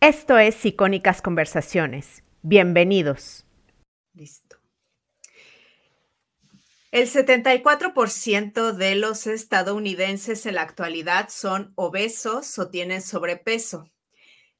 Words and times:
Esto 0.00 0.38
es 0.38 0.64
Icónicas 0.64 1.20
Conversaciones. 1.20 2.22
Bienvenidos. 2.42 3.44
Listo. 4.14 4.58
El 6.92 7.10
74% 7.10 8.74
de 8.74 8.94
los 8.94 9.26
estadounidenses 9.26 10.46
en 10.46 10.54
la 10.54 10.62
actualidad 10.62 11.30
son 11.30 11.72
obesos 11.74 12.60
o 12.60 12.70
tienen 12.70 13.02
sobrepeso. 13.02 13.90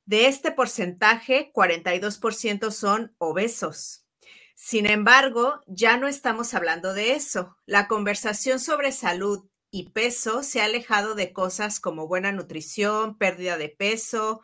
De 0.07 0.27
este 0.27 0.51
porcentaje, 0.51 1.53
42% 1.55 2.73
son 2.73 3.15
obesos. 3.19 4.05
Sin 4.57 4.87
embargo, 4.87 5.61
ya 5.69 5.99
no 5.99 6.09
estamos 6.09 6.53
hablando 6.53 6.95
de 6.95 7.13
eso. 7.13 7.57
La 7.65 7.87
conversación 7.87 8.59
sobre 8.59 8.91
salud 8.91 9.49
y 9.71 9.91
peso 9.91 10.43
se 10.43 10.61
ha 10.61 10.65
alejado 10.65 11.15
de 11.15 11.33
cosas 11.33 11.79
como 11.79 12.09
buena 12.09 12.33
nutrición, 12.33 13.17
pérdida 13.17 13.57
de 13.57 13.69
peso, 13.69 14.43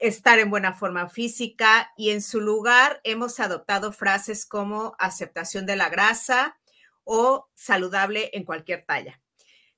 estar 0.00 0.38
en 0.38 0.50
buena 0.50 0.74
forma 0.74 1.08
física 1.08 1.92
y 1.96 2.10
en 2.10 2.22
su 2.22 2.40
lugar 2.40 3.00
hemos 3.04 3.40
adoptado 3.40 3.92
frases 3.92 4.46
como 4.46 4.94
aceptación 4.98 5.66
de 5.66 5.76
la 5.76 5.88
grasa, 5.88 6.56
o 7.06 7.48
saludable 7.54 8.30
en 8.34 8.44
cualquier 8.44 8.84
talla. 8.84 9.22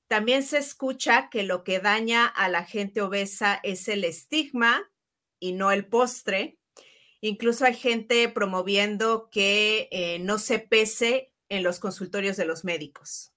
También 0.07 0.41
se 0.41 0.57
escucha 0.57 1.29
que 1.29 1.43
lo 1.43 1.63
que 1.63 1.79
daña 1.79 2.25
a 2.25 2.49
la 2.49 2.65
gente 2.65 3.01
obesa 3.01 3.59
es 3.63 3.87
el 3.87 4.03
estigma 4.03 4.91
y 5.39 5.53
no 5.53 5.71
el 5.71 5.85
postre. 5.85 6.57
Incluso 7.21 7.65
hay 7.65 7.75
gente 7.75 8.27
promoviendo 8.29 9.29
que 9.29 9.87
eh, 9.91 10.17
no 10.19 10.39
se 10.39 10.57
pese 10.57 11.31
en 11.49 11.61
los 11.61 11.79
consultorios 11.79 12.35
de 12.35 12.45
los 12.45 12.65
médicos. 12.65 13.31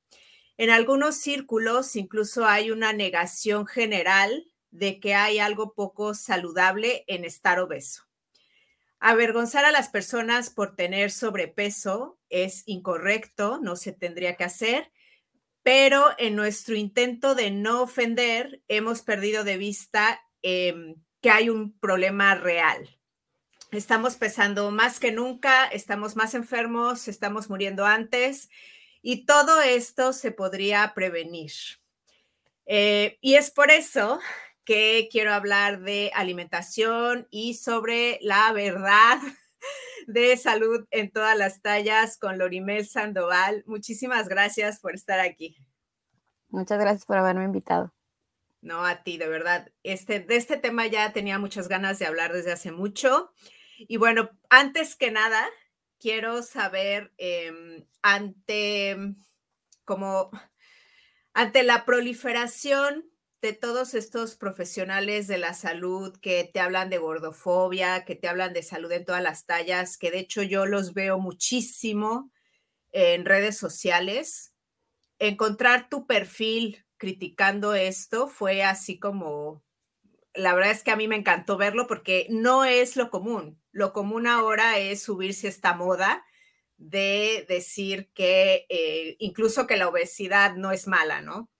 En 0.56 0.70
algunos 0.70 1.16
círculos 1.16 1.94
incluso 1.94 2.46
hay 2.46 2.70
una 2.70 2.94
negación 2.94 3.66
general 3.66 4.46
de 4.72 4.98
que 4.98 5.14
hay 5.14 5.38
algo 5.38 5.74
poco 5.74 6.14
saludable 6.14 7.04
en 7.06 7.24
estar 7.24 7.60
obeso. 7.60 8.08
Avergonzar 8.98 9.64
a 9.64 9.72
las 9.72 9.88
personas 9.88 10.50
por 10.50 10.74
tener 10.74 11.10
sobrepeso 11.10 12.18
es 12.28 12.62
incorrecto, 12.66 13.60
no 13.62 13.76
se 13.76 13.92
tendría 13.92 14.36
que 14.36 14.44
hacer, 14.44 14.90
pero 15.62 16.06
en 16.18 16.34
nuestro 16.34 16.74
intento 16.74 17.34
de 17.34 17.50
no 17.50 17.82
ofender 17.82 18.62
hemos 18.68 19.02
perdido 19.02 19.44
de 19.44 19.56
vista 19.56 20.20
em, 20.40 20.96
que 21.20 21.30
hay 21.30 21.50
un 21.50 21.78
problema 21.78 22.34
real. 22.34 22.98
Estamos 23.70 24.16
pesando 24.16 24.70
más 24.70 25.00
que 25.00 25.12
nunca, 25.12 25.66
estamos 25.66 26.16
más 26.16 26.34
enfermos, 26.34 27.08
estamos 27.08 27.48
muriendo 27.48 27.86
antes 27.86 28.50
y 29.02 29.24
todo 29.26 29.60
esto 29.62 30.12
se 30.12 30.30
podría 30.30 30.92
prevenir. 30.94 31.52
Eh, 32.66 33.18
y 33.20 33.34
es 33.34 33.50
por 33.50 33.70
eso 33.70 34.20
que 34.64 35.08
quiero 35.10 35.32
hablar 35.32 35.80
de 35.80 36.10
alimentación 36.14 37.26
y 37.30 37.54
sobre 37.54 38.18
la 38.22 38.52
verdad 38.52 39.18
de 40.06 40.36
salud 40.36 40.86
en 40.90 41.10
todas 41.10 41.36
las 41.36 41.62
tallas 41.62 42.18
con 42.18 42.38
Lorimel 42.38 42.86
Sandoval. 42.86 43.64
Muchísimas 43.66 44.28
gracias 44.28 44.80
por 44.80 44.94
estar 44.94 45.20
aquí. 45.20 45.56
Muchas 46.48 46.78
gracias 46.78 47.06
por 47.06 47.16
haberme 47.16 47.44
invitado. 47.44 47.94
No, 48.60 48.84
a 48.84 49.02
ti, 49.02 49.18
de 49.18 49.28
verdad. 49.28 49.72
Este, 49.82 50.20
de 50.20 50.36
este 50.36 50.56
tema 50.56 50.86
ya 50.86 51.12
tenía 51.12 51.38
muchas 51.38 51.66
ganas 51.68 51.98
de 51.98 52.06
hablar 52.06 52.32
desde 52.32 52.52
hace 52.52 52.70
mucho. 52.70 53.32
Y 53.76 53.96
bueno, 53.96 54.30
antes 54.50 54.94
que 54.94 55.10
nada, 55.10 55.44
quiero 55.98 56.42
saber 56.42 57.12
em, 57.16 57.84
ante 58.02 58.96
como 59.84 60.30
ante 61.34 61.62
la 61.62 61.84
proliferación 61.84 63.11
de 63.42 63.52
todos 63.52 63.94
estos 63.94 64.36
profesionales 64.36 65.26
de 65.26 65.36
la 65.36 65.52
salud 65.52 66.16
que 66.20 66.48
te 66.54 66.60
hablan 66.60 66.90
de 66.90 66.98
gordofobia, 66.98 68.04
que 68.04 68.14
te 68.14 68.28
hablan 68.28 68.52
de 68.52 68.62
salud 68.62 68.90
en 68.92 69.04
todas 69.04 69.22
las 69.22 69.46
tallas, 69.46 69.98
que 69.98 70.12
de 70.12 70.20
hecho 70.20 70.42
yo 70.42 70.64
los 70.64 70.94
veo 70.94 71.18
muchísimo 71.18 72.30
en 72.92 73.24
redes 73.24 73.58
sociales. 73.58 74.54
Encontrar 75.18 75.88
tu 75.88 76.06
perfil 76.06 76.86
criticando 76.98 77.74
esto 77.74 78.28
fue 78.28 78.62
así 78.62 79.00
como, 79.00 79.64
la 80.34 80.54
verdad 80.54 80.70
es 80.70 80.84
que 80.84 80.92
a 80.92 80.96
mí 80.96 81.08
me 81.08 81.16
encantó 81.16 81.56
verlo 81.56 81.88
porque 81.88 82.28
no 82.30 82.64
es 82.64 82.94
lo 82.94 83.10
común. 83.10 83.60
Lo 83.72 83.92
común 83.92 84.28
ahora 84.28 84.78
es 84.78 85.02
subirse 85.02 85.48
esta 85.48 85.74
moda 85.74 86.24
de 86.76 87.44
decir 87.48 88.08
que 88.14 88.66
eh, 88.68 89.16
incluso 89.18 89.66
que 89.66 89.76
la 89.76 89.88
obesidad 89.88 90.54
no 90.54 90.70
es 90.70 90.86
mala, 90.86 91.22
¿no? 91.22 91.50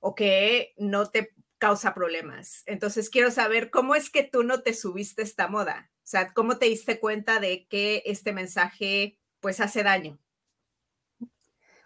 O 0.00 0.14
que 0.14 0.74
no 0.78 1.10
te 1.10 1.34
causa 1.58 1.94
problemas. 1.94 2.62
Entonces, 2.66 3.10
quiero 3.10 3.30
saber 3.30 3.70
cómo 3.70 3.94
es 3.94 4.10
que 4.10 4.22
tú 4.22 4.42
no 4.44 4.62
te 4.62 4.74
subiste 4.74 5.22
esta 5.22 5.48
moda. 5.48 5.90
O 5.98 6.06
sea, 6.06 6.32
¿cómo 6.32 6.58
te 6.58 6.66
diste 6.66 7.00
cuenta 7.00 7.40
de 7.40 7.66
que 7.66 8.02
este 8.06 8.32
mensaje 8.32 9.18
pues 9.40 9.60
hace 9.60 9.82
daño? 9.82 10.18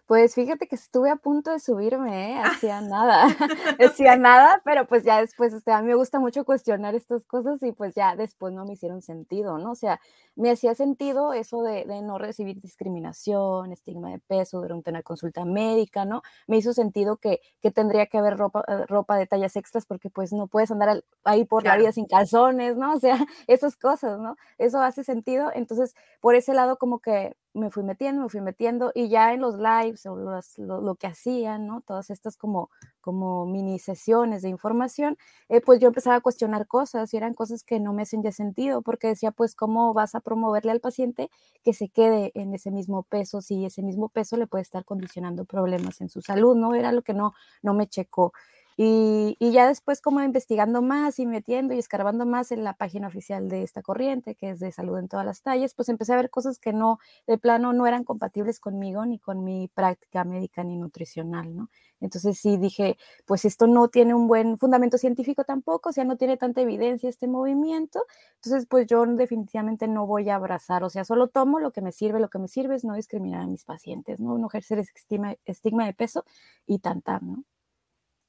Pues 0.07 0.35
fíjate 0.35 0.67
que 0.67 0.75
estuve 0.75 1.11
a 1.11 1.17
punto 1.17 1.53
de 1.53 1.61
subirme, 1.61 2.33
¿eh? 2.33 2.39
hacía 2.45 2.81
nada, 2.81 3.25
hacía 3.81 4.17
nada, 4.17 4.61
pero 4.65 4.87
pues 4.87 5.05
ya 5.05 5.21
después, 5.21 5.53
este, 5.53 5.71
a 5.73 5.81
mí 5.81 5.89
me 5.89 5.95
gusta 5.95 6.19
mucho 6.19 6.45
cuestionar 6.45 6.95
estas 6.95 7.25
cosas 7.25 7.63
y 7.63 7.73
pues 7.73 7.95
ya 7.95 8.17
después 8.17 8.53
no 8.53 8.65
me 8.65 8.73
hicieron 8.73 9.01
sentido, 9.01 9.59
¿no? 9.59 9.71
O 9.71 9.75
sea, 9.77 10.01
me 10.35 10.51
hacía 10.51 10.75
sentido 10.75 11.33
eso 11.33 11.63
de, 11.63 11.85
no 12.03 12.19
recibir 12.19 12.61
discriminación, 12.61 13.73
estigma 13.73 14.11
de 14.11 14.19
peso 14.19 14.61
durante 14.61 14.91
una 14.91 15.03
consulta 15.03 15.45
médica, 15.45 16.05
¿no? 16.05 16.23
Me 16.47 16.57
hizo 16.57 16.73
sentido 16.73 17.17
que, 17.19 17.41
que 17.61 17.71
tendría 17.71 18.07
que 18.07 18.19
haber 18.19 18.37
ropa, 18.37 18.65
eh, 18.67 18.87
ropa 18.87 19.17
de 19.17 19.27
tallas 19.27 19.57
extras 19.57 19.87
porque 19.87 20.11
pues 20.11 20.33
no 20.33 20.47
puedes 20.49 20.71
andar 20.71 21.05
ahí 21.25 21.45
por 21.45 21.65
la 21.65 21.77
vida 21.77 21.93
sin 21.93 22.07
calzones, 22.07 22.77
¿no? 22.77 22.95
O 22.95 23.01
sea, 23.01 23.17
esas 23.47 23.77
cosas, 23.77 24.19
¿no? 24.19 24.37
Eso 24.59 24.81
hace 24.81 25.05
sentido. 25.05 25.51
Entonces, 25.55 25.95
por 26.21 26.35
ese 26.35 26.55
lado 26.55 26.77
como 26.77 26.99
que 26.99 27.37
me 27.55 27.71
fui 27.71 27.83
metiendo, 27.83 28.23
me 28.23 28.29
fui 28.29 28.41
metiendo 28.41 28.93
y 28.95 29.09
ya 29.09 29.33
en 29.33 29.41
los 29.41 29.59
lo, 30.59 30.95
que 30.97 31.07
hacían, 31.07 31.67
¿no? 31.67 31.81
Todas 31.81 32.11
estas 32.11 32.37
como, 32.37 32.71
como 33.01 33.47
mini 33.47 33.79
sesiones 33.79 34.43
de 34.43 34.49
información, 34.49 35.17
eh, 35.49 35.61
pues 35.61 35.81
yo 35.81 35.89
empezaba 35.89 36.17
a 36.17 36.21
cuestionar 36.21 36.67
cosas 36.67 37.13
y 37.13 37.17
eran 37.17 37.35
cosas 37.35 37.63
que 37.65 37.81
no 37.81 37.93
me 37.93 38.03
hacían 38.03 38.23
ya 38.23 38.33
sentido 38.33 38.83
porque 38.83 39.09
decía, 39.09 39.31
pues, 39.31 39.55
¿cómo 39.55 39.95
vas 39.95 40.15
a 40.15 40.21
promoverle 40.21 40.73
al 40.73 40.81
paciente 40.81 41.31
que 41.65 41.73
se 41.73 41.89
quede 41.89 42.33
en 42.35 42.55
ese 42.55 42.71
mismo 42.71 43.03
peso 43.05 43.41
si 43.41 43.65
ese 43.65 43.83
mismo 43.83 44.09
peso 44.09 44.37
le 44.37 44.47
puede 44.47 44.63
estar 44.63 44.85
condicionando 44.85 45.45
problemas 45.45 46.01
en 46.01 46.09
su 46.09 46.21
salud, 46.21 46.57
¿no? 46.57 46.75
Era 46.75 46.93
lo 46.93 47.03
que 47.03 47.15
no, 47.15 47.35
no 47.63 47.75
me 47.75 47.87
checó. 47.87 48.33
Y, 48.77 49.37
ya 49.53 49.69
después 49.69 50.01
como 50.01 50.23
investigando 50.23 50.81
más 50.83 51.19
y 51.19 51.27
metiendo 51.27 51.75
y 51.75 51.79
escarbando 51.79 52.25
más 52.27 52.53
en 52.53 52.65
la 52.65 52.73
página 52.75 53.09
oficial 53.09 53.49
de 53.49 53.63
esta 53.63 53.83
corriente, 53.83 54.35
que 54.35 54.51
es 54.51 54.61
de 54.61 54.73
salud 54.73 54.99
en 54.99 55.09
todas 55.09 55.27
las 55.27 55.43
tallas, 55.43 55.75
pues 55.75 55.89
empecé 55.91 56.15
a 56.15 56.17
ver 56.17 56.31
cosas 56.31 56.59
que 56.59 56.73
no, 56.73 56.99
de 57.27 57.37
plano, 57.39 57.73
no 57.75 57.87
eran 57.87 58.05
compatibles 58.05 58.61
conmigo 58.61 59.05
ni 59.05 59.19
con 59.19 59.45
mi 59.45 59.69
práctica 59.69 60.25
médica 60.25 60.65
ni 60.65 60.77
nutricional, 60.77 61.55
¿no? 61.55 61.71
Entonces 62.01 62.39
sí 62.39 62.57
dije, 62.57 62.97
pues 63.27 63.45
esto 63.45 63.67
no 63.67 63.89
tiene 63.89 64.15
un 64.15 64.27
buen 64.27 64.59
fundamento 64.59 64.99
científico 64.99 65.45
tampoco, 65.45 65.91
o 65.91 65.93
sea, 65.93 66.05
no 66.05 66.17
tiene 66.17 66.37
tanta 66.37 66.61
evidencia 66.63 67.09
este 67.09 67.29
movimiento, 67.29 68.05
entonces 68.37 68.67
pues 68.69 68.87
yo 68.87 69.05
definitivamente 69.07 69.87
no 69.89 70.07
voy 70.07 70.29
a 70.31 70.37
abrazar, 70.37 70.83
o 70.85 70.91
sea, 70.91 71.05
solo 71.05 71.29
tomo 71.29 71.61
lo 71.61 71.71
que 71.73 71.81
me 71.83 71.93
sirve, 71.93 72.21
lo 72.21 72.29
que 72.31 72.39
me 72.39 72.49
sirve 72.49 72.75
es 72.75 72.85
no 72.85 72.95
discriminar 72.95 73.43
a 73.43 73.47
mis 73.47 73.65
pacientes, 73.65 74.19
¿no? 74.21 74.39
No 74.39 74.49
ejercer 74.49 74.79
estigma, 74.81 75.37
estigma 75.45 75.87
de 75.87 75.95
peso 75.95 76.25
y 76.67 76.79
tantar, 76.81 77.23
¿no? 77.23 77.45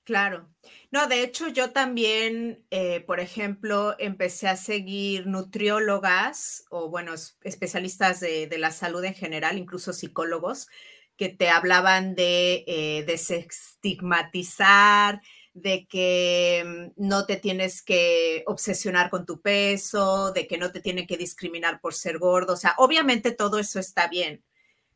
Claro. 0.06 0.50
No, 0.92 1.08
de 1.08 1.24
hecho, 1.24 1.48
yo 1.48 1.72
también, 1.72 2.66
eh, 2.72 3.00
por 3.08 3.22
ejemplo, 3.22 3.96
empecé 4.00 4.50
a 4.50 4.58
seguir 4.58 5.28
nutriólogas 5.28 6.66
o, 6.70 6.90
bueno, 6.90 7.14
especialistas 7.44 8.20
de, 8.20 8.50
la 8.58 8.72
salud 8.72 9.02
en 9.06 9.14
general, 9.14 9.58
incluso 9.58 9.94
psicólogos, 9.94 10.68
que 11.16 11.30
te 11.30 11.48
hablaban 11.50 12.16
de 12.16 12.66
eh, 12.68 13.04
desestigmatizar, 13.08 15.22
de 15.54 15.88
que 15.88 16.92
mm, 16.98 17.08
no 17.08 17.26
te 17.26 17.38
tienes 17.38 17.82
que 17.82 18.44
obsesionar 18.48 19.10
con 19.10 19.26
tu 19.26 19.40
peso, 19.42 20.34
de 20.34 20.48
que 20.48 20.58
no 20.58 20.72
te 20.74 20.82
tienen 20.82 21.08
que 21.08 21.16
discriminar 21.18 21.80
por 21.80 21.94
ser 21.94 22.18
gordo. 22.20 22.54
O 22.54 22.58
sea, 22.58 22.76
obviamente 22.78 23.32
todo 23.32 23.58
eso 23.58 23.80
está 23.80 24.08
bien, 24.10 24.44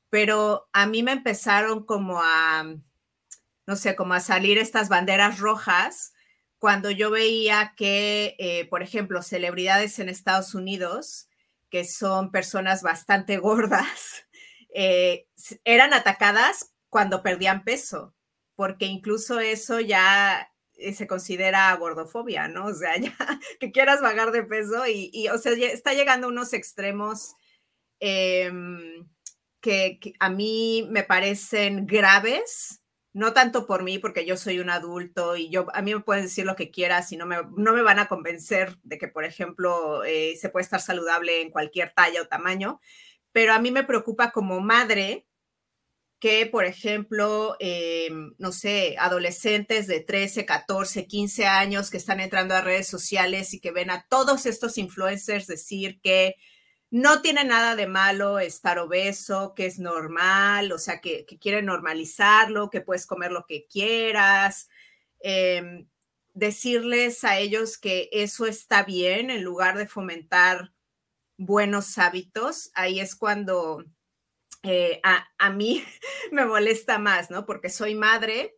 pero 0.09 0.67
a 0.73 0.87
mí 0.87 1.03
me 1.03 1.13
empezaron 1.13 1.85
como 1.85 2.19
a 2.21 2.75
no 3.67 3.75
sé, 3.75 3.95
como 3.95 4.13
a 4.13 4.21
salir 4.21 4.57
estas 4.57 4.89
banderas 4.89 5.39
rojas 5.39 6.13
cuando 6.57 6.89
yo 6.89 7.11
veía 7.11 7.73
que, 7.77 8.35
eh, 8.39 8.65
por 8.69 8.81
ejemplo, 8.81 9.21
celebridades 9.21 9.99
en 9.99 10.09
Estados 10.09 10.55
Unidos, 10.55 11.29
que 11.69 11.83
son 11.83 12.31
personas 12.31 12.81
bastante 12.81 13.37
gordas, 13.37 14.25
eh, 14.73 15.27
eran 15.65 15.93
atacadas 15.93 16.73
cuando 16.89 17.21
perdían 17.21 17.63
peso, 17.63 18.15
porque 18.55 18.85
incluso 18.85 19.39
eso 19.39 19.79
ya 19.81 20.49
eh, 20.75 20.93
se 20.93 21.05
considera 21.05 21.75
gordofobia, 21.75 22.47
¿no? 22.47 22.67
O 22.67 22.73
sea, 22.73 22.97
ya 22.99 23.13
que 23.59 23.71
quieras 23.71 24.01
bajar 24.01 24.31
de 24.31 24.43
peso 24.43 24.87
y, 24.87 25.27
o 25.27 25.37
sea, 25.37 25.51
está 25.51 25.93
llegando 25.93 26.27
a 26.27 26.31
unos 26.31 26.53
extremos 26.53 27.35
em, 27.99 29.07
que, 29.61 29.99
a 30.19 30.29
mí 30.29 30.87
me 30.89 31.03
parecen 31.03 31.85
graves 31.85 32.81
no 33.17 33.33
tanto 33.33 33.65
por 33.65 33.81
mí, 33.81 33.97
porque 33.97 34.27
yo 34.27 34.37
soy 34.37 34.59
un 34.59 34.69
adulto 34.69 35.35
y 35.35 35.49
yo, 35.49 35.65
a 35.73 35.81
mí 35.81 35.91
me 35.91 36.01
pueden 36.01 36.25
decir 36.25 36.45
lo 36.45 36.55
que 36.55 36.69
quieras 36.69 37.11
y 37.11 37.17
no 37.17 37.25
me, 37.25 37.37
no 37.55 37.73
me 37.73 37.81
van 37.81 37.97
a 37.97 38.07
convencer 38.07 38.77
de 38.83 38.99
que, 38.99 39.07
por 39.07 39.25
ejemplo, 39.25 40.03
eh, 40.03 40.35
se 40.39 40.49
puede 40.49 40.63
estar 40.63 40.81
saludable 40.81 41.41
en 41.41 41.49
cualquier 41.49 41.91
talla 41.95 42.21
o 42.21 42.27
tamaño, 42.27 42.79
pero 43.31 43.53
a 43.53 43.59
mí 43.59 43.71
me 43.71 43.83
preocupa 43.83 44.31
como 44.31 44.61
madre 44.61 45.25
que, 46.19 46.45
por 46.45 46.65
ejemplo, 46.65 47.57
eh, 47.59 48.09
no 48.37 48.51
sé, 48.51 48.95
adolescentes 48.99 49.87
de 49.87 49.99
13, 49.99 50.45
14, 50.45 51.07
15 51.07 51.47
años 51.47 51.89
que 51.89 51.97
están 51.97 52.19
entrando 52.19 52.53
a 52.53 52.61
redes 52.61 52.87
sociales 52.87 53.51
y 53.55 53.59
que 53.59 53.71
ven 53.71 53.89
a 53.89 54.05
todos 54.09 54.45
estos 54.45 54.77
influencers 54.77 55.47
decir 55.47 55.99
que 56.01 56.35
no 56.89 57.21
tiene 57.21 57.43
nada 57.43 57.75
de 57.75 57.87
malo 57.87 58.39
estar 58.39 58.79
obeso, 58.79 59.53
que 59.55 59.65
es 59.65 59.79
normal, 59.79 60.71
o 60.71 60.77
sea, 60.79 61.01
que, 61.01 61.25
que 61.25 61.37
quieren 61.37 61.65
normalizarlo, 61.65 62.69
que 62.69 62.81
puedes 62.81 63.05
comer 63.05 63.31
lo 63.31 63.45
que 63.45 63.67
quieras. 63.67 64.69
Em, 65.19 65.87
decirles 66.33 67.23
a 67.23 67.39
ellos 67.39 67.77
que 67.77 68.09
eso 68.11 68.45
está 68.45 68.83
bien 68.83 69.31
en 69.31 69.43
lugar 69.43 69.77
de 69.77 69.87
fomentar 69.87 70.71
buenos 71.35 71.97
hábitos, 71.97 72.71
ahí 72.75 72.99
es 72.99 73.15
cuando 73.15 73.83
eh, 74.63 74.99
a, 75.03 75.27
a, 75.37 75.49
mí 75.49 75.83
me 76.31 76.45
molesta 76.45 76.99
más, 76.99 77.31
¿no? 77.31 77.45
Porque 77.45 77.69
soy 77.69 77.95
madre 77.95 78.55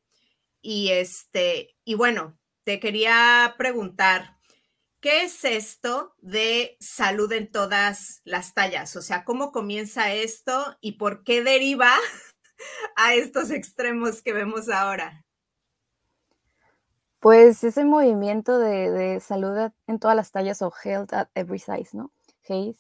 y 0.62 0.90
este, 0.90 1.76
y 1.86 1.94
bueno, 1.96 2.38
te 2.66 2.80
quería 2.80 3.56
preguntar, 3.58 4.39
¿Qué 5.02 5.24
es 5.24 5.46
esto 5.46 6.14
de 6.18 6.76
salud 6.82 7.32
en 7.32 7.50
todas 7.50 8.20
las 8.26 8.54
tallas? 8.54 8.98
O 8.98 9.02
sea, 9.02 9.24
¿cómo 9.24 9.54
comienza 9.54 10.12
esto 10.12 10.76
y 10.82 10.94
por 10.94 11.24
qué 11.24 11.42
deriva 11.42 11.94
a 12.98 13.14
estos 13.14 13.50
extremos 13.50 14.22
que 14.22 14.34
vemos 14.34 14.68
ahora? 14.68 15.26
Pues 17.22 17.64
ese 17.64 17.86
movimiento 17.86 18.60
de, 18.60 19.22
salud 19.22 19.72
en 19.88 20.00
todas 20.00 20.18
las 20.18 20.32
tallas 20.32 20.62
o 20.62 20.74
health 20.84 21.14
at 21.14 21.30
every 21.34 21.60
size, 21.60 21.96
¿no? 21.96 22.12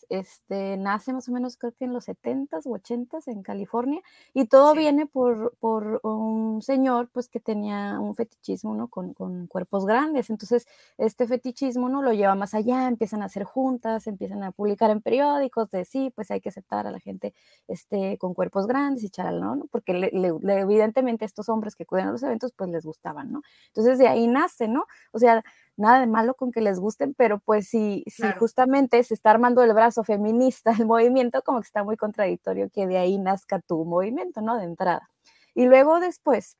Este, 0.09 0.77
nace 0.77 1.13
más 1.13 1.29
o 1.29 1.31
menos 1.31 1.57
creo 1.57 1.73
que 1.73 1.85
en 1.85 1.93
los 1.93 2.07
70s 2.07 2.65
o 2.65 2.71
80s 2.71 3.27
en 3.27 3.43
California 3.43 4.01
y 4.33 4.45
todo 4.45 4.73
sí. 4.73 4.79
viene 4.79 5.05
por, 5.05 5.55
por, 5.59 5.99
un 6.03 6.61
señor 6.61 7.09
pues 7.11 7.29
que 7.29 7.39
tenía 7.39 7.99
un 7.99 8.15
fetichismo, 8.15 8.73
¿no? 8.75 8.87
Con, 8.87 9.13
con, 9.13 9.47
cuerpos 9.47 9.85
grandes. 9.85 10.29
Entonces, 10.29 10.67
este 10.97 11.27
fetichismo, 11.27 11.89
¿no? 11.89 12.01
Lo 12.01 12.13
lleva 12.13 12.35
más 12.35 12.53
allá, 12.53 12.87
empiezan 12.87 13.21
a 13.21 13.25
hacer 13.25 13.43
juntas, 13.43 14.07
empiezan 14.07 14.43
a 14.43 14.51
publicar 14.51 14.89
en 14.89 15.01
periódicos 15.01 15.69
de 15.69 15.85
sí, 15.85 16.11
pues 16.15 16.31
hay 16.31 16.41
que 16.41 16.49
aceptar 16.49 16.87
a 16.87 16.91
la 16.91 16.99
gente 16.99 17.33
este, 17.67 18.17
con 18.17 18.33
cuerpos 18.33 18.67
grandes 18.67 19.03
y 19.03 19.09
charal, 19.09 19.39
¿no? 19.39 19.67
Porque 19.71 19.93
le, 19.93 20.11
le, 20.11 20.59
evidentemente 20.59 21.25
estos 21.25 21.49
hombres 21.49 21.75
que 21.75 21.83
acuden 21.83 22.07
a 22.07 22.11
los 22.11 22.23
eventos 22.23 22.53
pues 22.55 22.69
les 22.69 22.85
gustaban, 22.85 23.31
¿no? 23.31 23.41
Entonces 23.67 23.97
de 23.97 24.07
ahí 24.07 24.27
nace, 24.27 24.67
¿no? 24.67 24.85
O 25.11 25.19
sea, 25.19 25.43
nada 25.79 25.99
de 25.99 26.07
malo 26.07 26.35
con 26.35 26.51
que 26.51 26.61
les 26.61 26.79
gusten, 26.79 27.13
pero 27.15 27.39
pues 27.39 27.69
si, 27.69 28.03
claro. 28.17 28.33
si 28.33 28.39
justamente 28.39 29.03
se 29.03 29.13
está 29.13 29.31
armando 29.31 29.63
el 29.63 29.73
brazo 29.73 30.03
feminista 30.03 30.71
el 30.79 30.85
movimiento, 30.85 31.41
como 31.43 31.59
que 31.61 31.65
está 31.67 31.83
muy 31.83 31.97
contradictorio 31.97 32.69
que 32.69 32.87
de 32.87 32.97
ahí 32.97 33.17
nazca 33.17 33.59
tu 33.59 33.85
movimiento, 33.85 34.41
¿no? 34.41 34.57
De 34.57 34.65
entrada. 34.65 35.09
Y 35.55 35.65
luego 35.65 35.99
después, 35.99 36.57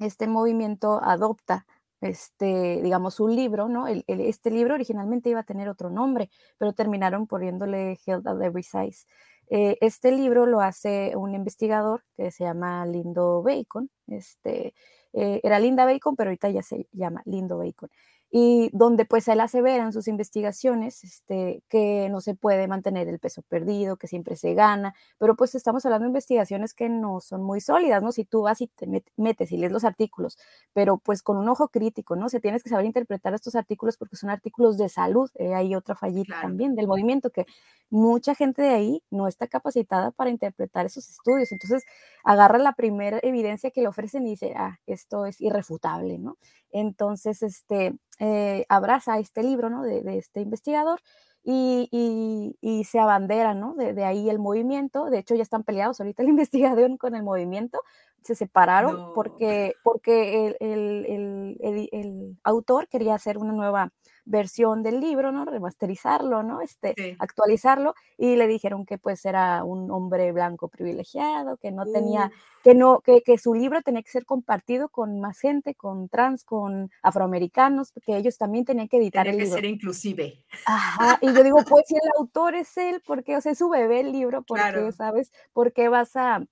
este 0.00 0.26
movimiento 0.26 1.00
adopta 1.02 1.66
este, 2.00 2.80
digamos, 2.82 3.20
un 3.20 3.34
libro, 3.34 3.68
¿no? 3.68 3.86
El, 3.86 4.04
el, 4.06 4.20
este 4.20 4.50
libro 4.50 4.74
originalmente 4.74 5.30
iba 5.30 5.40
a 5.40 5.44
tener 5.44 5.68
otro 5.68 5.90
nombre, 5.90 6.30
pero 6.58 6.72
terminaron 6.72 7.26
poniéndole 7.26 7.98
Health 8.06 8.26
at 8.26 8.40
Every 8.42 8.62
Size. 8.62 9.06
Eh, 9.48 9.78
este 9.80 10.12
libro 10.12 10.46
lo 10.46 10.60
hace 10.60 11.14
un 11.16 11.34
investigador 11.34 12.04
que 12.16 12.30
se 12.30 12.44
llama 12.44 12.84
Lindo 12.86 13.42
Bacon. 13.42 13.90
Este, 14.08 14.74
eh, 15.12 15.40
era 15.42 15.58
Linda 15.58 15.84
Bacon, 15.84 16.16
pero 16.16 16.30
ahorita 16.30 16.50
ya 16.50 16.62
se 16.62 16.88
llama 16.92 17.22
Lindo 17.24 17.58
Bacon 17.58 17.90
y 18.30 18.70
donde 18.72 19.04
pues 19.04 19.28
él 19.28 19.40
asevera 19.40 19.84
en 19.84 19.92
sus 19.92 20.08
investigaciones 20.08 21.04
este, 21.04 21.62
que 21.68 22.08
no 22.10 22.20
se 22.20 22.34
puede 22.34 22.66
mantener 22.66 23.08
el 23.08 23.18
peso 23.18 23.42
perdido, 23.42 23.96
que 23.96 24.08
siempre 24.08 24.36
se 24.36 24.54
gana, 24.54 24.94
pero 25.18 25.36
pues 25.36 25.54
estamos 25.54 25.86
hablando 25.86 26.04
de 26.04 26.08
investigaciones 26.08 26.74
que 26.74 26.88
no 26.88 27.20
son 27.20 27.42
muy 27.42 27.60
sólidas, 27.60 28.02
¿no? 28.02 28.12
Si 28.12 28.24
tú 28.24 28.42
vas 28.42 28.60
y 28.60 28.66
te 28.68 28.86
metes 29.16 29.52
y 29.52 29.56
lees 29.58 29.72
los 29.72 29.84
artículos, 29.84 30.38
pero 30.72 30.98
pues 30.98 31.22
con 31.22 31.36
un 31.36 31.48
ojo 31.48 31.68
crítico, 31.68 32.16
¿no? 32.16 32.28
Se 32.28 32.40
tienes 32.40 32.62
que 32.62 32.70
saber 32.70 32.86
interpretar 32.86 33.32
estos 33.34 33.54
artículos 33.54 33.96
porque 33.96 34.16
son 34.16 34.30
artículos 34.30 34.76
de 34.76 34.88
salud, 34.88 35.30
eh, 35.36 35.54
hay 35.54 35.74
otra 35.74 35.94
fallita 35.94 36.34
claro. 36.34 36.48
también 36.48 36.74
del 36.74 36.88
movimiento 36.88 37.30
que 37.30 37.46
mucha 37.90 38.34
gente 38.34 38.62
de 38.62 38.70
ahí 38.70 39.02
no 39.10 39.28
está 39.28 39.46
capacitada 39.46 40.10
para 40.10 40.30
interpretar 40.30 40.86
esos 40.86 41.08
estudios, 41.08 41.52
entonces 41.52 41.84
agarra 42.24 42.58
la 42.58 42.72
primera 42.72 43.20
evidencia 43.22 43.70
que 43.70 43.82
le 43.82 43.88
ofrecen 43.88 44.26
y 44.26 44.30
dice, 44.30 44.54
ah, 44.56 44.78
esto 44.86 45.26
es 45.26 45.40
irrefutable, 45.40 46.18
¿no? 46.18 46.36
Entonces, 46.72 47.42
este, 47.42 47.94
eh, 48.18 48.64
abraza 48.68 49.18
este 49.18 49.42
libro, 49.42 49.70
¿no? 49.70 49.82
De, 49.82 50.02
este 50.18 50.40
investigador 50.40 51.00
y, 51.44 52.84
se 52.88 52.98
abandera, 52.98 53.54
¿no? 53.54 53.74
De, 53.74 53.94
de, 53.94 54.04
ahí 54.04 54.28
el 54.30 54.38
movimiento. 54.38 55.06
De 55.06 55.18
hecho, 55.18 55.34
ya 55.34 55.42
están 55.42 55.64
peleados 55.64 56.00
ahorita 56.00 56.22
la 56.22 56.30
investigación 56.30 56.96
con 56.98 57.14
el 57.14 57.22
movimiento. 57.22 57.80
Se 58.26 58.34
separaron 58.34 58.96
no. 58.96 59.12
porque, 59.14 59.74
porque 59.84 60.48
el, 60.48 60.56
el, 60.58 61.56
el, 61.60 61.88
el, 61.92 62.38
autor 62.42 62.88
quería 62.88 63.14
hacer 63.14 63.38
una 63.38 63.52
nueva 63.52 63.92
versión 64.24 64.82
del 64.82 65.00
libro, 65.00 65.30
¿no? 65.30 65.44
Remasterizarlo, 65.44 66.42
¿no? 66.42 66.60
Este, 66.60 66.94
sí. 66.96 67.16
actualizarlo 67.20 67.94
y 68.18 68.34
le 68.34 68.48
dijeron 68.48 68.84
que 68.84 68.98
pues 68.98 69.24
era 69.24 69.62
un 69.62 69.90
hombre 69.92 70.32
blanco 70.32 70.68
privilegiado, 70.68 71.56
que 71.58 71.70
no 71.70 71.84
uh. 71.84 71.92
tenía, 71.92 72.32
que 72.64 72.74
no, 72.74 73.00
que, 73.00 73.22
que, 73.22 73.38
su 73.38 73.54
libro 73.54 73.80
tenía 73.82 74.02
que 74.02 74.10
ser 74.10 74.26
compartido 74.26 74.88
con 74.88 75.20
más 75.20 75.38
gente, 75.38 75.76
con 75.76 76.08
trans, 76.08 76.42
con 76.42 76.90
afroamericanos, 77.02 77.92
porque 77.92 78.16
ellos 78.16 78.36
también 78.36 78.64
tenían 78.64 78.88
que 78.88 78.96
editar 78.96 79.24
tenía 79.24 79.34
el 79.34 79.38
que 79.38 79.44
libro. 79.44 79.60
ser 79.60 79.70
inclusive. 79.70 80.44
Ajá, 80.66 81.18
y 81.22 81.32
yo 81.32 81.44
digo, 81.44 81.58
pues 81.68 81.84
si 81.86 81.94
el 81.94 82.10
autor 82.18 82.56
es 82.56 82.76
él, 82.76 83.00
porque, 83.06 83.36
o 83.36 83.40
sea, 83.40 83.52
es 83.52 83.58
su 83.58 83.68
bebé 83.68 84.00
el 84.00 84.10
libro, 84.10 84.42
porque, 84.42 84.62
claro. 84.62 84.90
¿sabes? 84.90 85.30
¿Por 85.52 85.72
qué 85.72 85.88
vas 85.88 86.16
a 86.16 86.44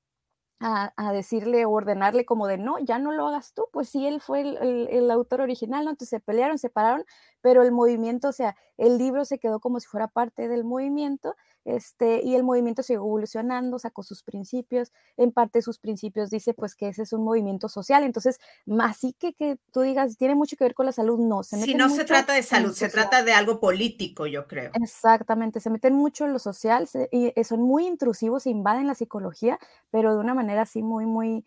a, 0.67 0.95
a, 0.97 1.13
decirle 1.13 1.67
o 1.67 1.71
ordenarle 1.73 2.25
como 2.25 2.47
de 2.47 2.57
no, 2.57 2.79
ya 2.79 2.99
no 2.99 3.13
lo 3.13 3.29
hagas 3.29 3.53
tú, 3.53 3.67
pues 3.71 3.91
sí, 3.91 4.07
él 4.07 4.23
fue 4.23 4.41
el, 4.41 4.57
el, 4.57 4.89
el, 4.91 5.11
autor 5.11 5.43
original, 5.43 5.85
¿no? 5.85 5.91
Entonces 5.91 6.09
se 6.09 6.21
pelearon, 6.21 6.57
se 6.57 6.69
separaron, 6.69 7.05
pero 7.43 7.63
el 7.63 7.71
movimiento, 7.71 8.29
o 8.29 8.33
sea, 8.33 8.57
el 8.79 8.97
libro 8.97 9.27
se 9.27 9.39
quedó 9.39 9.61
como 9.61 9.79
si 9.79 9.87
fuera 9.87 10.09
parte 10.09 10.49
del 10.49 10.65
movimiento, 10.65 11.37
este, 11.65 12.21
y 12.23 12.35
el 12.35 12.43
movimiento 12.43 12.83
siguió 12.83 13.01
evolucionando, 13.01 13.79
sacó 13.79 14.03
sus 14.03 14.23
principios, 14.23 14.93
en 15.17 15.33
parte 15.33 15.63
sus 15.63 15.79
principios 15.79 16.31
dice 16.31 16.55
pues 16.55 16.75
que 16.75 16.89
ese 16.89 17.03
es 17.03 17.13
un 17.13 17.25
movimiento 17.25 17.69
social, 17.69 18.05
entonces, 18.05 18.39
así 18.81 19.15
que 19.15 19.33
que 19.33 19.59
tú 19.73 19.81
digas, 19.81 20.17
tiene 20.17 20.35
mucho 20.35 20.57
que 20.57 20.65
ver 20.65 20.75
con 20.75 20.87
la 20.87 20.93
salud, 20.93 21.19
no. 21.19 21.43
Se 21.43 21.61
si 21.61 21.75
no 21.75 21.89
se 21.89 22.05
trata 22.05 22.35
de 22.35 22.43
salud, 22.43 22.73
se 22.73 22.89
trata 22.89 23.23
de 23.23 23.33
algo 23.33 23.61
político, 23.61 24.27
yo 24.27 24.47
creo. 24.47 24.71
Exactamente, 24.75 25.61
se 25.61 25.71
meten 25.71 25.95
mucho 25.95 26.25
en 26.25 26.33
lo 26.33 26.39
social 26.39 26.87
se, 26.87 27.09
y 27.11 27.33
eh, 27.35 27.44
son 27.44 27.63
muy 27.63 27.87
intrusivos, 27.87 28.47
invaden 28.47 28.87
la 28.87 28.94
psicología, 28.94 29.59
pero 29.91 30.15
de 30.15 30.21
una 30.21 30.35
manera 30.35 30.63
así 30.63 30.83
muy, 30.83 31.06
muy 31.06 31.44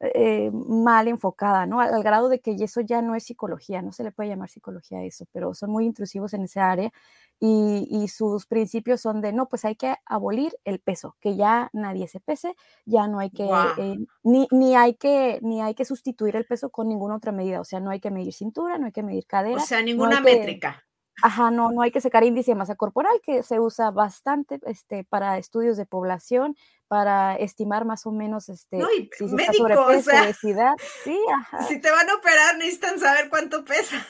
eh, 0.00 0.50
mal 0.52 1.08
enfocada, 1.08 1.64
¿no? 1.64 1.80
Al, 1.80 1.94
al, 1.94 2.02
grado 2.02 2.28
de 2.28 2.40
que 2.40 2.54
eso 2.60 2.82
ya 2.82 3.00
no 3.00 3.14
es 3.14 3.24
psicología, 3.24 3.80
no 3.80 3.92
se 3.92 4.04
le 4.04 4.12
puede 4.12 4.28
llamar 4.28 4.50
psicología 4.50 4.98
a 4.98 5.04
eso, 5.04 5.26
pero 5.32 5.54
son 5.54 5.70
muy 5.70 5.86
intrusivos 5.86 6.34
en 6.34 6.42
esa 6.42 6.70
área 6.70 6.92
y, 7.40 7.86
y, 7.90 8.08
sus 8.08 8.46
principios 8.46 9.00
son 9.00 9.20
de, 9.20 9.32
no, 9.32 9.48
pues 9.48 9.64
hay 9.64 9.74
que 9.76 9.94
abolir 10.04 10.54
el 10.64 10.80
peso, 10.80 11.16
que 11.20 11.36
ya 11.36 11.70
nadie 11.72 12.08
se 12.08 12.20
pese, 12.20 12.56
ya 12.84 13.08
no 13.08 13.18
hay 13.18 13.30
que, 13.30 13.44
wow. 13.44 13.68
eh, 13.78 13.96
ni, 14.22 14.48
ni, 14.50 14.74
hay 14.74 14.94
que, 14.94 15.38
ni 15.42 15.62
hay 15.62 15.74
que 15.74 15.84
sustituir 15.84 16.36
el 16.36 16.46
peso 16.46 16.70
con 16.70 16.88
ninguna 16.88 17.16
otra 17.16 17.32
medida, 17.32 17.60
o 17.60 17.64
sea, 17.64 17.80
no 17.80 17.90
hay 17.90 18.00
que 18.00 18.10
medir 18.10 18.32
cintura, 18.32 18.78
no 18.78 18.86
hay 18.86 18.92
que 18.92 19.02
medir 19.02 19.26
cadera. 19.26 19.62
O 19.62 19.66
sea, 19.66 19.82
ninguna 19.82 20.20
no 20.20 20.24
métrica. 20.24 20.82
Ajá, 21.22 21.50
no, 21.50 21.72
no 21.72 21.80
hay 21.80 21.90
que 21.90 22.00
sacar 22.02 22.24
índice 22.24 22.50
de 22.50 22.56
masa 22.56 22.74
corporal, 22.74 23.20
que 23.22 23.42
se 23.42 23.58
usa 23.58 23.90
bastante 23.90 24.60
este, 24.66 25.04
para 25.04 25.38
estudios 25.38 25.78
de 25.78 25.86
población, 25.86 26.56
para 26.88 27.36
estimar 27.36 27.84
más 27.84 28.06
o 28.06 28.12
menos 28.12 28.48
este, 28.48 28.78
no, 28.78 28.88
y 28.92 29.10
si 29.16 29.24
médico, 29.26 29.64
o 29.64 30.02
sea, 30.02 30.24
obesidad. 30.24 30.74
Sí, 31.04 31.18
ajá. 31.34 31.62
Si 31.64 31.80
te 31.80 31.90
van 31.90 32.08
a 32.08 32.14
operar, 32.14 32.56
necesitan 32.56 32.98
saber 32.98 33.28
cuánto 33.28 33.64
pesa. 33.64 34.06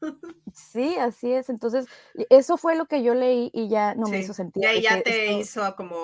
Sí, 0.54 0.96
así 0.96 1.32
es. 1.32 1.50
Entonces, 1.50 1.86
eso 2.30 2.56
fue 2.56 2.76
lo 2.76 2.86
que 2.86 3.02
yo 3.02 3.14
leí 3.14 3.50
y 3.52 3.68
ya 3.68 3.94
no 3.94 4.06
sí. 4.06 4.12
me 4.12 4.18
hizo 4.20 4.32
sentido. 4.32 4.70
Ya, 4.72 4.78
ya 4.78 5.02
te 5.02 5.26
esto... 5.26 5.40
hizo 5.40 5.76
como, 5.76 5.94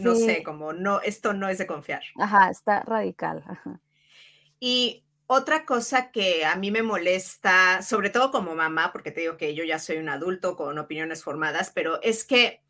no 0.00 0.14
sí. 0.14 0.24
sé, 0.24 0.42
como, 0.42 0.72
no, 0.72 1.00
esto 1.02 1.34
no 1.34 1.48
es 1.48 1.58
de 1.58 1.66
confiar. 1.66 2.02
Ajá, 2.16 2.50
está 2.50 2.82
radical. 2.82 3.44
Ajá. 3.46 3.80
Y 4.58 5.04
otra 5.26 5.64
cosa 5.64 6.10
que 6.10 6.44
a 6.44 6.56
mí 6.56 6.72
me 6.72 6.82
molesta, 6.82 7.82
sobre 7.82 8.10
todo 8.10 8.32
como 8.32 8.56
mamá, 8.56 8.90
porque 8.90 9.12
te 9.12 9.20
digo 9.20 9.36
que 9.36 9.54
yo 9.54 9.62
ya 9.62 9.78
soy 9.78 9.98
un 9.98 10.08
adulto 10.08 10.56
con 10.56 10.76
opiniones 10.76 11.22
formadas, 11.22 11.70
pero 11.72 12.02
es 12.02 12.24
que 12.24 12.60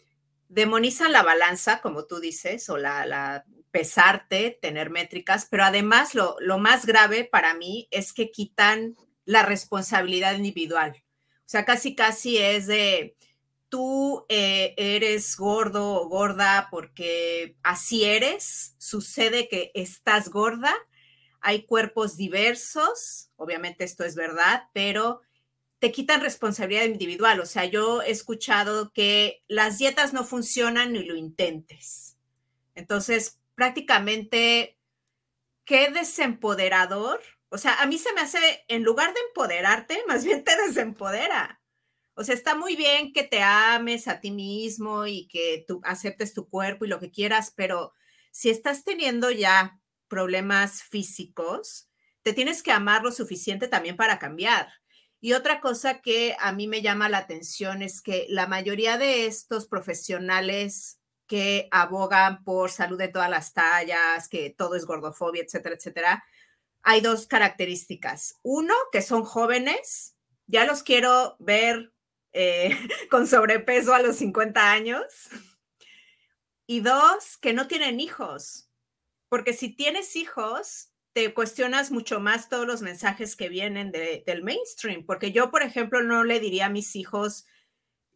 demonizan 0.50 1.12
la 1.12 1.23
balanza, 1.23 1.80
como 1.80 2.04
tú 2.04 2.21
dices, 2.21 2.69
o 2.69 2.76
la, 2.76 3.45
pesarte, 3.71 4.59
tener 4.61 4.90
métricas, 4.90 5.47
pero 5.49 5.64
además 5.64 6.14
lo, 6.14 6.37
lo, 6.40 6.59
más 6.59 6.87
grave 6.87 7.25
para 7.25 7.54
mí 7.54 7.87
es 7.92 8.12
que 8.12 8.33
quitan 8.33 8.97
la 9.25 9.45
responsabilidad 9.45 10.35
individual. 10.35 10.97
O 11.38 11.47
sea, 11.47 11.64
casi, 11.64 11.95
casi 11.95 12.38
es 12.38 12.66
de 12.66 13.16
tú 13.69 14.26
eh, 14.28 14.75
eres 14.76 15.37
gordo 15.37 15.92
o 15.92 16.09
gorda 16.09 16.66
porque 16.73 17.57
así 17.62 18.04
eres, 18.04 18.75
sucede 18.78 19.49
que 19.49 19.71
estás 19.75 20.28
gorda 20.30 20.75
hay 21.40 21.64
cuerpos 21.64 22.16
diversos, 22.16 23.30
obviamente 23.37 23.85
esto 23.85 24.04
es 24.04 24.14
verdad, 24.14 24.64
pero 24.73 25.23
te 25.81 25.91
quitan 25.91 26.21
responsabilidad 26.21 26.85
individual. 26.85 27.41
O 27.41 27.47
sea, 27.47 27.65
yo 27.65 28.03
he 28.03 28.11
escuchado 28.11 28.93
que 28.93 29.43
las 29.49 29.79
dietas 29.79 30.13
no 30.13 30.25
funcionan 30.25 30.93
ni 30.93 31.05
lo 31.05 31.17
intentes. 31.17 32.19
Entonces, 32.75 33.41
prácticamente, 33.55 34.79
qué 35.65 35.91
desempoderador. 35.91 37.21
O 37.49 37.59
sea, 37.59 37.81
a 37.83 37.87
mí 37.87 37.99
se 37.99 38.13
me 38.13 38.21
hace, 38.21 38.39
en 38.69 38.85
lugar 38.85 39.13
de 39.15 39.21
empoderarte, 39.29 40.03
más 40.09 40.25
bien 40.25 40.45
te 40.45 40.57
desempodera. 40.67 41.61
O 42.15 42.25
sea, 42.25 42.35
está 42.35 42.55
muy 42.55 42.77
bien 42.77 43.15
que 43.15 43.23
te 43.23 43.43
ames 43.43 44.07
a 44.07 44.21
ti 44.21 44.31
mismo 44.31 45.07
y 45.07 45.27
que 45.29 45.65
tú 45.67 45.81
aceptes 45.85 46.35
tu 46.35 46.49
cuerpo 46.49 46.85
y 46.85 46.89
lo 46.89 47.01
que 47.01 47.11
quieras, 47.11 47.53
pero 47.57 47.95
si 48.31 48.51
estás 48.51 48.85
teniendo 48.85 49.31
ya 49.31 49.81
problemas 50.09 50.83
físicos, 50.83 51.89
te 52.23 52.35
tienes 52.35 52.63
que 52.63 52.73
amar 52.73 53.03
lo 53.03 53.13
suficiente 53.13 53.69
también 53.69 53.97
para 53.97 54.19
cambiar. 54.19 54.80
Y 55.21 55.35
otra 55.35 55.61
cosa 55.61 56.00
que 56.00 56.35
a 56.39 56.53
mí 56.53 56.67
me 56.67 56.81
llama 56.81 57.09
la 57.09 57.19
atención 57.19 57.83
es 57.83 58.00
que 58.00 58.27
la 58.29 58.47
mayoría 58.47 58.97
de 58.97 59.27
estos 59.27 59.67
profesionales 59.67 60.99
que 61.27 61.69
abogan 61.71 62.43
por 62.43 62.71
salud 62.71 62.99
de 62.99 63.09
todas 63.09 63.31
las 63.31 63.53
tallas, 63.53 64.29
que 64.29 64.50
todo 64.50 64.75
es 64.75 64.87
gordofobia, 64.87 65.43
etcétera, 65.43 65.77
etcétera, 65.77 66.25
hay 66.83 67.00
dos 67.03 67.27
características. 67.27 68.39
Uno, 68.43 68.75
que 68.91 69.03
son 69.03 69.25
jóvenes, 69.25 70.17
ya 70.47 70.65
los 70.65 70.83
quiero 70.83 71.37
ver 71.39 71.93
eh, 72.33 72.77
con 73.11 73.27
sobrepeso 73.27 73.95
a 73.95 74.03
los 74.03 74.17
50 74.17 74.73
años. 74.73 75.05
Y 76.67 76.81
dos, 76.81 77.37
que 77.39 77.53
no 77.53 77.67
tienen 77.67 78.00
hijos, 78.00 78.71
porque 79.29 79.53
si 79.53 79.75
tienes 79.75 80.17
hijos, 80.17 80.90
te 81.12 81.35
cuestionas 81.35 81.90
mucho 81.90 82.21
más 82.21 82.49
todos 82.49 82.67
los 82.67 82.83
mensajes 82.83 83.37
que 83.37 83.49
vienen 83.49 83.90
del 83.90 84.43
mainstream, 84.43 85.05
porque 85.05 85.33
yo, 85.33 85.50
por 85.50 85.62
ejemplo, 85.62 86.02
no 86.02 86.25
le 86.25 86.40
diría 86.40 86.67
a 86.67 86.71
mis 86.71 86.95
hijos, 86.97 87.47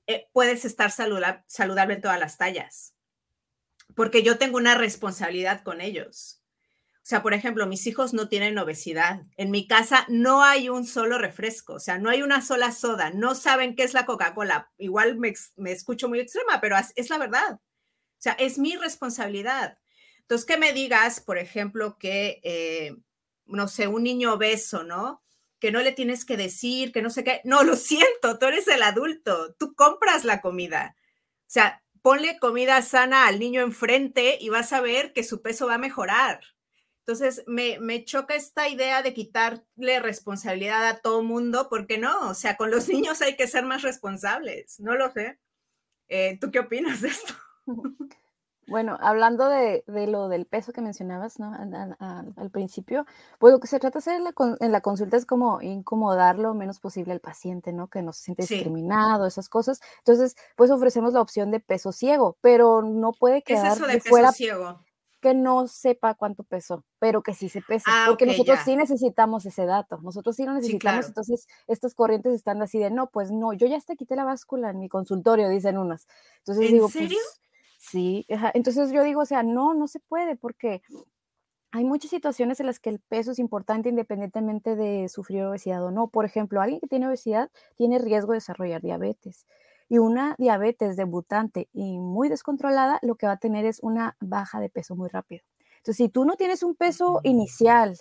eh, 0.06 0.28
puedes 0.32 0.64
estar 0.64 0.90
saludable 0.90 1.94
en 1.94 2.00
todas 2.00 2.20
las 2.20 2.38
tallas, 2.38 2.94
porque 3.96 4.22
yo 4.22 4.38
tengo 4.38 4.58
una 4.58 4.74
responsabilidad 4.74 5.62
con 5.62 5.80
ellos. 5.80 6.40
O 7.04 7.06
sea, 7.06 7.22
por 7.22 7.34
ejemplo, 7.34 7.66
mis 7.66 7.86
hijos 7.86 8.14
no 8.14 8.28
tienen 8.28 8.56
obesidad. 8.56 9.26
En 9.36 9.50
mi 9.50 9.66
casa 9.66 10.06
no 10.08 10.42
hay 10.42 10.70
un 10.70 10.86
solo 10.86 11.18
refresco, 11.18 11.74
o 11.74 11.78
sea, 11.78 11.98
no 11.98 12.08
hay 12.08 12.22
una 12.22 12.40
sola 12.40 12.72
soda. 12.72 13.10
No 13.10 13.34
saben 13.34 13.76
qué 13.76 13.82
es 13.82 13.92
la 13.92 14.06
Coca-Cola. 14.06 14.72
Igual 14.78 15.18
me, 15.18 15.34
me, 15.56 15.72
escucho 15.72 16.08
muy 16.08 16.18
extrema, 16.20 16.62
pero 16.62 16.76
es 16.96 17.10
la 17.10 17.18
verdad. 17.18 17.54
O 17.54 18.22
sea, 18.24 18.32
es 18.32 18.58
mi 18.58 18.76
responsabilidad. 18.76 19.76
Entonces, 20.24 20.46
que 20.46 20.56
me 20.56 20.72
digas, 20.72 21.20
por 21.20 21.38
ejemplo, 21.38 21.98
que, 21.98 22.40
eh, 22.44 22.96
no 23.44 23.68
sé, 23.68 23.88
un 23.88 24.02
niño 24.02 24.34
obeso, 24.34 24.82
¿no? 24.82 25.22
Que 25.60 25.70
no 25.70 25.80
le 25.82 25.92
tienes 25.92 26.24
que 26.24 26.36
decir, 26.36 26.92
que 26.92 27.02
no 27.02 27.10
sé 27.10 27.24
qué. 27.24 27.40
No, 27.44 27.62
lo 27.62 27.76
siento, 27.76 28.38
tú 28.38 28.46
eres 28.46 28.66
el 28.68 28.82
adulto, 28.82 29.54
tú 29.54 29.74
compras 29.74 30.24
la 30.24 30.40
comida. 30.40 30.96
O 31.42 31.50
sea, 31.50 31.82
ponle 32.02 32.38
comida 32.38 32.80
sana 32.82 33.26
al 33.26 33.38
niño 33.38 33.62
enfrente 33.62 34.38
y 34.40 34.48
vas 34.48 34.72
a 34.72 34.80
ver 34.80 35.12
que 35.12 35.24
su 35.24 35.42
peso 35.42 35.66
va 35.66 35.74
a 35.74 35.78
mejorar. 35.78 36.40
Entonces, 37.00 37.44
me, 37.46 38.04
choca 38.04 38.34
esta 38.34 38.66
idea 38.68 39.02
de 39.02 39.12
quitarle 39.12 40.00
responsabilidad 40.00 40.86
a 40.88 41.00
todo 41.00 41.22
mundo, 41.22 41.68
porque 41.68 41.98
no, 41.98 42.30
o 42.30 42.34
sea, 42.34 42.56
con 42.56 42.70
los 42.70 42.88
niños 42.90 43.20
hay 43.20 43.36
que 43.36 43.46
ser 43.46 43.64
más 43.66 43.82
responsables, 43.82 44.80
no 44.80 44.94
lo 44.94 45.12
sé. 45.12 45.38
Eh, 46.08 46.38
¿Tú 46.40 46.50
qué 46.50 46.60
opinas 46.60 47.02
de 47.02 47.08
esto? 47.08 47.34
Bueno, 48.66 48.96
hablando 49.00 49.48
de, 49.48 49.84
lo 49.86 50.28
del 50.28 50.46
peso 50.46 50.72
que 50.72 50.80
mencionabas 50.80 51.38
¿no? 51.38 51.52
al, 51.54 52.50
principio, 52.50 53.06
pues 53.38 53.52
lo 53.52 53.60
que 53.60 53.66
se 53.66 53.78
trata 53.78 53.98
de 53.98 54.00
hacer 54.00 54.20
en 54.60 54.72
la, 54.72 54.80
consulta 54.80 55.16
es 55.16 55.26
como 55.26 55.60
incomodar 55.60 56.38
lo 56.38 56.54
menos 56.54 56.80
posible 56.80 57.12
al 57.12 57.20
paciente, 57.20 57.72
¿no? 57.72 57.88
Que 57.88 58.02
no 58.02 58.12
se 58.12 58.24
siente 58.24 58.42
discriminado, 58.42 59.26
esas 59.26 59.48
cosas. 59.48 59.80
Entonces, 59.98 60.36
pues 60.56 60.70
ofrecemos 60.70 61.12
la 61.12 61.20
opción 61.20 61.50
de 61.50 61.60
peso 61.60 61.92
ciego, 61.92 62.36
pero 62.40 62.82
no 62.82 63.12
puede 63.12 63.42
quedar 63.42 63.62
¿Qué 63.62 63.68
es 63.68 63.74
eso 63.74 63.86
de, 63.86 64.00
peso 64.00 64.32
ciego? 64.32 64.84
que 65.24 65.32
no 65.32 65.66
sepa 65.68 66.12
cuánto 66.12 66.42
pesó, 66.42 66.84
pero 66.98 67.22
que 67.22 67.32
sí 67.32 67.48
se 67.48 67.62
pesa, 67.62 67.86
ah, 67.88 68.04
porque 68.08 68.26
nosotros 68.26 68.58
sí 68.62 68.76
necesitamos 68.76 69.46
ese 69.46 69.64
dato, 69.64 69.98
nosotros 70.02 70.36
sí 70.36 70.44
lo 70.44 70.52
necesitamos, 70.52 71.06
entonces 71.06 71.46
estas 71.66 71.94
corrientes 71.94 72.34
están 72.34 72.60
así 72.60 72.78
de, 72.78 72.90
no, 72.90 73.06
pues 73.06 73.30
no, 73.30 73.54
yo 73.54 73.66
ya 73.66 73.78
hasta 73.78 73.96
quité 73.96 74.16
la 74.16 74.24
báscula 74.24 74.68
en 74.68 74.80
mi 74.80 74.90
consultorio, 74.90 75.48
dicen 75.48 75.78
unas. 75.78 76.06
Entonces 76.40 76.66
¿En 76.66 76.72
digo, 76.74 76.90
serio? 76.90 77.08
Pues, 77.08 77.40
Sí, 77.94 78.26
entonces 78.54 78.90
yo 78.92 79.02
digo, 79.04 79.20
o 79.20 79.24
sea, 79.26 79.42
no, 79.42 79.72
no 79.74 79.86
se 79.86 80.00
puede 80.00 80.34
porque 80.36 80.82
hay 81.72 81.84
muchas 81.84 82.10
situaciones 82.10 82.60
en 82.60 82.66
las 82.66 82.80
que 82.80 82.90
el 82.90 83.00
peso 83.00 83.32
es 83.32 83.38
importante 83.40 83.88
independientemente 83.90 84.76
de 84.76 85.08
sufrir 85.08 85.44
obesidad 85.44 85.84
o 85.84 85.90
no. 85.92 86.08
Por 86.08 86.24
ejemplo, 86.24 86.60
alguien 86.62 86.80
que 86.80 86.88
tiene 86.88 87.08
obesidad 87.08 87.50
tiene 87.76 87.98
riesgo 87.98 88.32
de 88.32 88.38
desarrollar 88.38 88.82
diabetes. 88.82 89.46
Y 89.88 89.98
una 89.98 90.36
diabetes 90.38 90.96
debutante 90.96 91.68
y 91.72 91.98
muy 91.98 92.28
descontrolada 92.28 92.98
lo 93.02 93.16
que 93.16 93.26
va 93.26 93.34
a 93.34 93.38
tener 93.38 93.66
es 93.66 93.80
una 93.82 94.16
baja 94.20 94.60
de 94.60 94.70
peso 94.70 94.96
muy 94.96 95.08
rápido. 95.08 95.42
Entonces, 95.78 95.96
si 95.98 96.08
tú 96.10 96.24
no 96.24 96.36
tienes 96.36 96.62
un 96.64 96.74
peso 96.76 97.20
inicial 97.24 97.96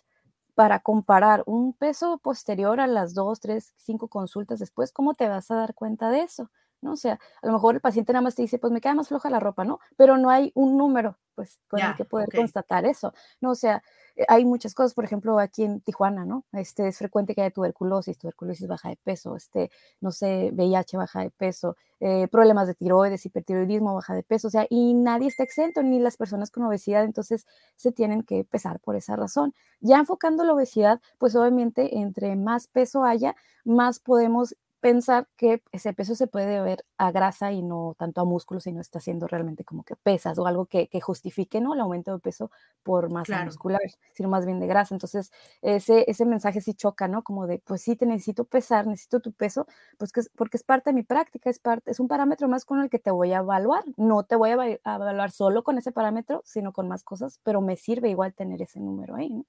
para 0.56 0.80
comparar 0.82 1.44
un 1.48 1.74
peso 1.74 2.20
posterior 2.20 2.80
a 2.82 2.88
las 2.88 3.14
dos, 3.16 3.40
tres, 3.42 3.74
cinco 3.78 4.08
consultas 4.10 4.60
después, 4.60 4.92
¿cómo 4.94 5.14
te 5.16 5.30
vas 5.30 5.52
a 5.52 5.56
dar 5.56 5.76
cuenta 5.76 6.12
de 6.12 6.22
eso? 6.24 6.50
¿No? 6.84 6.94
O 6.94 6.98
sea, 6.98 7.20
a 7.42 7.48
lo 7.48 7.54
mejor 7.54 7.76
el 7.76 7.82
paciente 7.82 8.14
nada 8.14 8.22
más 8.22 8.36
te 8.36 8.44
dice, 8.44 8.60
pues 8.60 8.72
me 8.72 8.82
queda 8.82 8.94
más 8.94 9.08
floja 9.08 9.30
la 9.30 9.40
ropa, 9.40 9.64
¿no? 9.64 9.80
Pero 9.98 10.18
no 10.18 10.30
hay 10.30 10.52
un 10.54 10.78
número, 10.78 11.18
pues, 11.36 11.60
con 11.68 11.80
el 11.80 11.96
que 11.96 12.06
poder 12.06 12.30
constatar 12.34 12.86
eso, 12.86 13.14
¿no? 13.42 13.52
O 13.52 13.56
sea, 13.56 13.82
eh, 14.16 14.26
hay 14.28 14.46
muchas 14.46 14.76
cosas, 14.76 14.94
por 14.94 15.06
ejemplo, 15.06 15.40
aquí 15.40 15.64
en 15.64 15.82
Tijuana, 15.82 16.26
¿no? 16.26 16.46
Este, 16.52 16.88
es 16.88 16.98
frecuente 16.98 17.34
que 17.34 17.42
haya 17.42 17.52
tuberculosis, 17.52 18.18
tuberculosis 18.18 18.68
baja 18.68 18.90
de 18.90 18.98
peso, 18.98 19.36
este, 19.36 19.72
no 20.02 20.12
sé, 20.12 20.52
VIH 20.54 20.98
baja 20.98 21.22
de 21.22 21.32
peso, 21.32 21.76
eh, 22.00 22.28
problemas 22.28 22.68
de 22.68 22.76
tiroides, 22.76 23.26
hipertiroidismo 23.26 23.96
baja 23.96 24.14
de 24.14 24.24
peso, 24.24 24.50
o 24.50 24.52
sea, 24.52 24.68
y 24.70 24.94
nadie 24.94 25.28
está 25.28 25.44
exento, 25.44 25.82
ni 25.82 26.00
las 26.00 26.18
personas 26.18 26.52
con 26.52 26.64
obesidad, 26.64 27.04
entonces 27.06 27.48
se 27.76 27.92
tienen 27.92 28.24
que 28.24 28.44
pesar 28.44 28.80
por 28.80 28.96
esa 28.96 29.16
razón. 29.16 29.54
Ya 29.80 29.98
enfocando 30.00 30.44
la 30.44 30.54
obesidad, 30.54 31.02
pues 31.18 31.36
obviamente 31.36 31.98
entre 31.98 32.36
más 32.36 32.68
peso 32.68 33.04
haya, 33.04 33.36
más 33.66 34.00
podemos 34.00 34.56
pensar 34.84 35.30
que 35.38 35.64
ese 35.72 35.94
peso 35.94 36.14
se 36.14 36.28
puede 36.28 36.62
ver 36.62 36.84
a 36.98 37.10
grasa 37.12 37.54
y 37.54 37.62
no 37.62 37.96
tanto 37.98 38.20
a 38.20 38.26
músculo, 38.26 38.60
sino 38.60 38.82
está 38.82 39.00
siendo 39.00 39.28
realmente 39.30 39.64
como 39.64 39.84
que 39.84 39.96
pesas 39.96 40.38
o 40.38 40.46
algo 40.46 40.66
que, 40.66 40.90
justifique 41.02 41.62
¿no? 41.62 41.74
el 41.74 41.80
aumento 41.80 42.12
de 42.12 42.20
peso 42.20 42.52
por 42.84 43.10
masa 43.10 43.46
muscular, 43.46 43.80
sino 44.12 44.28
más 44.28 44.46
bien 44.46 44.60
de 44.60 44.68
grasa. 44.68 44.94
Entonces, 44.94 45.32
ese, 45.62 46.04
ese 46.10 46.26
mensaje 46.26 46.60
sí 46.60 46.74
choca, 46.74 47.08
¿no? 47.08 47.24
Como 47.24 47.48
de, 47.48 47.60
pues 47.60 47.82
sí, 47.82 47.96
te 47.96 48.06
necesito 48.06 48.44
pesar, 48.44 48.86
necesito 48.86 49.22
tu 49.22 49.32
peso, 49.32 49.68
pues 49.98 50.12
que, 50.12 50.22
porque 50.36 50.58
es 50.58 50.64
parte 50.64 50.90
de 50.90 50.96
mi 50.96 51.04
práctica, 51.04 51.50
es, 51.50 51.60
parte, 51.60 51.90
es 51.90 52.02
un 52.02 52.10
parámetro 52.10 52.50
más 52.50 52.66
con 52.66 52.82
el 52.82 52.90
que 52.90 53.00
te 53.00 53.10
voy 53.10 53.32
a 53.32 53.38
evaluar. 53.38 53.86
No 53.96 54.24
te 54.24 54.36
voy 54.36 54.50
a, 54.50 54.56
evaluar 54.84 55.32
solo 55.32 55.64
con 55.64 55.78
ese 55.78 55.94
parámetro, 55.94 56.42
sino 56.44 56.74
con 56.74 56.90
más 56.90 57.06
cosas, 57.06 57.40
pero 57.44 57.62
me 57.62 57.78
sirve 57.78 58.10
igual 58.10 58.34
tener 58.34 58.62
ese 58.62 58.82
número 58.82 59.16
ahí, 59.16 59.30
¿no? 59.30 59.46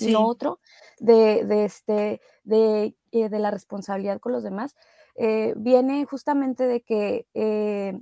Lo 0.00 0.26
otro 0.26 0.60
de, 0.98 1.44
de 1.44 1.64
este, 1.64 2.20
de 2.44 2.94
eh, 3.10 3.30
de 3.30 3.38
la 3.38 3.50
responsabilidad 3.50 4.20
con 4.20 4.32
los 4.32 4.42
demás, 4.42 4.74
eh, 5.14 5.54
viene 5.56 6.04
justamente 6.04 6.66
de 6.66 6.82
que 6.82 7.26
eh, 7.32 7.98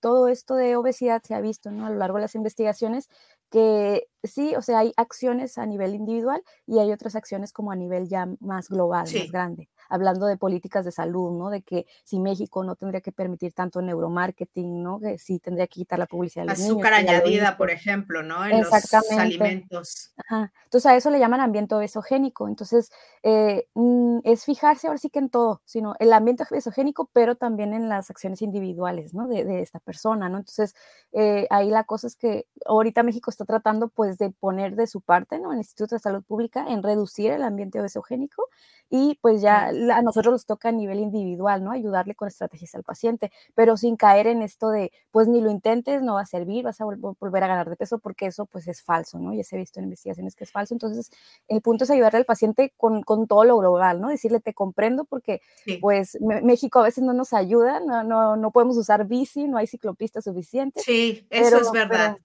todo 0.00 0.28
esto 0.28 0.54
de 0.54 0.76
obesidad 0.76 1.22
se 1.22 1.34
ha 1.34 1.40
visto 1.40 1.70
¿no? 1.70 1.86
a 1.86 1.90
lo 1.90 1.96
largo 1.96 2.18
de 2.18 2.22
las 2.22 2.34
investigaciones 2.34 3.08
que 3.50 4.06
sí, 4.22 4.54
o 4.54 4.62
sea, 4.62 4.80
hay 4.80 4.92
acciones 4.96 5.56
a 5.56 5.64
nivel 5.64 5.94
individual 5.94 6.42
y 6.66 6.78
hay 6.78 6.92
otras 6.92 7.16
acciones 7.16 7.52
como 7.52 7.72
a 7.72 7.76
nivel 7.76 8.06
ya 8.06 8.28
más 8.38 8.68
global, 8.68 9.08
más 9.12 9.32
grande 9.32 9.70
hablando 9.90 10.26
de 10.26 10.36
políticas 10.36 10.84
de 10.84 10.92
salud, 10.92 11.36
¿no? 11.36 11.50
De 11.50 11.62
que 11.62 11.86
si 12.04 12.18
México 12.18 12.64
no 12.64 12.76
tendría 12.76 13.00
que 13.00 13.12
permitir 13.12 13.52
tanto 13.52 13.82
neuromarketing, 13.82 14.82
¿no? 14.82 15.00
Que 15.00 15.18
sí 15.18 15.38
tendría 15.40 15.66
que 15.66 15.80
quitar 15.80 15.98
la 15.98 16.06
publicidad 16.06 16.46
de 16.46 16.52
Azúcar 16.52 16.94
añadida, 16.94 17.56
por 17.56 17.70
ejemplo, 17.70 18.22
¿no? 18.22 18.46
En 18.46 18.60
Exactamente. 18.60 19.14
los 19.14 19.20
alimentos. 19.20 20.12
Ajá. 20.16 20.52
Entonces 20.64 20.86
a 20.86 20.96
eso 20.96 21.10
le 21.10 21.18
llaman 21.18 21.40
ambiente 21.40 21.74
obesogénico. 21.74 22.48
Entonces 22.48 22.90
eh, 23.22 23.66
mm, 23.74 24.20
es 24.24 24.44
fijarse 24.44 24.86
ahora 24.86 24.98
sí 24.98 25.10
que 25.10 25.18
en 25.18 25.28
todo, 25.28 25.60
sino 25.64 25.94
el 25.98 26.12
ambiente 26.12 26.44
obesogénico, 26.48 27.10
pero 27.12 27.34
también 27.34 27.74
en 27.74 27.88
las 27.88 28.10
acciones 28.10 28.40
individuales, 28.42 29.12
¿no? 29.12 29.26
De, 29.26 29.44
de 29.44 29.60
esta 29.60 29.80
persona, 29.80 30.28
¿no? 30.28 30.38
Entonces 30.38 30.74
eh, 31.12 31.46
ahí 31.50 31.68
la 31.70 31.84
cosa 31.84 32.06
es 32.06 32.16
que 32.16 32.46
ahorita 32.66 33.02
México 33.02 33.30
está 33.30 33.44
tratando 33.44 33.88
pues 33.88 34.18
de 34.18 34.30
poner 34.30 34.76
de 34.76 34.86
su 34.86 35.00
parte, 35.00 35.38
¿no? 35.38 35.52
El 35.52 35.58
Instituto 35.58 35.96
de 35.96 36.00
Salud 36.00 36.22
Pública 36.22 36.64
en 36.68 36.82
reducir 36.82 37.32
el 37.32 37.42
ambiente 37.42 37.80
obesogénico 37.80 38.46
y 38.88 39.18
pues 39.22 39.40
ya 39.40 39.72
a 39.92 40.02
nosotros 40.02 40.32
nos 40.32 40.46
toca 40.46 40.68
a 40.68 40.72
nivel 40.72 41.00
individual, 41.00 41.64
¿no? 41.64 41.72
Ayudarle 41.72 42.14
con 42.14 42.28
estrategias 42.28 42.74
al 42.74 42.82
paciente, 42.82 43.30
pero 43.54 43.76
sin 43.76 43.96
caer 43.96 44.26
en 44.26 44.42
esto 44.42 44.70
de, 44.70 44.92
pues 45.10 45.28
ni 45.28 45.40
lo 45.40 45.50
intentes, 45.50 46.02
no 46.02 46.14
va 46.14 46.22
a 46.22 46.26
servir, 46.26 46.64
vas 46.64 46.80
a 46.80 46.84
volver 46.84 47.44
a 47.44 47.46
ganar 47.46 47.70
de 47.70 47.76
peso, 47.76 47.98
porque 47.98 48.26
eso 48.26 48.46
pues 48.46 48.68
es 48.68 48.82
falso, 48.82 49.18
¿no? 49.18 49.34
Ya 49.34 49.44
se 49.44 49.56
ha 49.56 49.58
visto 49.58 49.80
en 49.80 49.84
investigaciones 49.84 50.34
que 50.34 50.44
es 50.44 50.52
falso. 50.52 50.74
Entonces, 50.74 51.10
el 51.48 51.60
punto 51.62 51.84
es 51.84 51.90
ayudarle 51.90 52.18
al 52.18 52.24
paciente 52.24 52.72
con, 52.76 53.02
con 53.02 53.26
todo 53.26 53.44
lo 53.44 53.58
global, 53.58 54.00
¿no? 54.00 54.08
Decirle, 54.08 54.40
te 54.40 54.54
comprendo, 54.54 55.04
porque 55.04 55.40
pues 55.80 56.18
México 56.20 56.80
a 56.80 56.84
veces 56.84 57.04
no 57.04 57.12
nos 57.12 57.32
ayuda, 57.32 57.80
no, 57.80 58.02
no, 58.04 58.36
no 58.36 58.50
podemos 58.50 58.76
usar 58.76 59.06
bici, 59.06 59.48
no 59.48 59.58
hay 59.58 59.66
ciclopistas 59.66 60.24
suficientes. 60.24 60.84
Sí, 60.84 61.26
eso 61.30 61.58
es 61.58 61.72
verdad 61.72 62.18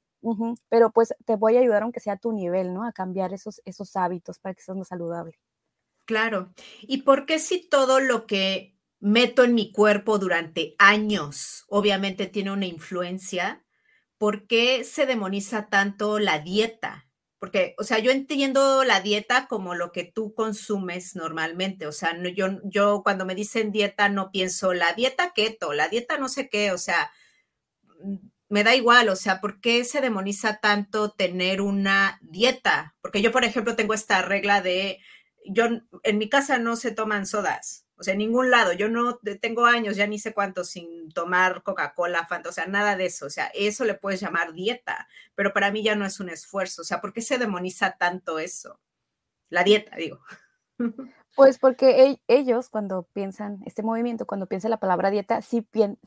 pero 0.70 0.92
pues 0.92 1.14
te 1.26 1.36
voy 1.36 1.58
a 1.58 1.60
ayudar 1.60 1.84
aunque 1.84 2.00
sea 2.00 2.14
a 2.14 2.18
tu 2.18 2.32
nivel, 2.32 2.74
¿no? 2.74 2.86
A 2.86 2.92
cambiar 2.92 3.34
esos, 3.34 3.62
esos 3.66 3.96
hábitos 3.96 4.40
para 4.40 4.56
que 4.56 4.62
seas 4.62 4.78
más 4.78 4.88
saludable. 4.88 5.38
Claro. 6.08 6.54
¿Y 6.82 7.02
por 7.02 7.26
qué 7.26 7.40
si 7.40 7.68
todo 7.68 8.00
lo 8.00 8.28
que 8.28 8.76
meto 9.00 9.44
en 9.44 9.56
mi 9.56 9.72
cuerpo 9.72 10.18
durante 10.20 10.76
años 10.78 11.66
obviamente 11.68 12.28
tiene 12.28 12.52
una 12.52 12.68
influencia? 12.68 13.64
¿Por 14.20 14.48
qué 14.48 14.84
se 14.84 15.06
demoniza 15.08 15.68
tanto 15.70 16.20
la 16.20 16.40
dieta? 16.40 17.08
Porque, 17.40 17.76
o 17.80 17.84
sea, 17.84 18.00
yo 18.00 18.12
entiendo 18.12 18.84
la 18.84 19.02
dieta 19.02 19.48
como 19.48 19.76
lo 19.76 19.92
que 19.92 20.04
tú 20.06 20.34
consumes 20.36 21.16
normalmente. 21.16 21.88
O 21.88 21.92
sea, 21.92 22.14
no, 22.14 22.30
yo, 22.30 22.48
yo 22.64 23.02
cuando 23.04 23.26
me 23.26 23.36
dicen 23.36 23.72
dieta 23.72 24.10
no 24.10 24.32
pienso 24.32 24.74
la 24.74 24.94
dieta 24.94 25.34
keto, 25.36 25.74
la 25.74 25.88
dieta 25.90 26.18
no 26.18 26.30
sé 26.30 26.50
qué, 26.50 26.72
o 26.72 26.78
sea, 26.78 27.12
mm, 28.04 28.16
me 28.50 28.64
da 28.64 28.76
igual, 28.76 29.10
o 29.10 29.16
sea, 29.16 29.42
¿por 29.42 29.60
qué 29.62 29.84
se 29.84 30.02
demoniza 30.02 30.60
tanto 30.62 31.12
tener 31.12 31.62
una 31.62 32.20
dieta? 32.22 32.96
Porque 33.02 33.22
yo, 33.22 33.32
por 33.32 33.44
ejemplo, 33.44 33.76
tengo 33.76 33.94
esta 33.94 34.22
regla 34.22 34.62
de, 34.62 35.00
yo 35.48 35.66
en 36.04 36.18
mi 36.18 36.30
casa 36.30 36.58
no 36.58 36.76
se 36.76 36.92
toman 36.92 37.26
sodas. 37.26 37.86
O 37.98 38.04
sea, 38.04 38.14
en 38.14 38.20
ningún 38.20 38.52
lado. 38.52 38.74
Yo 38.74 38.90
no 38.90 39.20
tengo 39.42 39.66
años, 39.66 39.96
ya 39.96 40.08
ni 40.08 40.20
sé 40.20 40.34
cuántos 40.34 40.70
sin 40.70 41.10
tomar 41.12 41.64
Coca-Cola, 41.64 42.28
Fanta, 42.28 42.50
o 42.50 42.52
sea, 42.52 42.66
nada 42.66 42.96
de 42.98 43.06
eso. 43.06 43.26
O 43.26 43.30
sea, 43.30 43.48
eso 43.54 43.86
le 43.86 43.94
puedes 43.94 44.20
llamar 44.20 44.54
dieta, 44.54 45.08
pero 45.34 45.54
para 45.54 45.72
mí 45.72 45.84
ya 45.84 45.96
no 45.96 46.06
es 46.06 46.20
un 46.20 46.30
esfuerzo. 46.30 46.82
O 46.82 46.86
sea, 46.86 47.00
¿por 47.02 47.14
qué 47.14 47.22
se 47.22 47.38
demoniza 47.38 47.98
tanto 47.98 48.40
eso? 48.40 48.80
La 49.50 49.64
dieta, 49.64 49.96
digo. 49.96 50.22
Pues 51.36 51.60
porque 51.60 52.18
ellos 52.28 52.70
cuando 52.70 53.04
piensan, 53.14 53.60
este 53.66 53.84
movimiento, 53.84 54.26
cuando 54.26 54.46
piensa 54.46 54.70
la 54.70 54.78
palabra 54.78 55.12
dieta, 55.12 55.42
sí 55.42 55.62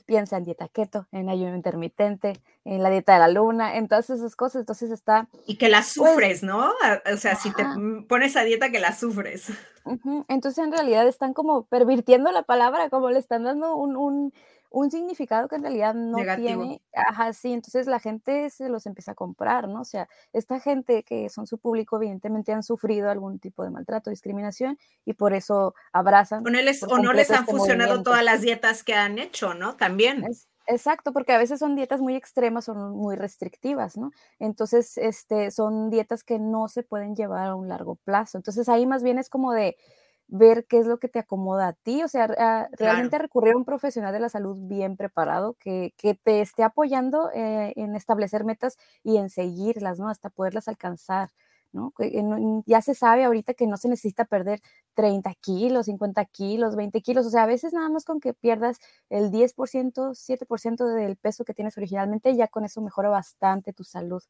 piensa 0.07 0.39
en 0.39 0.45
dieta 0.45 0.69
keto, 0.69 1.07
en 1.13 1.29
ayuno 1.29 1.55
intermitente, 1.55 2.41
en 2.65 2.83
la 2.83 2.89
dieta 2.89 3.13
de 3.13 3.19
la 3.19 3.29
luna, 3.29 3.77
en 3.77 3.89
todas 3.89 4.09
esas 4.09 4.37
cosas. 4.37 4.61
Entonces 4.61 4.91
está... 4.91 5.29
Y 5.47 5.57
que 5.57 5.69
la 5.69 5.79
pues 5.79 5.93
sufres, 5.93 6.43
¿no? 6.43 6.71
O 7.13 7.17
sea, 7.19 7.35
si 7.35 7.53
te 7.53 7.65
pones 8.09 8.37
a 8.37 8.45
dieta, 8.45 8.71
que 8.71 8.81
la 8.81 8.97
sufres. 8.97 9.53
Entonces 10.29 10.65
en 10.65 10.73
realidad 10.73 11.07
están 11.07 11.35
como 11.35 11.65
pervirtiendo 11.65 12.33
la 12.33 12.43
palabra, 12.43 12.91
como 12.91 13.11
le 13.11 13.19
están 13.19 13.45
dando 13.45 13.77
un 13.77 13.97
un 13.97 14.33
significado 14.91 15.49
que 15.49 15.57
en 15.57 15.63
realidad 15.63 15.95
no 15.95 16.19
tiene. 16.37 16.81
Ajá, 16.95 17.33
sí, 17.33 17.53
entonces 17.53 17.87
la 17.87 18.01
gente 18.01 18.51
se 18.51 18.69
los 18.69 18.87
empieza 18.87 19.13
a 19.13 19.15
comprar, 19.15 19.69
¿no? 19.69 19.81
O 19.81 19.85
sea, 19.85 20.09
esta 20.33 20.61
gente 20.61 21.03
que 21.03 21.29
son 21.29 21.47
su 21.47 21.59
público, 21.59 21.97
evidentemente 21.97 22.53
han 22.53 22.63
sufrido 22.63 23.11
algún 23.11 23.39
tipo 23.39 23.65
de 23.65 23.71
maltrato, 23.71 24.11
discriminación 24.11 24.79
y 25.05 25.15
por 25.15 25.33
eso 25.33 25.75
abrazan. 25.93 26.47
O 26.47 26.51
no 26.51 26.61
les, 26.61 26.83
o 26.83 26.99
no 26.99 27.13
les 27.13 27.31
han 27.31 27.41
este 27.41 27.53
funcionado 27.53 28.03
todas 28.03 28.25
las 28.25 28.41
dietas 28.41 28.83
que 28.83 28.95
han 28.95 29.19
hecho, 29.19 29.55
¿no? 29.55 29.77
También. 29.77 30.25
exacto, 30.67 31.13
porque 31.13 31.33
a 31.33 31.39
veces 31.39 31.59
son 31.59 31.77
dietas 31.77 32.01
muy 32.01 32.15
extremas 32.15 32.69
o 32.69 32.75
muy 32.75 33.17
restrictivas, 33.17 33.97
¿no? 33.97 34.11
Entonces, 34.39 34.99
este, 34.99 35.51
son 35.51 35.91
dietas 35.91 36.25
que 36.25 36.39
no 36.39 36.69
se 36.69 36.83
pueden 36.83 37.17
llevar 37.17 37.49
a 37.49 37.55
un 37.55 37.69
largo 37.69 37.97
plazo. 37.97 38.39
Entonces 38.39 38.69
ahí 38.69 38.87
más 38.87 39.03
bien 39.03 39.19
es 39.19 39.31
como 39.31 39.53
de 39.53 39.77
ver 40.29 40.67
qué 40.67 40.79
es 40.79 40.87
lo 40.87 40.99
que 40.99 41.09
te 41.09 41.19
acomoda 41.19 41.69
a 41.69 41.73
ti, 41.73 42.03
o 42.03 42.09
sea, 42.09 42.29
ah, 42.39 42.69
realmente 42.73 43.19
recurrir 43.19 43.55
a 43.55 43.57
un 43.57 43.65
profesional 43.65 44.13
de 44.13 44.21
la 44.21 44.29
salud 44.29 44.57
bien 44.61 44.97
preparado 44.97 45.55
que, 45.59 45.95
te 46.23 46.41
esté 46.41 46.63
apoyando 46.63 47.31
eh, 47.35 47.73
en 47.77 47.97
establecer 47.97 48.45
metas 48.45 48.77
y 49.03 49.17
en 49.17 49.31
seguirlas, 49.31 49.99
¿no? 49.99 50.09
Hasta 50.09 50.29
poderlas 50.29 50.69
alcanzar, 50.69 51.31
¿no? 51.73 51.93
Ya 52.67 52.83
se 52.83 52.95
sabe 52.95 53.25
ahorita 53.25 53.55
que 53.55 53.67
no 53.67 53.79
se 53.79 53.89
necesita 53.89 54.27
perder 54.27 54.61
30 54.95 55.35
kilos, 55.35 55.87
50 55.87 56.25
kilos, 56.27 56.77
20 56.77 57.01
kilos, 57.01 57.27
o 57.27 57.31
sea, 57.31 57.45
a 57.45 57.47
veces 57.47 57.73
nada 57.73 57.89
más 57.89 58.05
con 58.05 58.21
que 58.21 58.35
pierdas 58.35 58.79
el 59.09 59.31
10%, 59.31 60.15
7% 60.15 60.87
del 60.87 61.17
peso 61.17 61.45
que 61.45 61.55
tienes 61.55 61.77
originalmente, 61.79 62.37
ya 62.37 62.49
con 62.49 62.65
eso 62.65 62.83
mejora 62.83 63.09
bastante 63.09 63.73
tu 63.73 63.85
salud. 63.85 64.23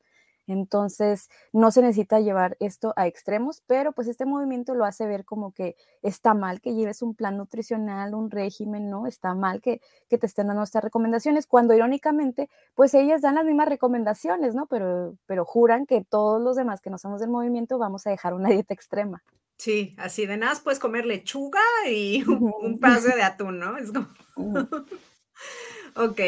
Entonces, 0.48 1.28
no 1.52 1.70
se 1.70 1.82
necesita 1.82 2.20
llevar 2.20 2.56
esto 2.58 2.94
a 2.96 3.06
extremos, 3.06 3.62
pero 3.66 3.92
pues 3.92 4.08
este 4.08 4.24
movimiento 4.24 4.74
lo 4.74 4.84
hace 4.84 5.06
ver 5.06 5.24
como 5.24 5.52
que 5.52 5.76
está 6.02 6.34
mal 6.34 6.60
que 6.60 6.74
lleves 6.74 7.02
un 7.02 7.14
plan 7.14 7.36
nutricional, 7.36 8.14
un 8.14 8.30
régimen, 8.30 8.90
¿no? 8.90 9.06
Está 9.06 9.34
mal 9.34 9.60
que, 9.60 9.80
te 10.08 10.26
estén 10.26 10.48
dando 10.48 10.62
estas 10.62 10.82
recomendaciones, 10.82 11.46
cuando 11.46 11.74
irónicamente, 11.74 12.48
pues 12.74 12.94
ellas 12.94 13.20
dan 13.20 13.36
las 13.36 13.44
mismas 13.44 13.68
recomendaciones, 13.68 14.54
¿no? 14.54 14.66
Pero, 14.66 15.16
pero 15.26 15.44
juran 15.44 15.86
que 15.86 16.02
todos 16.02 16.42
los 16.42 16.56
demás 16.56 16.80
que 16.80 16.90
no 16.90 16.98
somos 16.98 17.20
del 17.20 17.30
movimiento 17.30 17.78
vamos 17.78 18.06
a 18.06 18.10
dejar 18.10 18.34
una 18.34 18.48
dieta 18.48 18.74
extrema. 18.74 19.22
Sí, 19.58 19.94
así 19.98 20.24
de 20.26 20.36
nada 20.36 20.54
puedes 20.62 20.78
comer 20.78 21.04
lechuga 21.04 21.60
y 21.90 22.22
un, 22.22 22.52
un 22.60 22.80
de 22.80 23.22
atún, 23.22 23.58
¿no? 23.58 23.76
Es 23.76 23.92
como... 23.92 24.08
ok. 25.96 26.20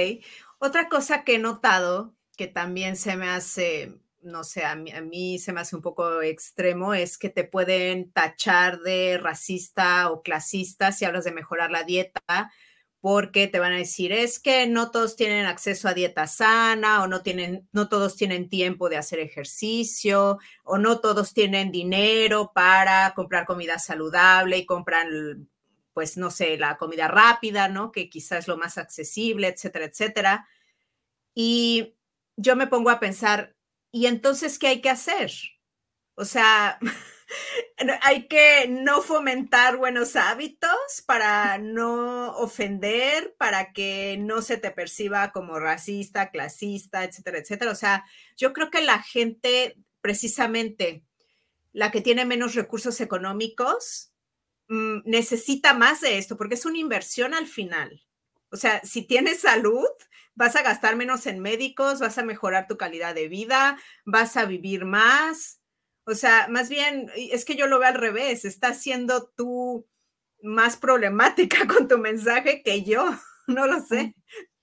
Otra 0.59 0.89
cosa 0.89 1.25
que 1.25 1.37
he 1.37 1.39
notado 1.39 2.15
que 2.37 2.47
también 2.47 2.97
se 2.97 3.17
me 3.17 3.29
hace 3.29 3.99
no 4.23 4.45
sé, 4.45 4.65
a 4.65 4.75
mí, 4.77 5.39
se 5.39 5.53
me 5.53 5.61
hace 5.61 5.77
un 5.77 5.83
poco 5.83 6.23
extremo, 6.23 6.95
es 6.95 7.19
que 7.19 7.31
te 7.31 7.45
pueden 7.45 8.13
tachar 8.13 8.81
de 8.81 9.19
racista 9.19 10.11
o 10.11 10.23
clasista 10.23 10.93
si 10.93 11.05
hablas 11.05 11.25
de 11.25 11.33
mejorar 11.33 11.71
la 11.71 11.85
dieta, 11.85 12.53
porque 13.01 13.49
te 13.49 13.59
van 13.59 13.73
a 13.73 13.79
decir, 13.79 14.13
es 14.13 14.39
que 14.39 14.67
no 14.67 14.91
todos 14.91 15.17
tienen 15.17 15.47
acceso 15.47 15.89
a 15.89 15.95
dieta 15.95 16.27
sana 16.27 17.03
o 17.03 17.07
no, 17.07 17.23
tienen, 17.23 17.67
no 17.73 17.89
todos 17.89 18.17
tienen 18.17 18.51
tiempo 18.51 18.91
de 18.91 18.99
hacer 18.99 19.21
ejercicio 19.21 20.39
o 20.65 20.79
no 20.79 21.01
todos 21.01 21.33
tienen 21.33 21.73
dinero 21.73 22.53
para 22.55 23.15
comprar 23.15 23.47
comida 23.47 23.79
saludable 23.79 24.59
y 24.59 24.67
compran, 24.67 25.49
pues, 25.95 26.19
no 26.19 26.31
sé, 26.31 26.59
la 26.59 26.77
comida 26.77 27.09
rápida, 27.09 27.69
¿no? 27.69 27.91
Que 27.91 28.11
quizás 28.11 28.41
es 28.41 28.49
lo 28.49 28.59
más 28.59 28.77
accesible, 28.77 29.49
etcétera, 29.49 29.87
etcétera. 29.87 30.47
Y 31.35 31.97
yo 32.37 32.57
me 32.57 32.67
pongo 32.67 32.91
a 32.91 33.01
pensar, 33.01 33.55
¿Y 33.93 34.07
entonces 34.07 34.59
qué 34.59 34.69
hay 34.69 34.81
que 34.81 34.91
hacer? 34.91 35.33
O 36.15 36.25
sea, 36.25 36.79
hay 38.03 38.29
que 38.29 38.69
no 38.69 39.03
fomentar 39.03 39.77
buenos 39.77 40.17
hábitos 40.17 40.71
para 41.07 41.59
no 41.59 42.33
ofender, 42.37 43.35
para 43.39 43.73
que 43.73 44.17
no 44.21 44.43
se 44.43 44.59
te 44.59 44.71
perciba 44.71 45.33
como 45.33 45.59
racista, 45.59 46.31
clasista, 46.31 47.05
etcétera, 47.05 47.39
etcétera. 47.39 47.71
O 47.73 47.77
sea, 47.77 48.05
yo 48.37 48.53
creo 48.53 48.71
que 48.71 48.83
la 48.83 49.03
gente, 49.03 49.77
precisamente 50.01 51.05
la 51.73 51.91
que 51.91 52.01
tiene 52.01 52.25
menos 52.25 52.55
recursos 52.55 53.01
económicos, 53.01 54.13
mm, 54.69 55.01
necesita 55.05 55.75
más 55.75 56.01
de 56.01 56.19
esto, 56.19 56.37
porque 56.37 56.55
es 56.55 56.65
una 56.65 56.79
inversión 56.79 57.35
al 57.35 57.47
final. 57.47 58.03
O 58.51 58.57
sea, 58.57 58.81
si 58.85 59.03
tienes 59.03 59.41
salud, 59.41 59.87
vas 60.35 60.57
a 60.57 60.63
gastar 60.63 60.97
menos 60.97 61.27
en 61.27 61.41
médicos, 61.41 62.01
vas 62.01 62.19
a 62.19 62.25
mejorar 62.25 62.67
tu 62.67 62.77
calidad 62.77 63.15
de 63.15 63.29
vida, 63.29 63.79
vas 64.05 64.37
a 64.37 64.45
vivir 64.45 64.85
más. 64.85 65.61
O 66.05 66.15
sea, 66.15 66.49
más 66.49 66.69
bien, 66.69 67.11
es 67.15 67.45
que 67.45 67.57
yo 67.57 67.67
lo 67.67 67.79
veo 67.79 67.89
al 67.89 67.95
revés, 67.95 68.45
estás 68.45 68.81
siendo 68.81 69.29
tú 69.37 69.87
más 70.43 70.77
problemática 70.77 71.59
con 71.69 71.89
tu 71.89 71.99
mensaje 71.99 72.63
que 72.63 72.83
yo, 72.83 73.05
no 73.47 73.67
lo 73.67 73.81
sé. 73.81 74.15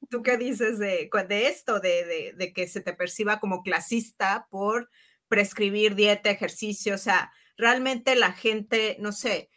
¿Tú 0.09 0.23
qué 0.23 0.37
dices 0.37 0.79
de, 0.79 1.09
de 1.27 1.47
esto, 1.47 1.79
de, 1.79 2.33
de, 2.37 2.53
que 2.53 2.67
se 2.67 2.81
te 2.81 2.93
perciba 2.93 3.39
como 3.39 3.61
clasista 3.61 4.47
por 4.49 4.89
prescribir 5.27 5.95
dieta, 5.95 6.29
ejercicio? 6.29 6.95
O 6.95 6.97
sea, 6.97 7.31
realmente 7.57 8.15
la 8.15 8.31
gente, 8.31 8.95
no 8.99 9.11
sé, 9.11 9.49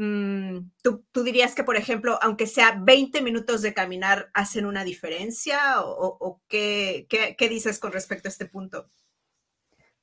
Mm, 0.00 0.70
¿tú, 0.80 1.02
dirías 1.24 1.56
que, 1.56 1.64
por 1.64 1.76
ejemplo, 1.76 2.20
aunque 2.22 2.46
sea 2.46 2.78
20 2.80 3.20
minutos 3.20 3.62
de 3.62 3.74
caminar, 3.74 4.30
hacen 4.32 4.64
una 4.64 4.84
diferencia? 4.84 5.82
¿O, 5.82 6.40
qué, 6.46 7.08
qué, 7.08 7.48
dices 7.48 7.80
con 7.80 7.90
respecto 7.90 8.28
a 8.28 8.30
este 8.30 8.46
punto? 8.46 8.88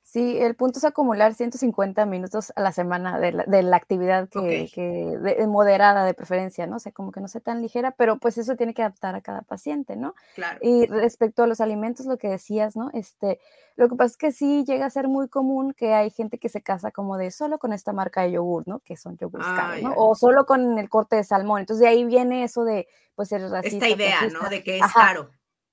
Sí, 0.06 0.38
el 0.38 0.54
punto 0.54 0.78
es 0.78 0.84
acumular 0.84 1.34
150 1.34 2.06
minutos 2.06 2.52
a 2.54 2.60
la 2.60 2.70
semana 2.70 3.18
de 3.18 3.32
la, 3.32 3.76
actividad 3.76 4.28
que, 4.28 5.46
moderada 5.48 6.04
de 6.04 6.14
preferencia, 6.14 6.64
¿no? 6.68 6.76
O 6.76 6.78
sea, 6.78 6.92
como 6.92 7.10
que 7.10 7.20
no 7.20 7.26
sea 7.26 7.40
tan 7.40 7.60
ligera, 7.60 7.90
pero 7.90 8.16
pues 8.16 8.38
eso 8.38 8.54
tiene 8.54 8.72
que 8.72 8.82
adaptar 8.82 9.16
a 9.16 9.20
cada 9.20 9.42
paciente, 9.42 9.96
¿no? 9.96 10.14
Claro. 10.36 10.60
Y 10.62 10.86
respecto 10.86 11.42
a 11.42 11.48
los 11.48 11.60
alimentos, 11.60 12.06
lo 12.06 12.18
que 12.18 12.28
decías, 12.28 12.76
¿no? 12.76 12.88
Este, 12.92 13.40
lo 13.74 13.88
que 13.88 13.96
pasa 13.96 14.12
es 14.12 14.16
que 14.16 14.30
sí 14.30 14.64
llega 14.64 14.86
a 14.86 14.90
ser 14.90 15.08
muy 15.08 15.26
común 15.28 15.74
que 15.74 15.92
hay 15.92 16.10
gente 16.10 16.38
que 16.38 16.50
se 16.50 16.62
casa 16.62 16.92
como 16.92 17.18
de 17.18 17.32
solo 17.32 17.58
con 17.58 17.72
esta 17.72 17.92
marca 17.92 18.22
de 18.22 18.30
yogur, 18.30 18.62
¿no? 18.68 18.78
Que 18.84 18.96
son 18.96 19.18
yogures 19.18 19.48
ah, 19.50 19.56
caros, 19.56 19.82
¿no? 19.82 19.94
O 19.96 20.14
solo 20.14 20.46
con 20.46 20.78
el 20.78 20.88
corte 20.88 21.16
de 21.16 21.24
salmón. 21.24 21.62
Entonces 21.62 21.80
de 21.80 21.88
ahí 21.88 22.04
viene 22.04 22.44
eso 22.44 22.64
de, 22.64 22.86
pues, 23.16 23.32
el 23.32 23.50
racista. 23.50 23.84
Esta 23.84 23.88
idea, 23.88 24.20
¿no? 24.28 24.48
De 24.48 24.62
que 24.62 24.78
es 24.78 24.92
caro. 24.94 25.30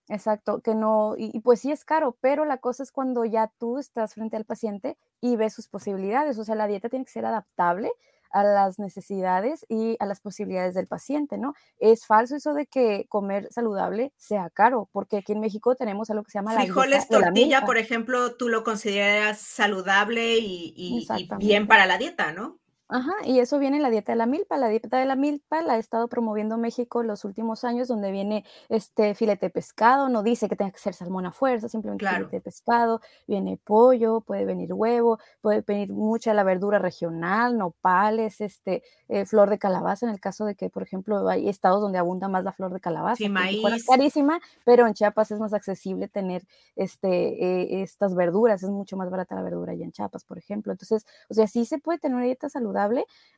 Exacto, 0.09 0.59
que 0.61 0.75
no, 0.75 1.15
y, 1.17 1.39
pues 1.39 1.61
sí 1.61 1.71
es 1.71 1.85
caro, 1.85 2.17
pero 2.19 2.43
la 2.43 2.57
cosa 2.57 2.83
es 2.83 2.91
cuando 2.91 3.23
ya 3.23 3.51
tú 3.57 3.77
estás 3.77 4.15
frente 4.15 4.35
al 4.35 4.43
paciente 4.43 4.97
y 5.21 5.37
ves 5.37 5.53
sus 5.53 5.69
posibilidades, 5.69 6.37
o 6.37 6.43
sea, 6.43 6.55
la 6.55 6.67
dieta 6.67 6.89
tiene 6.89 7.05
que 7.05 7.11
ser 7.11 7.25
adaptable 7.25 7.91
a 8.29 8.43
las 8.43 8.79
necesidades 8.79 9.65
y 9.69 9.95
a 9.99 10.05
las 10.05 10.19
posibilidades 10.19 10.73
del 10.73 10.87
paciente, 10.87 11.37
¿no? 11.37 11.53
Es 11.77 12.05
falso 12.05 12.35
eso 12.35 12.53
de 12.53 12.65
que 12.65 13.05
comer 13.07 13.47
saludable 13.51 14.11
sea 14.17 14.49
caro, 14.49 14.89
porque 14.91 15.17
aquí 15.17 15.33
en 15.33 15.39
México 15.39 15.75
tenemos 15.75 16.09
algo 16.09 16.23
que 16.23 16.31
se 16.31 16.39
llama 16.39 16.53
la 16.53 16.61
frijoles 16.61 17.07
tortilla, 17.07 17.61
por 17.65 17.77
ejemplo, 17.77 18.35
tú 18.35 18.49
lo 18.49 18.63
consideras 18.63 19.39
saludable 19.39 20.37
y, 20.37 20.73
y 20.75 21.07
bien 21.37 21.67
para 21.67 21.85
la 21.85 21.97
dieta, 21.97 22.33
¿no? 22.33 22.59
Ajá, 22.93 23.11
y 23.25 23.39
eso 23.39 23.57
viene 23.57 23.77
en 23.77 23.81
la 23.81 23.89
dieta 23.89 24.11
de 24.11 24.17
la 24.19 24.27
milpa. 24.27 24.55
La 24.55 24.67
dieta 24.67 24.99
de 24.99 25.05
la 25.05 25.15
milpa 25.15 25.63
la 25.63 25.73
ha 25.73 25.77
estado 25.79 26.07
promoviendo 26.07 26.59
México 26.59 27.01
los 27.01 27.25
últimos 27.25 27.63
años, 27.63 27.87
donde 27.87 28.11
viene 28.11 28.45
este 28.69 29.15
filete 29.15 29.47
de 29.47 29.49
pescado, 29.49 30.09
no 30.09 30.21
dice 30.21 30.47
que 30.47 30.55
tenga 30.55 30.69
que 30.69 30.77
ser 30.77 30.93
salmón 30.93 31.25
a 31.25 31.31
fuerza, 31.31 31.67
simplemente 31.67 32.07
filete 32.07 32.35
de 32.35 32.41
pescado, 32.41 33.01
viene 33.25 33.57
pollo, 33.63 34.21
puede 34.21 34.45
venir 34.45 34.73
huevo, 34.73 35.17
puede 35.41 35.61
venir 35.61 35.91
mucha 35.91 36.35
la 36.35 36.43
verdura 36.43 36.77
regional, 36.77 37.57
nopales, 37.57 38.41
este, 38.41 38.83
eh, 39.07 39.25
flor 39.25 39.49
de 39.49 39.57
calabaza, 39.57 40.05
en 40.05 40.11
el 40.11 40.19
caso 40.19 40.45
de 40.45 40.53
que, 40.53 40.69
por 40.69 40.83
ejemplo, 40.83 41.27
hay 41.27 41.49
estados 41.49 41.81
donde 41.81 41.97
abunda 41.97 42.27
más 42.27 42.43
la 42.43 42.51
flor 42.51 42.71
de 42.73 42.79
calabaza. 42.79 43.15
Sí, 43.15 43.27
maíz. 43.27 43.65
Es 43.73 43.87
carísima, 43.87 44.39
pero 44.65 44.85
en 44.85 44.93
Chiapas 44.93 45.31
es 45.31 45.39
más 45.39 45.55
accesible 45.55 46.09
tener 46.09 46.43
este, 46.75 47.07
eh, 47.07 47.81
estas 47.81 48.13
verduras, 48.13 48.61
es 48.61 48.69
mucho 48.69 48.97
más 48.97 49.09
barata 49.09 49.33
la 49.33 49.41
verdura 49.41 49.71
allá 49.71 49.83
en 49.83 49.91
Chiapas, 49.91 50.25
por 50.25 50.37
ejemplo. 50.37 50.71
Entonces, 50.71 51.07
o 51.27 51.33
sea, 51.33 51.47
sí 51.47 51.65
se 51.65 51.79
puede 51.79 51.97
tener 51.97 52.17
una 52.17 52.25
dieta 52.25 52.49
saludable 52.49 52.82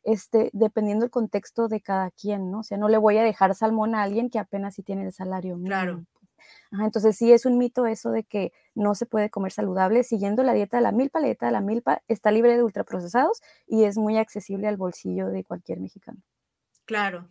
este, 0.03 0.49
dependiendo 0.53 1.03
del 1.03 1.11
contexto 1.11 1.67
de 1.67 1.81
cada 1.81 2.11
quien, 2.11 2.51
¿no? 2.51 2.59
O 2.59 2.63
sea, 2.63 2.77
no 2.77 2.89
le 2.89 2.97
voy 2.97 3.17
a 3.17 3.23
dejar 3.23 3.55
salmón 3.55 3.95
a 3.95 4.03
alguien 4.03 4.29
que 4.29 4.39
apenas 4.39 4.75
sí 4.75 4.83
tiene 4.83 5.05
el 5.05 5.13
salario 5.13 5.55
mínimo. 5.55 5.67
Claro. 5.67 6.05
entonces 6.83 7.17
sí 7.17 7.31
es 7.31 7.45
un 7.45 7.57
mito 7.57 7.85
eso 7.87 8.11
de 8.11 8.23
que 8.23 8.51
no 8.75 8.93
se 8.95 9.05
puede 9.05 9.29
comer 9.29 9.51
saludable 9.51 10.03
siguiendo 10.03 10.43
la 10.43 10.53
dieta 10.53 10.77
de 10.77 10.83
la 10.83 10.91
milpa. 10.91 11.19
La 11.19 11.27
dieta 11.27 11.47
de 11.47 11.51
la 11.51 11.61
milpa 11.61 12.03
está 12.07 12.31
libre 12.31 12.55
de 12.55 12.63
ultraprocesados 12.63 13.41
y 13.67 13.83
es 13.83 13.97
muy 13.97 14.17
accesible 14.17 14.67
al 14.67 14.77
bolsillo 14.77 15.27
de 15.29 15.43
cualquier 15.43 15.79
mexicano. 15.79 16.21
Claro. 16.85 17.27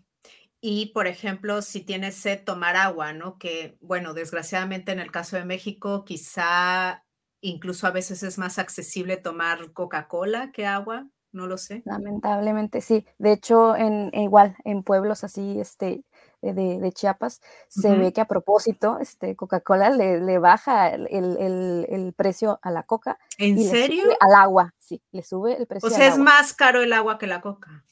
Y, 0.60 0.86
por 0.94 1.06
ejemplo, 1.06 1.60
si 1.60 1.82
tienes 1.82 2.14
sed, 2.14 2.42
tomar 2.42 2.74
agua, 2.74 3.12
¿no? 3.12 3.38
Que, 3.38 3.76
bueno, 3.82 4.14
desgraciadamente 4.14 4.92
en 4.92 4.98
el 4.98 5.12
caso 5.12 5.36
de 5.36 5.44
México, 5.44 6.06
quizá 6.06 7.04
incluso 7.42 7.86
a 7.86 7.90
veces 7.90 8.22
es 8.22 8.38
más 8.38 8.58
accesible 8.58 9.18
tomar 9.18 9.74
Coca-Cola 9.74 10.50
que 10.52 10.64
agua 10.64 11.06
no 11.34 11.46
lo 11.46 11.58
sé. 11.58 11.82
Lamentablemente 11.84 12.80
sí. 12.80 13.06
De 13.18 13.32
hecho, 13.32 13.76
en, 13.76 14.10
igual 14.14 14.56
en 14.64 14.82
pueblos 14.82 15.24
así 15.24 15.60
este, 15.60 16.04
de, 16.40 16.92
Chiapas, 16.92 17.40
se 17.68 17.94
ve 17.96 18.12
que 18.12 18.20
a 18.20 18.26
propósito 18.26 18.98
este, 19.00 19.34
Coca-Cola 19.34 19.90
le, 19.90 20.38
baja 20.38 20.88
el, 20.90 22.14
precio 22.16 22.58
a 22.62 22.70
la 22.70 22.84
coca. 22.84 23.18
¿En 23.38 23.62
serio? 23.62 24.04
al 24.20 24.34
agua, 24.34 24.74
sí, 24.78 25.02
le 25.10 25.22
sube 25.22 25.56
el 25.56 25.66
precio. 25.66 25.88
O 25.88 25.90
sea, 25.90 26.08
es 26.08 26.18
más 26.18 26.54
caro 26.54 26.82
el 26.82 26.92
agua 26.92 27.18
que 27.18 27.26
la 27.26 27.40
coca. 27.40 27.84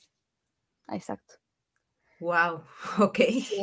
Exacto. 0.88 1.34
Wow, 2.22 2.62
ok. 3.00 3.18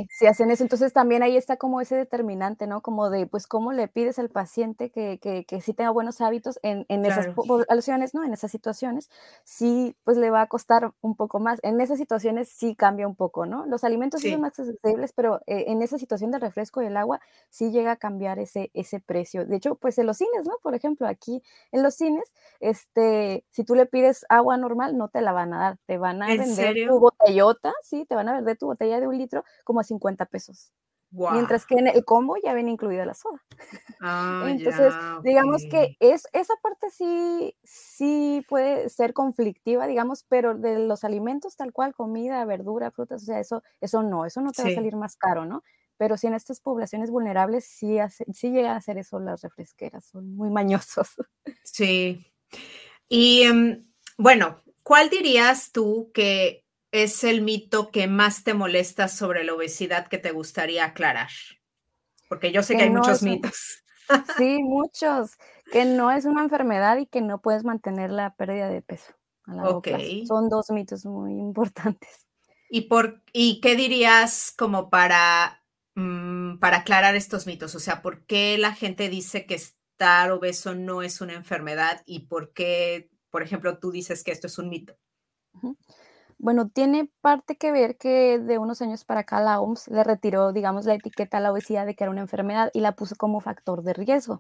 Sí, 0.10 0.28
hacen 0.28 0.52
eso. 0.52 0.64
Entonces 0.64 0.92
también 0.92 1.24
ahí 1.24 1.38
está 1.38 1.56
como 1.56 1.80
ese 1.80 1.96
determinante, 1.96 2.68
¿no? 2.68 2.82
Como 2.82 3.10
de, 3.10 3.26
pues, 3.26 3.48
¿cómo 3.48 3.72
le 3.72 3.88
pides 3.88 4.20
al 4.20 4.30
paciente 4.30 4.92
que, 4.92 5.18
que, 5.22 5.46
que 5.46 5.62
sí 5.62 5.74
tenga 5.74 5.92
buenos 5.92 6.20
hábitos 6.20 6.60
en, 6.62 6.86
en 6.90 7.06
esas 7.06 7.28
poblaciones, 7.28 8.14
¿no? 8.14 8.26
En 8.26 8.34
esas 8.34 8.52
situaciones, 8.52 9.10
sí, 9.46 9.96
pues 10.04 10.18
le 10.18 10.30
va 10.30 10.42
a 10.42 10.48
costar 10.48 10.92
un 11.00 11.16
poco 11.16 11.40
más. 11.40 11.60
En 11.64 11.80
esas 11.80 11.98
situaciones 11.98 12.50
sí 12.50 12.76
cambia 12.76 13.08
un 13.08 13.16
poco, 13.16 13.46
¿no? 13.46 13.66
Los 13.66 13.86
alimentos 13.86 14.20
sí, 14.20 14.32
son 14.32 14.42
más 14.42 14.60
accesibles, 14.60 15.14
pero 15.14 15.40
eh, 15.48 15.66
en 15.68 15.82
esa 15.82 15.98
situación 15.98 16.32
de 16.32 16.40
refresco 16.40 16.82
del 16.82 16.98
agua 16.98 17.22
sí 17.50 17.72
llega 17.72 17.94
a 17.94 17.96
cambiar 17.96 18.40
ese, 18.40 18.72
ese 18.74 19.00
precio. 19.00 19.46
De 19.46 19.56
hecho, 19.56 19.76
pues 19.76 19.98
en 20.00 20.06
los 20.06 20.18
cines, 20.18 20.46
¿no? 20.46 20.58
Por 20.62 20.76
ejemplo, 20.76 21.08
aquí 21.08 21.42
en 21.72 21.82
los 21.82 21.96
cines, 21.96 22.34
este, 22.60 23.46
si 23.52 23.64
tú 23.64 23.76
le 23.76 23.86
pides 23.86 24.26
agua 24.28 24.58
normal, 24.58 24.98
no 24.98 25.08
te 25.08 25.22
la 25.22 25.32
van 25.32 25.54
a 25.54 25.60
dar, 25.60 25.78
te 25.86 25.98
van 25.98 26.22
a 26.22 26.28
vender 26.28 26.76
tu 26.86 27.00
botellota, 27.00 27.74
sí, 27.84 28.06
te 28.06 28.16
van 28.16 28.28
a 28.28 28.34
vender 28.34 28.49
tu 28.56 28.68
botella 28.68 29.00
de 29.00 29.08
un 29.08 29.18
litro 29.18 29.44
como 29.64 29.80
a 29.80 29.84
50 29.84 30.26
pesos. 30.28 30.74
Mientras 31.12 31.66
que 31.66 31.76
en 31.76 31.88
el 31.88 32.06
combo 32.06 32.36
ya 32.44 32.54
viene 32.54 32.70
incluida 32.72 33.04
la 33.04 33.16
soda. 33.16 33.44
Ah, 34.00 34.46
Entonces, 34.48 34.94
digamos 35.24 35.64
que 35.70 35.98
es, 36.00 36.28
esa 36.34 36.54
parte 36.62 36.90
sí, 36.92 37.56
sí 37.64 38.46
puede 38.48 38.90
ser 38.90 39.14
conflictiva, 39.14 39.88
digamos, 39.88 40.24
pero 40.30 40.56
de 40.56 40.80
los 40.80 41.04
alimentos 41.04 41.56
tal 41.56 41.74
cual, 41.74 41.96
comida, 41.96 42.46
verdura, 42.46 42.92
frutas, 42.92 43.24
o 43.24 43.26
sea, 43.26 43.40
eso, 43.40 43.64
eso 43.82 44.04
no, 44.04 44.26
eso 44.26 44.42
no 44.42 44.52
te 44.52 44.64
va 44.64 44.70
a 44.70 44.76
salir 44.76 44.96
más 44.96 45.18
caro, 45.18 45.46
¿no? 45.46 45.64
Pero 45.98 46.16
si 46.16 46.28
en 46.28 46.34
estas 46.34 46.62
poblaciones 46.62 47.12
vulnerables 47.12 47.66
sí, 47.66 48.00
hace, 48.00 48.24
sí 48.34 48.52
llegan 48.52 48.74
a 48.74 48.78
hacer 48.78 48.98
eso 48.98 49.20
las 49.20 49.42
refresqueras, 49.42 50.06
son 50.06 50.36
muy 50.36 50.50
mañosos. 50.50 51.10
Sí. 51.64 52.26
Y 53.10 53.44
em, 53.44 53.92
bueno, 54.18 54.62
¿cuál 54.84 55.10
dirías 55.10 55.72
tú 55.72 56.12
que 56.14 56.64
es 56.92 57.24
el 57.24 57.42
mito 57.42 57.92
que 57.92 58.08
más 58.08 58.44
te 58.44 58.54
molesta 58.54 59.08
sobre 59.08 59.44
la 59.44 59.54
obesidad 59.54 60.08
que 60.08 60.18
te 60.18 60.32
gustaría 60.32 60.86
aclarar? 60.86 61.30
Porque 62.28 62.52
yo 62.52 62.64
sé 62.64 62.78
que, 62.78 62.84
hay 62.84 62.90
muchos 62.90 63.24
mitos. 63.24 63.84
Sí, 64.38 64.64
muchos. 64.64 65.38
Que 65.72 65.86
no 65.86 66.10
es 66.10 66.26
una 66.26 66.42
enfermedad 66.42 66.98
y 66.98 67.06
que 67.06 67.22
no 67.22 67.42
puedes 67.42 67.64
mantener 67.64 68.10
la 68.10 68.34
pérdida 68.34 68.68
de 68.68 68.82
peso. 68.82 69.14
A 69.44 69.54
largo 69.54 69.84
Son 70.28 70.50
dos 70.50 70.72
mitos 70.72 71.06
muy 71.06 71.34
importantes. 71.34 72.26
¿Y, 72.72 72.82
por, 72.82 73.22
y 73.34 73.62
qué 73.62 73.76
dirías 73.76 74.54
como 74.58 74.90
para, 74.90 75.64
mm, 75.96 76.58
para 76.58 76.78
aclarar 76.78 77.16
estos 77.16 77.46
mitos? 77.46 77.76
O 77.76 77.80
sea, 77.80 78.02
¿por 78.02 78.26
qué 78.26 78.58
la 78.58 78.74
gente 78.74 79.10
dice 79.10 79.46
que 79.46 79.56
estar 79.56 80.32
obeso 80.32 80.76
no 80.76 81.02
es 81.02 81.22
una 81.22 81.34
enfermedad 81.34 82.02
y 82.06 82.28
por 82.28 82.54
qué, 82.54 83.12
por 83.30 83.44
ejemplo, 83.44 83.78
tú 83.78 83.92
dices 83.92 84.24
que 84.24 84.32
esto 84.32 84.48
es 84.48 84.58
un 84.58 84.70
mito? 84.70 84.98
Bueno, 86.42 86.70
tiene 86.70 87.12
parte 87.20 87.58
que 87.58 87.74
ver 87.74 87.98
que 87.98 88.40
de 88.40 88.58
unos 88.58 88.82
años 88.82 89.04
para 89.04 89.22
acá 89.22 89.42
la 89.42 89.60
OMS 89.60 89.90
le 89.90 90.06
retiró, 90.06 90.54
digamos, 90.54 90.86
la 90.86 90.94
etiqueta 90.94 91.38
a 91.38 91.42
la 91.42 91.52
obesidad 91.52 91.86
de 91.86 91.96
que 91.96 92.06
era 92.06 92.12
una 92.12 92.22
enfermedad 92.22 92.72
y 92.74 92.80
la 92.80 92.94
puso 92.94 93.18
como 93.18 93.42
factor 93.42 93.84
de 93.84 93.94
riesgo. 93.94 94.40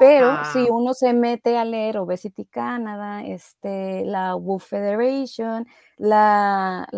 Pero 0.00 0.36
si 0.52 0.66
ah. 0.66 0.72
uno 0.72 0.94
se 0.94 1.12
mete 1.12 1.56
a 1.56 1.64
leer 1.64 1.98
Obesity 1.98 2.44
Canada, 2.44 3.24
este, 3.24 4.04
la 4.04 4.34
WOO 4.34 4.58
Federation, 4.58 5.64
la, 5.96 6.88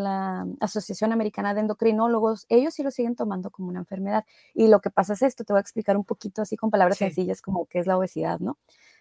Asociación 0.59 1.13
Americana 1.13 1.53
de 1.53 1.61
Endocrinólogos, 1.61 2.47
ellos 2.49 2.73
sí 2.73 2.83
lo 2.83 2.91
siguen 2.91 3.17
tomando 3.17 3.51
como 3.51 3.69
una 3.69 3.81
enfermedad. 3.81 4.25
Y 4.55 4.69
lo 4.69 4.81
que 4.81 4.89
pasa 4.89 5.13
es 5.13 5.21
esto, 5.21 5.45
te 5.45 5.53
voy 5.53 5.59
a 5.59 5.61
explicar 5.61 5.99
un 5.99 6.05
poquito 6.05 6.41
así 6.41 6.57
con 6.57 6.71
palabras 6.71 6.97
sencillas 6.97 7.43
como 7.43 7.67
qué 7.67 7.81
es 7.81 7.87
la 7.87 7.99
obesidad, 7.99 8.41
¿no? 8.41 8.57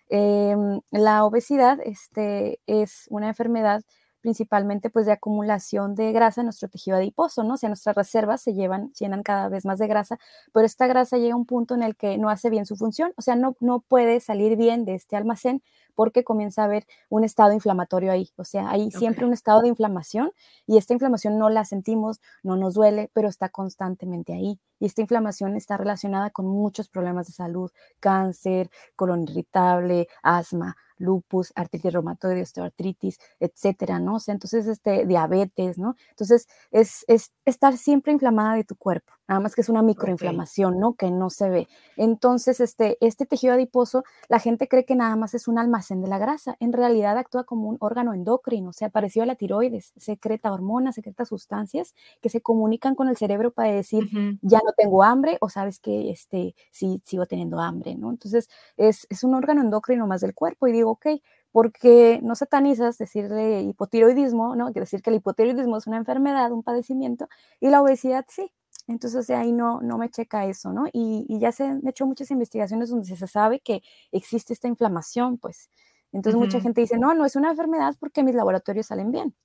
Em, 0.09 0.81
la 0.91 1.23
obesidad 1.23 1.79
este, 1.81 2.59
es 2.65 3.05
una 3.09 3.29
enfermedad 3.29 3.83
principalmente 4.21 4.89
pues 4.89 5.05
de 5.05 5.13
acumulación 5.13 5.95
de 5.95 6.11
grasa 6.11 6.41
en 6.41 6.45
nuestro 6.45 6.69
tejido 6.69 6.97
adiposo, 6.97 7.43
¿no? 7.43 7.55
O 7.55 7.57
sea, 7.57 7.69
nuestras 7.69 7.95
reservas 7.95 8.41
se 8.41 8.53
llevan, 8.53 8.91
llenan 8.93 9.23
cada 9.23 9.49
vez 9.49 9.65
más 9.65 9.79
de 9.79 9.87
grasa, 9.87 10.19
pero 10.53 10.65
esta 10.65 10.87
grasa 10.87 11.17
llega 11.17 11.33
a 11.33 11.37
un 11.37 11.45
punto 11.45 11.75
en 11.75 11.83
el 11.83 11.95
que 11.95 12.17
no 12.17 12.29
hace 12.29 12.49
bien 12.49 12.65
su 12.65 12.75
función, 12.75 13.13
o 13.17 13.21
sea, 13.21 13.35
no, 13.35 13.55
no 13.59 13.79
puede 13.81 14.19
salir 14.19 14.55
bien 14.57 14.85
de 14.85 14.95
este 14.95 15.15
almacén 15.15 15.61
porque 15.99 16.23
comienza 16.23 16.61
a 16.61 16.65
haber 16.65 16.87
un 17.09 17.25
estado 17.25 17.51
inflamatorio 17.51 18.13
ahí, 18.13 18.29
o 18.37 18.45
sea, 18.45 18.69
hay 18.69 18.89
siempre 18.89 19.25
un 19.25 19.33
estado 19.33 19.61
de 19.61 19.67
inflamación 19.67 20.31
y 20.65 20.77
esta 20.77 20.93
inflamación 20.93 21.37
no 21.37 21.49
la 21.49 21.65
sentimos, 21.65 22.21
no 22.41 22.55
nos 22.55 22.75
duele, 22.75 23.11
pero 23.13 23.27
está 23.27 23.49
constantemente 23.49 24.31
ahí. 24.31 24.61
Y 24.79 24.85
esta 24.85 25.01
inflamación 25.01 25.57
está 25.57 25.75
relacionada 25.75 26.29
con 26.29 26.47
muchos 26.47 26.87
problemas 26.87 27.27
de 27.27 27.33
salud, 27.33 27.69
cáncer, 27.99 28.69
colon 28.95 29.23
irritable, 29.23 30.07
asma, 30.23 30.77
lupus, 30.99 31.51
artritis 31.53 31.91
reumatoide, 31.91 32.43
osteoartritis, 32.43 33.19
etcétera, 33.41 33.99
¿no? 33.99 34.15
O 34.15 34.19
sea, 34.21 34.33
entonces, 34.33 34.67
este, 34.67 35.05
diabetes, 35.05 35.77
¿no? 35.77 35.97
Entonces, 36.11 36.47
es, 36.71 37.03
es 37.09 37.33
estar 37.43 37.75
siempre 37.75 38.13
inflamada 38.13 38.55
de 38.55 38.63
tu 38.63 38.77
cuerpo, 38.77 39.11
nada 39.29 39.39
más 39.39 39.53
que 39.53 39.61
es 39.61 39.69
una 39.69 39.83
microinflamación, 39.83 40.79
¿no? 40.79 40.95
Que 40.95 41.11
no 41.11 41.29
se 41.29 41.49
ve. 41.49 41.67
Entonces, 41.95 42.59
este, 42.59 42.97
este 42.99 43.27
tejido 43.27 43.53
adiposo, 43.53 44.03
la 44.27 44.39
gente 44.39 44.67
cree 44.67 44.85
que 44.85 44.95
nada 44.95 45.15
más 45.15 45.35
es 45.35 45.47
un 45.47 45.59
almacén 45.59 46.01
de 46.01 46.07
la 46.07 46.17
grasa, 46.17 46.57
en 46.59 46.73
realidad 46.73 47.15
actúa 47.17 47.43
como 47.43 47.69
un 47.69 47.77
órgano 47.79 48.15
endocrino, 48.15 48.71
o 48.71 48.73
sea, 48.73 48.89
parecido 48.89 49.23
a 49.23 49.27
la 49.27 49.35
tiroides, 49.35 49.93
secreta 49.97 50.51
hormonas, 50.51 50.95
secreta 50.95 51.25
sustancias 51.25 51.93
que 52.21 52.29
se 52.29 52.41
comunican 52.41 52.95
con 52.95 53.07
el 53.07 53.17
cerebro 53.17 53.51
para 53.51 53.71
decir, 53.71 54.09
ya 54.41 54.59
no 54.65 54.73
tengo 54.75 55.03
hambre, 55.03 55.37
o 55.41 55.49
sabes 55.49 55.79
que, 55.79 56.09
este, 56.09 56.55
sí, 56.71 57.01
sigo 57.05 57.27
teniendo 57.27 57.59
hambre, 57.59 57.95
¿no? 57.95 58.09
Entonces, 58.09 58.49
es, 58.77 59.05
es 59.11 59.23
un 59.23 59.35
órgano 59.35 59.61
endocrino 59.61 60.07
más 60.07 60.21
del 60.21 60.33
cuerpo 60.33 60.67
y 60.67 60.71
digo, 60.71 60.89
ok, 60.91 61.05
porque 61.51 62.19
no 62.23 62.35
satanizas 62.35 62.97
decirle 62.97 63.61
hipotiroidismo, 63.61 64.55
¿no? 64.55 64.65
Quiere 64.65 64.81
decir 64.81 65.03
que 65.03 65.11
el 65.11 65.17
hipotiroidismo 65.17 65.77
es 65.77 65.85
una 65.87 65.97
enfermedad, 65.97 66.51
un 66.51 66.63
padecimiento, 66.63 67.27
y 67.59 67.69
la 67.69 67.81
obesidad 67.83 68.25
sí. 68.27 68.51
Entonces 68.89 69.29
ahí 69.29 69.51
no, 69.51 69.81
no 69.81 69.99
me 69.99 70.09
checa 70.09 70.45
eso, 70.47 70.73
¿no? 70.73 70.85
Y, 70.91 71.25
ya 71.39 71.51
se 71.51 71.63
han 71.63 71.87
hecho 71.87 72.07
muchas 72.07 72.31
investigaciones 72.31 72.89
donde 72.89 73.15
se 73.15 73.27
sabe 73.27 73.59
que 73.59 73.83
existe 74.11 74.51
esta 74.51 74.67
inflamación, 74.67 75.37
pues. 75.37 75.69
Entonces 76.11 76.39
mucha 76.39 76.59
gente 76.59 76.81
dice, 76.81 76.97
no, 76.97 77.13
no 77.13 77.23
es 77.23 77.35
una 77.35 77.51
enfermedad 77.51 77.95
porque 77.99 78.23
mis 78.23 78.33
laboratorios 78.33 78.87
salen 78.87 79.11
bien 79.11 79.35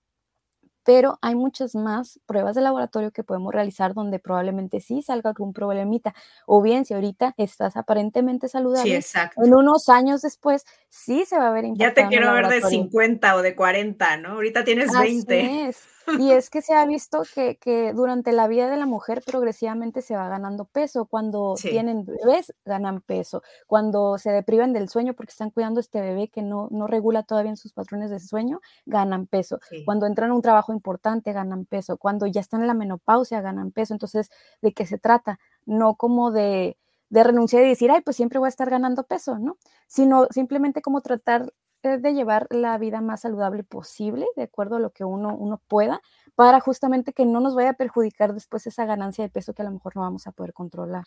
pero 0.84 1.18
hay 1.22 1.34
muchas 1.34 1.74
más 1.74 2.20
pruebas 2.26 2.54
de 2.54 2.60
laboratorio 2.60 3.10
que 3.10 3.24
podemos 3.24 3.52
realizar 3.52 3.94
donde 3.94 4.18
probablemente 4.18 4.80
sí 4.80 5.02
salga 5.02 5.30
algún 5.30 5.52
problemita. 5.52 6.14
O 6.46 6.62
bien, 6.62 6.84
si 6.84 6.94
ahorita 6.94 7.34
estás 7.38 7.76
aparentemente 7.76 8.48
saludable, 8.48 9.00
en 9.36 9.54
unos 9.54 9.88
años 9.88 10.20
después 10.20 10.64
sí 10.90 11.24
se 11.24 11.38
va 11.38 11.48
a 11.48 11.52
ver 11.52 11.64
Ya 11.74 11.94
te 11.94 12.06
quiero 12.08 12.32
ver 12.34 12.48
de 12.48 12.60
50 12.60 13.34
o 13.34 13.42
de 13.42 13.56
40, 13.56 14.18
¿no? 14.18 14.28
Ahorita 14.32 14.64
tienes 14.64 14.90
20. 14.92 15.74
Y 16.18 16.32
es 16.32 16.50
que 16.50 16.62
se 16.62 16.74
ha 16.74 16.84
visto 16.86 17.22
que, 17.34 17.92
durante 17.94 18.32
la 18.32 18.46
vida 18.48 18.68
de 18.68 18.76
la 18.76 18.86
mujer 18.86 19.22
progresivamente 19.24 20.02
se 20.02 20.16
va 20.16 20.28
ganando 20.28 20.64
peso. 20.64 21.06
Cuando 21.06 21.54
tienen 21.60 22.04
bebés, 22.04 22.54
ganan 22.64 23.00
peso. 23.00 23.42
Cuando 23.66 24.18
se 24.18 24.30
depriven 24.30 24.72
del 24.72 24.88
sueño 24.88 25.14
porque 25.14 25.30
están 25.30 25.50
cuidando 25.50 25.80
a 25.80 25.82
este 25.82 26.00
bebé 26.00 26.28
que 26.28 26.42
no, 26.42 26.68
no 26.70 26.86
regula 26.86 27.22
todavía 27.22 27.50
en 27.50 27.56
sus 27.56 27.72
patrones 27.72 28.10
de 28.10 28.20
sueño, 28.20 28.60
ganan 28.86 29.26
peso. 29.26 29.60
Cuando 29.84 30.06
entran 30.06 30.30
a 30.30 30.34
un 30.34 30.42
trabajo 30.42 30.72
importante, 30.72 31.32
ganan 31.32 31.64
peso. 31.66 31.96
Cuando 31.96 32.26
ya 32.26 32.40
están 32.40 32.60
en 32.60 32.66
la 32.66 32.74
menopausia, 32.74 33.40
ganan 33.40 33.72
peso. 33.72 33.94
Entonces, 33.94 34.30
¿de 34.62 34.72
qué 34.72 34.86
se 34.86 34.98
trata? 34.98 35.38
No 35.66 35.94
como 35.96 36.30
de, 36.30 36.76
de 37.08 37.24
renunciar 37.24 37.64
y 37.64 37.68
decir, 37.68 37.90
ay, 37.90 38.00
pues 38.02 38.16
siempre 38.16 38.38
voy 38.38 38.46
a 38.46 38.48
estar 38.48 38.68
ganando 38.70 39.04
peso, 39.04 39.38
¿no? 39.38 39.56
Sino 39.86 40.26
simplemente 40.30 40.82
como 40.82 41.00
tratar 41.00 41.52
de 41.88 42.14
llevar 42.14 42.46
la 42.50 42.76
vida 42.78 43.00
más 43.00 43.22
saludable 43.22 43.64
posible, 43.64 44.26
de 44.36 44.44
acuerdo 44.44 44.76
a 44.76 44.80
lo 44.80 44.90
que 44.90 45.04
uno, 45.04 45.34
uno 45.36 45.62
pueda, 45.68 46.00
para 46.34 46.60
justamente 46.60 47.12
que 47.12 47.26
no 47.26 47.40
nos 47.40 47.54
vaya 47.54 47.70
a 47.70 47.74
perjudicar 47.74 48.34
después 48.34 48.66
esa 48.66 48.84
ganancia 48.84 49.24
de 49.24 49.30
peso 49.30 49.54
que 49.54 49.62
a 49.62 49.64
lo 49.64 49.70
mejor 49.70 49.96
no 49.96 50.02
vamos 50.02 50.26
a 50.26 50.32
poder 50.32 50.52
controlar. 50.52 51.04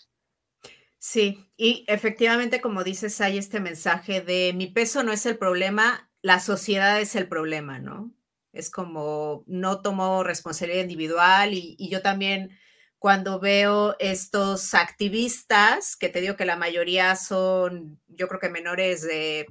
Sí, 1.00 1.52
y 1.58 1.86
efectivamente, 1.88 2.60
como 2.60 2.84
dices, 2.84 3.22
hay 3.22 3.38
este 3.38 3.60
mensaje 3.60 4.22
de 4.22 4.54
mi 4.56 4.68
peso 4.68 5.04
no 5.04 5.12
es 5.12 5.26
el 5.26 5.38
problema, 5.38 6.10
la 6.22 6.40
sociedad 6.40 7.00
es 7.00 7.16
el 7.16 7.28
problema, 7.28 7.80
¿no? 7.80 8.12
Es 8.52 8.72
como 8.72 9.44
no 9.46 9.82
tomo 9.82 10.24
responsabilidad 10.24 10.82
individual 10.82 11.54
y, 11.54 11.76
y 11.78 11.90
yo 11.90 12.02
también 12.02 12.58
cuando 13.00 13.40
veo 13.40 13.96
estos 14.00 14.74
activistas, 14.74 15.96
que 15.96 16.10
te 16.10 16.22
digo 16.22 16.36
que 16.36 16.46
la 16.46 16.56
mayoría 16.56 17.16
son, 17.16 18.00
yo 18.08 18.28
creo 18.28 18.40
que 18.40 18.50
menores 18.50 19.04
de 19.04 19.46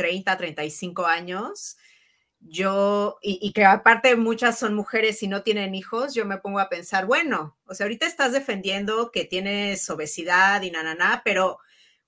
30, 0.00 0.34
35 0.34 1.04
años, 1.04 1.76
yo, 2.40 3.18
y, 3.20 3.52
que 3.52 3.66
aparte 3.66 4.16
muchas 4.16 4.58
son 4.58 4.74
mujeres 4.74 5.22
y 5.22 5.28
no 5.28 5.42
tienen 5.42 5.74
hijos, 5.74 6.14
yo 6.14 6.24
me 6.24 6.38
pongo 6.38 6.58
a 6.58 6.70
pensar, 6.70 7.04
bueno, 7.04 7.58
o 7.66 7.74
sea, 7.74 7.84
ahorita 7.84 8.06
estás 8.06 8.32
defendiendo 8.32 9.10
que 9.10 9.26
tienes 9.26 9.88
obesidad 9.90 10.62
y 10.62 10.70
na, 10.70 11.20
pero 11.22 11.58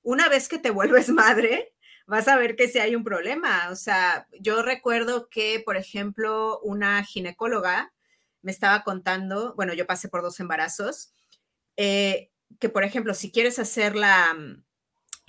una 0.01 0.31
vez 0.31 0.49
que 0.49 0.59
te 0.59 0.71
vuelves 0.71 1.11
madre, 1.11 1.75
vas 2.07 2.29
a 2.29 2.37
ver 2.37 2.57
que 2.57 2.69
sí 2.69 2.79
hay 2.79 2.97
un 2.97 3.05
problema. 3.05 3.69
O 3.71 3.77
sea, 3.77 4.27
yo 4.41 4.63
recuerdo 4.63 5.29
que, 5.29 5.61
por 5.63 5.77
ejemplo, 5.77 6.61
una 6.61 7.05
ginecóloga 7.05 7.93
me 8.41 8.53
estaba 8.53 8.85
contando, 8.85 9.55
bueno, 9.55 9.75
yo 9.75 9.87
pasé 9.87 10.09
por 10.09 10.23
dos 10.23 10.41
embarazos, 10.41 11.13
eh, 11.77 12.31
que, 12.59 12.71
por 12.71 12.85
ejemplo, 12.85 13.13
si 13.13 13.31
quieres 13.31 13.59
hacer 13.59 13.97
la, 13.97 14.35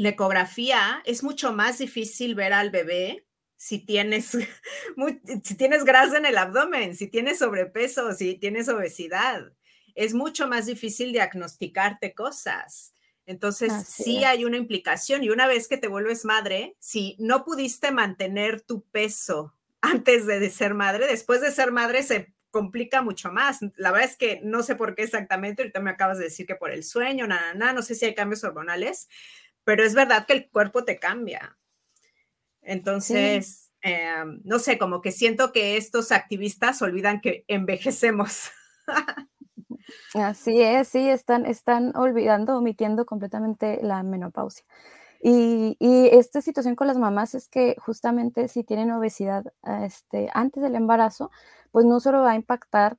la 0.03 0.09
ecografía, 0.09 1.01
es 1.05 1.23
mucho 1.23 1.53
más 1.53 1.77
difícil 1.77 2.35
ver 2.35 2.51
al 2.51 2.71
bebé 2.71 3.25
si 3.55 3.79
tienes, 3.79 4.37
si 5.43 5.55
tienes 5.55 5.85
grasa 5.85 6.17
en 6.17 6.25
el 6.25 6.37
abdomen, 6.37 6.93
si 6.93 7.07
tienes 7.07 7.39
sobrepeso, 7.39 8.11
si 8.11 8.35
tienes 8.35 8.67
obesidad. 8.67 9.53
Es 9.95 10.13
mucho 10.13 10.49
más 10.49 10.65
difícil 10.65 11.13
diagnosticarte 11.13 12.13
cosas. 12.13 12.93
Entonces, 13.25 13.71
sí 13.87 14.25
hay 14.25 14.43
una 14.43 14.57
implicación 14.57 15.23
y 15.23 15.29
una 15.29 15.47
vez 15.47 15.69
que 15.69 15.77
te 15.77 15.87
vuelves 15.87 16.25
madre, 16.25 16.75
si 16.79 17.15
no 17.17 17.45
pudiste 17.45 17.91
mantener 17.91 18.59
tu 18.59 18.81
peso 18.81 19.55
antes 19.79 20.25
de, 20.25 20.49
ser 20.49 20.73
madre, 20.73 21.07
después 21.07 21.39
de 21.39 21.51
ser 21.51 21.71
madre 21.71 22.03
se 22.03 22.33
complica 22.51 23.01
mucho 23.01 23.31
más. 23.31 23.59
La 23.77 23.91
verdad 23.91 24.09
es 24.09 24.17
que 24.17 24.41
no 24.43 24.63
sé 24.63 24.75
por 24.75 24.95
qué 24.95 25.03
exactamente, 25.03 25.61
ahorita 25.61 25.79
me 25.79 25.91
acabas 25.91 26.17
de 26.17 26.25
decir 26.25 26.45
que 26.45 26.55
por 26.55 26.71
el 26.71 26.83
sueño, 26.83 27.25
nada, 27.25 27.53
nada, 27.53 27.71
no 27.71 27.81
sé 27.81 27.95
si 27.95 28.05
hay 28.05 28.13
cambios 28.13 28.43
hormonales, 28.43 29.07
pero 29.63 29.83
es 29.83 29.93
verdad 29.93 30.25
que 30.25 30.33
el 30.33 30.49
cuerpo 30.49 30.83
te 30.83 30.99
cambia. 30.99 31.57
Entonces, 32.61 33.71
em, 33.81 34.41
no 34.43 34.59
sé, 34.59 34.77
como 34.77 35.01
que 35.01 35.11
siento 35.11 35.51
que 35.51 35.77
estos 35.77 36.11
activistas 36.11 36.81
olvidan 36.81 37.21
que 37.21 37.43
envejecemos. 37.47 38.51
Así 40.13 40.61
es, 40.61 40.87
sí, 40.87 41.09
están, 41.09 41.45
están 41.45 41.95
olvidando, 41.95 42.57
omitiendo 42.57 43.05
completamente 43.05 43.79
la 43.81 44.03
menopausia. 44.03 44.65
Y, 45.21 45.77
y, 45.79 46.07
esta 46.07 46.41
situación 46.41 46.75
con 46.75 46.87
las 46.87 46.97
mamás 46.97 47.33
es 47.33 47.47
que 47.47 47.75
justamente 47.79 48.49
si 48.49 48.63
tienen 48.63 48.91
obesidad 48.91 49.45
este, 49.81 50.29
antes 50.33 50.61
del 50.61 50.75
embarazo, 50.75 51.31
pues 51.71 51.85
no 51.85 52.01
solo 52.01 52.21
va 52.21 52.31
a 52.31 52.35
impactar 52.35 52.97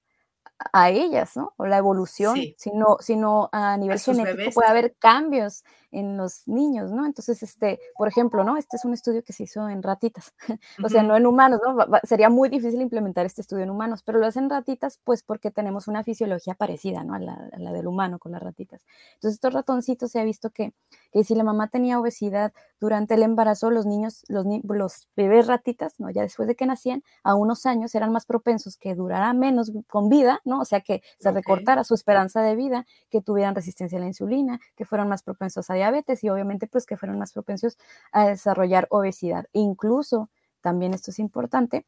a 0.72 0.90
ellas, 0.90 1.36
¿no? 1.36 1.52
O 1.56 1.66
la 1.66 1.78
evolución, 1.78 2.38
sino, 2.56 2.96
sino 3.00 3.48
a 3.52 3.76
nivel 3.76 3.98
genético 3.98 4.50
puede 4.52 4.68
haber 4.68 4.94
cambios 4.96 5.64
en 5.94 6.16
los 6.16 6.46
niños, 6.46 6.90
¿no? 6.90 7.06
Entonces, 7.06 7.42
este, 7.42 7.78
por 7.96 8.08
ejemplo, 8.08 8.44
¿no? 8.44 8.56
Este 8.56 8.76
es 8.76 8.84
un 8.84 8.92
estudio 8.92 9.22
que 9.22 9.32
se 9.32 9.44
hizo 9.44 9.68
en 9.68 9.82
ratitas, 9.82 10.32
o 10.84 10.88
sea, 10.88 11.02
no 11.02 11.16
en 11.16 11.26
humanos, 11.26 11.60
¿no? 11.64 11.86
sería 12.02 12.28
muy 12.28 12.48
difícil 12.48 12.80
implementar 12.80 13.24
este 13.26 13.40
estudio 13.40 13.62
en 13.62 13.70
humanos, 13.70 14.02
pero 14.04 14.18
lo 14.18 14.26
hacen 14.26 14.50
ratitas, 14.50 15.00
pues 15.04 15.22
porque 15.22 15.50
tenemos 15.50 15.88
una 15.88 16.02
fisiología 16.02 16.54
parecida, 16.54 17.04
¿no? 17.04 17.14
A 17.14 17.18
la, 17.18 17.72
del 17.72 17.86
humano 17.86 18.18
con 18.18 18.32
las 18.32 18.42
ratitas. 18.42 18.84
Entonces, 19.14 19.34
estos 19.34 19.52
ratoncitos 19.52 20.10
se 20.10 20.20
ha 20.20 20.24
visto 20.24 20.50
que, 20.50 20.74
que 21.12 21.24
si 21.24 21.34
la 21.34 21.44
mamá 21.44 21.68
tenía 21.68 21.98
obesidad 21.98 22.52
durante 22.80 23.14
el 23.14 23.22
embarazo, 23.22 23.70
los 23.70 23.86
niños, 23.86 24.24
los, 24.28 24.44
los 24.64 25.08
bebés 25.16 25.46
ratitas, 25.46 25.98
¿no? 25.98 26.10
Ya 26.10 26.22
después 26.22 26.48
de 26.48 26.54
que 26.54 26.66
nacían, 26.66 27.02
a 27.22 27.34
unos 27.34 27.66
años 27.66 27.94
eran 27.94 28.12
más 28.12 28.26
propensos 28.26 28.76
que 28.76 28.94
durara 28.94 29.32
menos 29.32 29.72
con 29.88 30.08
vida, 30.08 30.40
¿no? 30.44 30.60
O 30.60 30.64
sea, 30.64 30.80
que 30.80 31.02
se 31.18 31.30
recortara 31.30 31.84
su 31.84 31.94
esperanza 31.94 32.42
de 32.42 32.56
vida, 32.56 32.86
que 33.10 33.20
tuvieran 33.20 33.54
resistencia 33.54 33.98
a 33.98 34.00
la 34.00 34.06
insulina, 34.06 34.60
que 34.76 34.84
fueran 34.84 35.08
más 35.08 35.22
propensos 35.22 35.70
a 35.70 35.76
diabetes 35.84 36.24
y 36.24 36.28
obviamente 36.28 36.66
pues 36.66 36.86
que 36.86 36.96
fueron 36.96 37.18
más 37.18 37.32
propensos 37.32 37.78
a 38.12 38.26
desarrollar 38.26 38.86
obesidad. 38.90 39.46
Incluso, 39.52 40.30
también 40.60 40.94
esto 40.94 41.10
es 41.10 41.18
importante, 41.18 41.86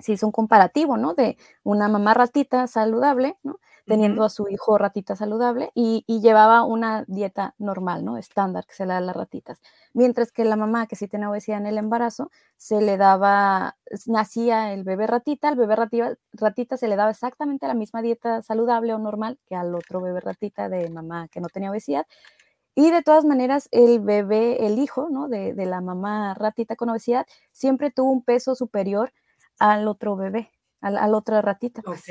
se 0.00 0.12
hizo 0.12 0.26
un 0.26 0.32
comparativo, 0.32 0.96
¿no? 0.96 1.14
De 1.14 1.36
una 1.62 1.88
mamá 1.88 2.14
ratita 2.14 2.66
saludable, 2.66 3.36
¿no? 3.42 3.60
Teniendo 3.86 4.24
a 4.24 4.28
su 4.28 4.48
hijo 4.48 4.78
ratita 4.78 5.16
saludable 5.16 5.72
y, 5.74 6.04
llevaba 6.20 6.64
una 6.64 7.04
dieta 7.08 7.54
normal, 7.58 8.04
¿no? 8.04 8.18
Estándar 8.18 8.64
que 8.66 8.74
se 8.74 8.84
le 8.84 8.92
da 8.92 8.98
a 8.98 9.00
las 9.00 9.16
ratitas. 9.16 9.60
Mientras 9.94 10.30
que 10.32 10.44
la 10.44 10.56
mamá 10.56 10.86
que 10.86 10.96
sí 10.96 11.08
tenía 11.08 11.30
obesidad 11.30 11.58
en 11.58 11.66
el 11.66 11.78
embarazo, 11.78 12.30
se 12.56 12.80
le 12.82 12.96
daba, 12.96 13.76
nacía 14.06 14.72
el 14.72 14.84
bebé 14.84 15.06
ratita, 15.06 15.48
al 15.48 15.56
bebé 15.56 15.76
ratita, 15.76 16.14
ratita 16.32 16.76
se 16.76 16.88
le 16.88 16.96
daba 16.96 17.10
exactamente 17.10 17.66
la 17.66 17.74
misma 17.74 18.02
dieta 18.02 18.42
saludable 18.42 18.94
o 18.94 18.98
normal 18.98 19.38
que 19.46 19.56
al 19.56 19.74
otro 19.74 20.00
bebé 20.00 20.20
ratita 20.20 20.68
de 20.68 20.88
mamá 20.90 21.28
que 21.28 21.40
no 21.40 21.48
tenía 21.48 21.70
obesidad. 21.70 22.06
Y 22.80 22.90
de 22.90 23.02
todas 23.02 23.26
maneras, 23.26 23.68
el 23.72 24.00
bebé, 24.00 24.64
el 24.64 24.78
hijo, 24.78 25.08
¿no? 25.10 25.28
De, 25.28 25.52
de 25.52 25.66
la 25.66 25.82
mamá 25.82 26.32
ratita 26.32 26.76
con 26.76 26.88
obesidad, 26.88 27.26
siempre 27.52 27.90
tuvo 27.90 28.10
un 28.10 28.24
peso 28.24 28.54
superior 28.54 29.12
al 29.58 29.86
otro 29.86 30.16
bebé, 30.16 30.50
a 30.80 30.90
la 30.90 31.06
otra 31.14 31.42
ratita. 31.42 31.82
Pues. 31.82 32.02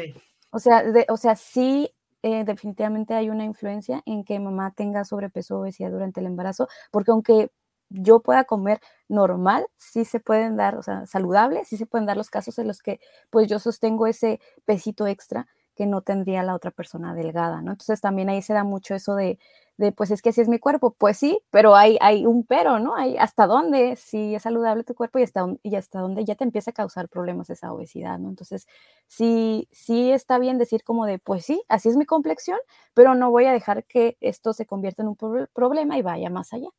O, 0.51 0.59
sea, 0.59 0.83
o 1.09 1.17
sea, 1.17 1.35
sí, 1.35 1.89
eh, 2.21 2.43
definitivamente 2.43 3.15
hay 3.15 3.31
una 3.31 3.45
influencia 3.45 4.03
en 4.05 4.23
que 4.23 4.39
mamá 4.39 4.71
tenga 4.75 5.05
sobrepeso 5.05 5.55
o 5.55 5.61
obesidad 5.61 5.89
durante 5.89 6.19
el 6.19 6.27
embarazo, 6.27 6.67
porque 6.91 7.09
aunque 7.09 7.49
yo 7.89 8.19
pueda 8.19 8.43
comer 8.43 8.79
normal, 9.07 9.65
sí 9.75 10.05
se 10.05 10.19
pueden 10.19 10.55
dar, 10.55 10.75
o 10.75 10.83
sea, 10.83 11.07
saludable, 11.07 11.65
sí 11.65 11.77
se 11.77 11.87
pueden 11.87 12.05
dar 12.05 12.15
los 12.15 12.29
casos 12.29 12.59
en 12.59 12.67
los 12.67 12.83
que 12.83 12.99
pues 13.31 13.47
yo 13.47 13.57
sostengo 13.57 14.05
ese 14.05 14.39
pesito 14.65 15.07
extra 15.07 15.47
que 15.75 15.87
no 15.87 16.01
tendría 16.01 16.43
la 16.43 16.53
otra 16.53 16.69
persona 16.69 17.15
delgada, 17.15 17.63
¿no? 17.63 17.71
Entonces 17.71 18.01
también 18.01 18.29
ahí 18.29 18.43
se 18.43 18.53
da 18.53 18.63
mucho 18.63 18.93
eso 18.93 19.15
de, 19.15 19.39
de 19.79 19.93
pues 19.93 20.11
es 20.11 20.21
que 20.21 20.29
así 20.29 20.41
es 20.41 20.49
mi 20.49 20.59
cuerpo, 20.59 20.91
pues 20.91 21.17
sí, 21.17 21.39
pero 21.51 21.75
hay, 21.75 21.97
hay 22.01 22.25
un 22.25 22.43
pero, 22.43 22.79
¿no? 22.79 22.95
Hay 22.95 23.17
hasta 23.17 23.47
dónde 23.47 23.95
sí 23.95 24.35
es 24.35 24.43
saludable 24.43 24.83
tu 24.83 24.93
cuerpo 24.93 25.19
y 25.19 25.23
hasta, 25.23 25.47
y 25.63 25.75
hasta 25.75 26.01
dónde 26.01 26.25
ya 26.25 26.35
te 26.35 26.43
empieza 26.43 26.71
a 26.71 26.73
causar 26.73 27.07
problemas 27.07 27.49
esa 27.49 27.71
obesidad, 27.71 28.19
¿no? 28.19 28.27
Entonces, 28.27 28.67
sí, 29.07 29.69
sí 29.71 30.11
está 30.11 30.37
bien 30.37 30.57
decir 30.57 30.83
como 30.83 31.05
de, 31.05 31.17
pues 31.17 31.45
sí, 31.45 31.63
así 31.69 31.87
es 31.87 31.95
mi 31.95 32.05
complexión, 32.05 32.59
pero 32.93 33.15
no 33.15 33.31
voy 33.31 33.45
a 33.45 33.53
dejar 33.53 33.85
que 33.85 34.17
esto 34.19 34.51
se 34.51 34.65
convierta 34.65 35.01
en 35.01 35.07
un 35.07 35.47
problema 35.53 35.97
y 35.97 36.01
vaya 36.01 36.29
más 36.29 36.51
allá. 36.51 36.69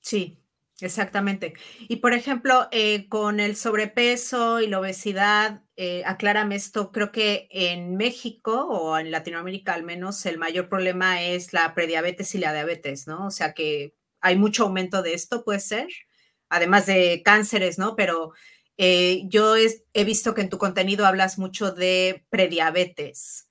Sí, 0.00 0.36
Exactamente. 0.80 1.54
Y 1.88 1.96
por 1.96 2.12
ejemplo, 2.12 2.68
eh, 2.70 3.08
con 3.08 3.40
el 3.40 3.56
sobrepeso 3.56 4.60
y 4.60 4.66
la 4.66 4.78
obesidad, 4.80 5.62
eh, 5.76 6.02
aclárame 6.04 6.54
esto, 6.56 6.92
creo 6.92 7.12
que 7.12 7.48
en 7.50 7.96
México 7.96 8.66
o 8.68 8.98
en 8.98 9.10
Latinoamérica 9.10 9.72
al 9.72 9.84
menos 9.84 10.26
el 10.26 10.36
mayor 10.36 10.68
problema 10.68 11.22
es 11.22 11.54
la 11.54 11.74
prediabetes 11.74 12.34
y 12.34 12.38
la 12.38 12.52
diabetes, 12.52 13.06
¿no? 13.06 13.26
O 13.26 13.30
sea 13.30 13.54
que 13.54 13.94
hay 14.20 14.36
mucho 14.36 14.64
aumento 14.64 15.00
de 15.02 15.14
esto, 15.14 15.44
puede 15.44 15.60
ser, 15.60 15.88
además 16.50 16.84
de 16.86 17.22
cánceres, 17.24 17.78
¿no? 17.78 17.96
Pero 17.96 18.32
eh, 18.76 19.22
yo 19.28 19.54
he 19.56 20.04
visto 20.04 20.34
que 20.34 20.42
en 20.42 20.50
tu 20.50 20.58
contenido 20.58 21.06
hablas 21.06 21.38
mucho 21.38 21.72
de 21.72 22.26
prediabetes. 22.28 23.48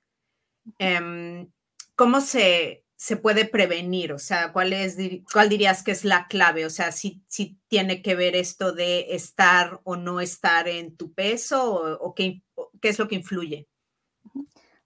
Em, 0.80 1.52
¿Cómo 1.98 2.22
se, 2.22 2.85
se 3.06 3.18
puede 3.18 3.46
prevenir? 3.46 4.14
O 4.14 4.18
sea, 4.18 4.52
¿cuál, 4.52 4.74
es, 4.74 4.98
cuál 5.32 5.48
dirías 5.48 5.84
que 5.84 5.92
es 5.92 6.06
la 6.06 6.26
clave? 6.28 6.66
O 6.66 6.72
sea, 6.72 6.92
si, 6.92 7.22
si 7.28 7.60
tiene 7.68 8.02
que 8.02 8.16
ver 8.16 8.36
esto 8.36 8.72
de 8.72 9.14
estar 9.14 9.80
o 9.84 9.96
no 9.96 10.22
estar 10.22 10.68
en 10.68 10.98
tu 10.98 11.14
peso 11.14 12.00
o, 12.02 12.16
qué, 12.16 12.42
qué, 12.82 12.90
es 12.90 12.98
lo 12.98 13.08
que 13.08 13.14
influye. 13.14 13.68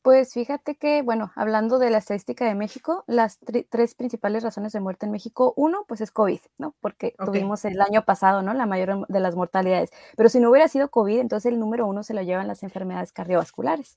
Pues 0.01 0.33
fíjate 0.33 0.75
que, 0.75 1.01
bueno, 1.01 1.31
hablando 1.37 1.79
de 1.79 1.91
la 1.91 1.99
estadística 1.99 2.45
de 2.45 2.55
México, 2.55 3.05
las 3.07 3.39
tres 3.69 3.95
principales 3.95 4.43
razones 4.43 4.73
de 4.73 4.81
muerte 4.81 5.05
en 5.05 5.13
México, 5.13 5.53
uno, 5.55 5.85
pues 5.87 6.01
es 6.01 6.11
COVID, 6.11 6.41
¿no? 6.57 6.75
Porque 6.81 7.15
tuvimos 7.23 7.63
el 7.63 7.79
año 7.79 8.03
pasado, 8.03 8.41
¿no? 8.41 8.53
La 8.53 8.65
mayor 8.65 9.07
de 9.07 9.19
las 9.21 9.37
mortalidades. 9.37 9.91
Pero 10.17 10.27
si 10.27 10.41
no 10.41 10.49
hubiera 10.49 10.67
sido 10.67 10.91
COVID, 10.91 11.19
entonces 11.19 11.53
el 11.53 11.59
número 11.59 11.87
uno 11.87 12.03
se 12.03 12.13
lo 12.13 12.21
llevan 12.21 12.49
las 12.49 12.63
enfermedades 12.63 13.13
cardiovasculares. 13.13 13.95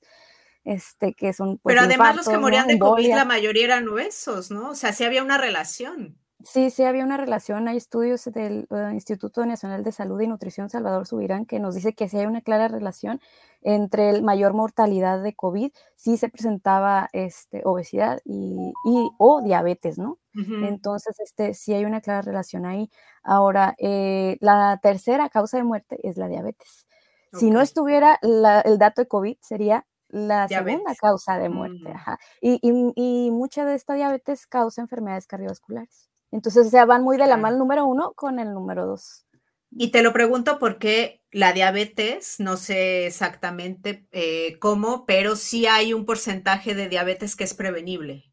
Este, 0.63 1.13
que 1.13 1.33
son. 1.33 1.57
Pues, 1.57 1.75
Pero 1.75 1.85
además 1.85 2.15
los 2.15 2.27
que 2.27 2.37
morían 2.37 2.67
de 2.67 2.79
COVID, 2.79 3.15
la 3.15 3.25
mayoría 3.25 3.65
eran 3.65 3.87
huesos, 3.89 4.49
¿no? 4.51 4.69
O 4.69 4.75
sea, 4.75 4.93
sí 4.93 5.03
había 5.03 5.23
una 5.23 5.37
relación. 5.37 6.17
Sí, 6.43 6.69
sí 6.71 6.83
había 6.83 7.05
una 7.05 7.15
relación. 7.15 7.69
Hay 7.69 7.77
estudios 7.77 8.25
del 8.25 8.67
eh, 8.69 8.89
Instituto 8.91 9.45
Nacional 9.45 9.83
de 9.83 9.93
Salud 9.93 10.19
y 10.19 10.27
Nutrición 10.27 10.69
Salvador 10.69 11.07
Subirán 11.07 11.45
que 11.45 11.59
nos 11.59 11.75
dice 11.75 11.93
que 11.93 12.09
sí 12.09 12.17
hay 12.17 12.25
una 12.25 12.41
clara 12.41 12.67
relación 12.67 13.21
entre 13.61 14.09
el 14.09 14.23
mayor 14.23 14.53
mortalidad 14.53 15.23
de 15.23 15.33
COVID, 15.33 15.71
sí 15.95 16.17
se 16.17 16.27
presentaba 16.27 17.07
este, 17.13 17.61
obesidad 17.63 18.19
y, 18.25 18.73
o 19.17 19.41
diabetes, 19.41 19.97
¿no? 19.97 20.19
Entonces, 20.35 21.19
este, 21.19 21.53
sí 21.53 21.73
hay 21.73 21.85
una 21.85 22.01
clara 22.01 22.23
relación 22.23 22.65
ahí. 22.65 22.89
Ahora, 23.21 23.75
eh, 23.77 24.37
la 24.41 24.79
tercera 24.81 25.29
causa 25.29 25.57
de 25.57 25.63
muerte 25.63 25.99
es 26.03 26.17
la 26.17 26.27
diabetes. 26.27 26.87
Si 27.31 27.51
no 27.51 27.61
estuviera 27.61 28.19
el 28.21 28.77
dato 28.77 29.01
de 29.01 29.07
COVID, 29.07 29.37
sería 29.41 29.85
la 30.13 30.47
segunda 30.47 30.93
causa 30.95 31.39
de 31.39 31.49
muerte. 31.49 31.89
Mm. 31.89 32.17
Y, 32.41 32.93
y 32.95 33.31
mucha 33.31 33.65
de 33.65 33.75
esta 33.75 33.95
diabetes 33.95 34.45
causa 34.45 34.81
enfermedades 34.81 35.25
cardiovasculares. 35.25 36.09
Entonces, 36.31 36.67
o 36.67 36.69
sea, 36.69 36.85
van 36.85 37.03
muy 37.03 37.17
de 37.17 37.27
la 37.27 37.37
mano 37.37 37.57
número 37.57 37.85
uno 37.85 38.13
con 38.13 38.39
el 38.39 38.53
número 38.53 38.85
dos. 38.85 39.25
Y 39.71 39.89
te 39.89 40.03
lo 40.03 40.13
pregunto 40.13 40.59
porque 40.59 41.21
la 41.31 41.51
diabetes, 41.51 42.39
no 42.39 42.57
sé 42.57 43.07
exactamente 43.07 44.07
eh, 44.11 44.59
cómo, 44.59 45.05
pero 45.05 45.35
sí 45.35 45.65
hay 45.65 45.93
un 45.93 46.05
porcentaje 46.05 46.75
de 46.75 46.89
diabetes 46.89 47.35
que 47.35 47.43
es 47.43 47.55
prevenible, 47.55 48.31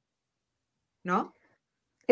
¿no? 1.03 1.35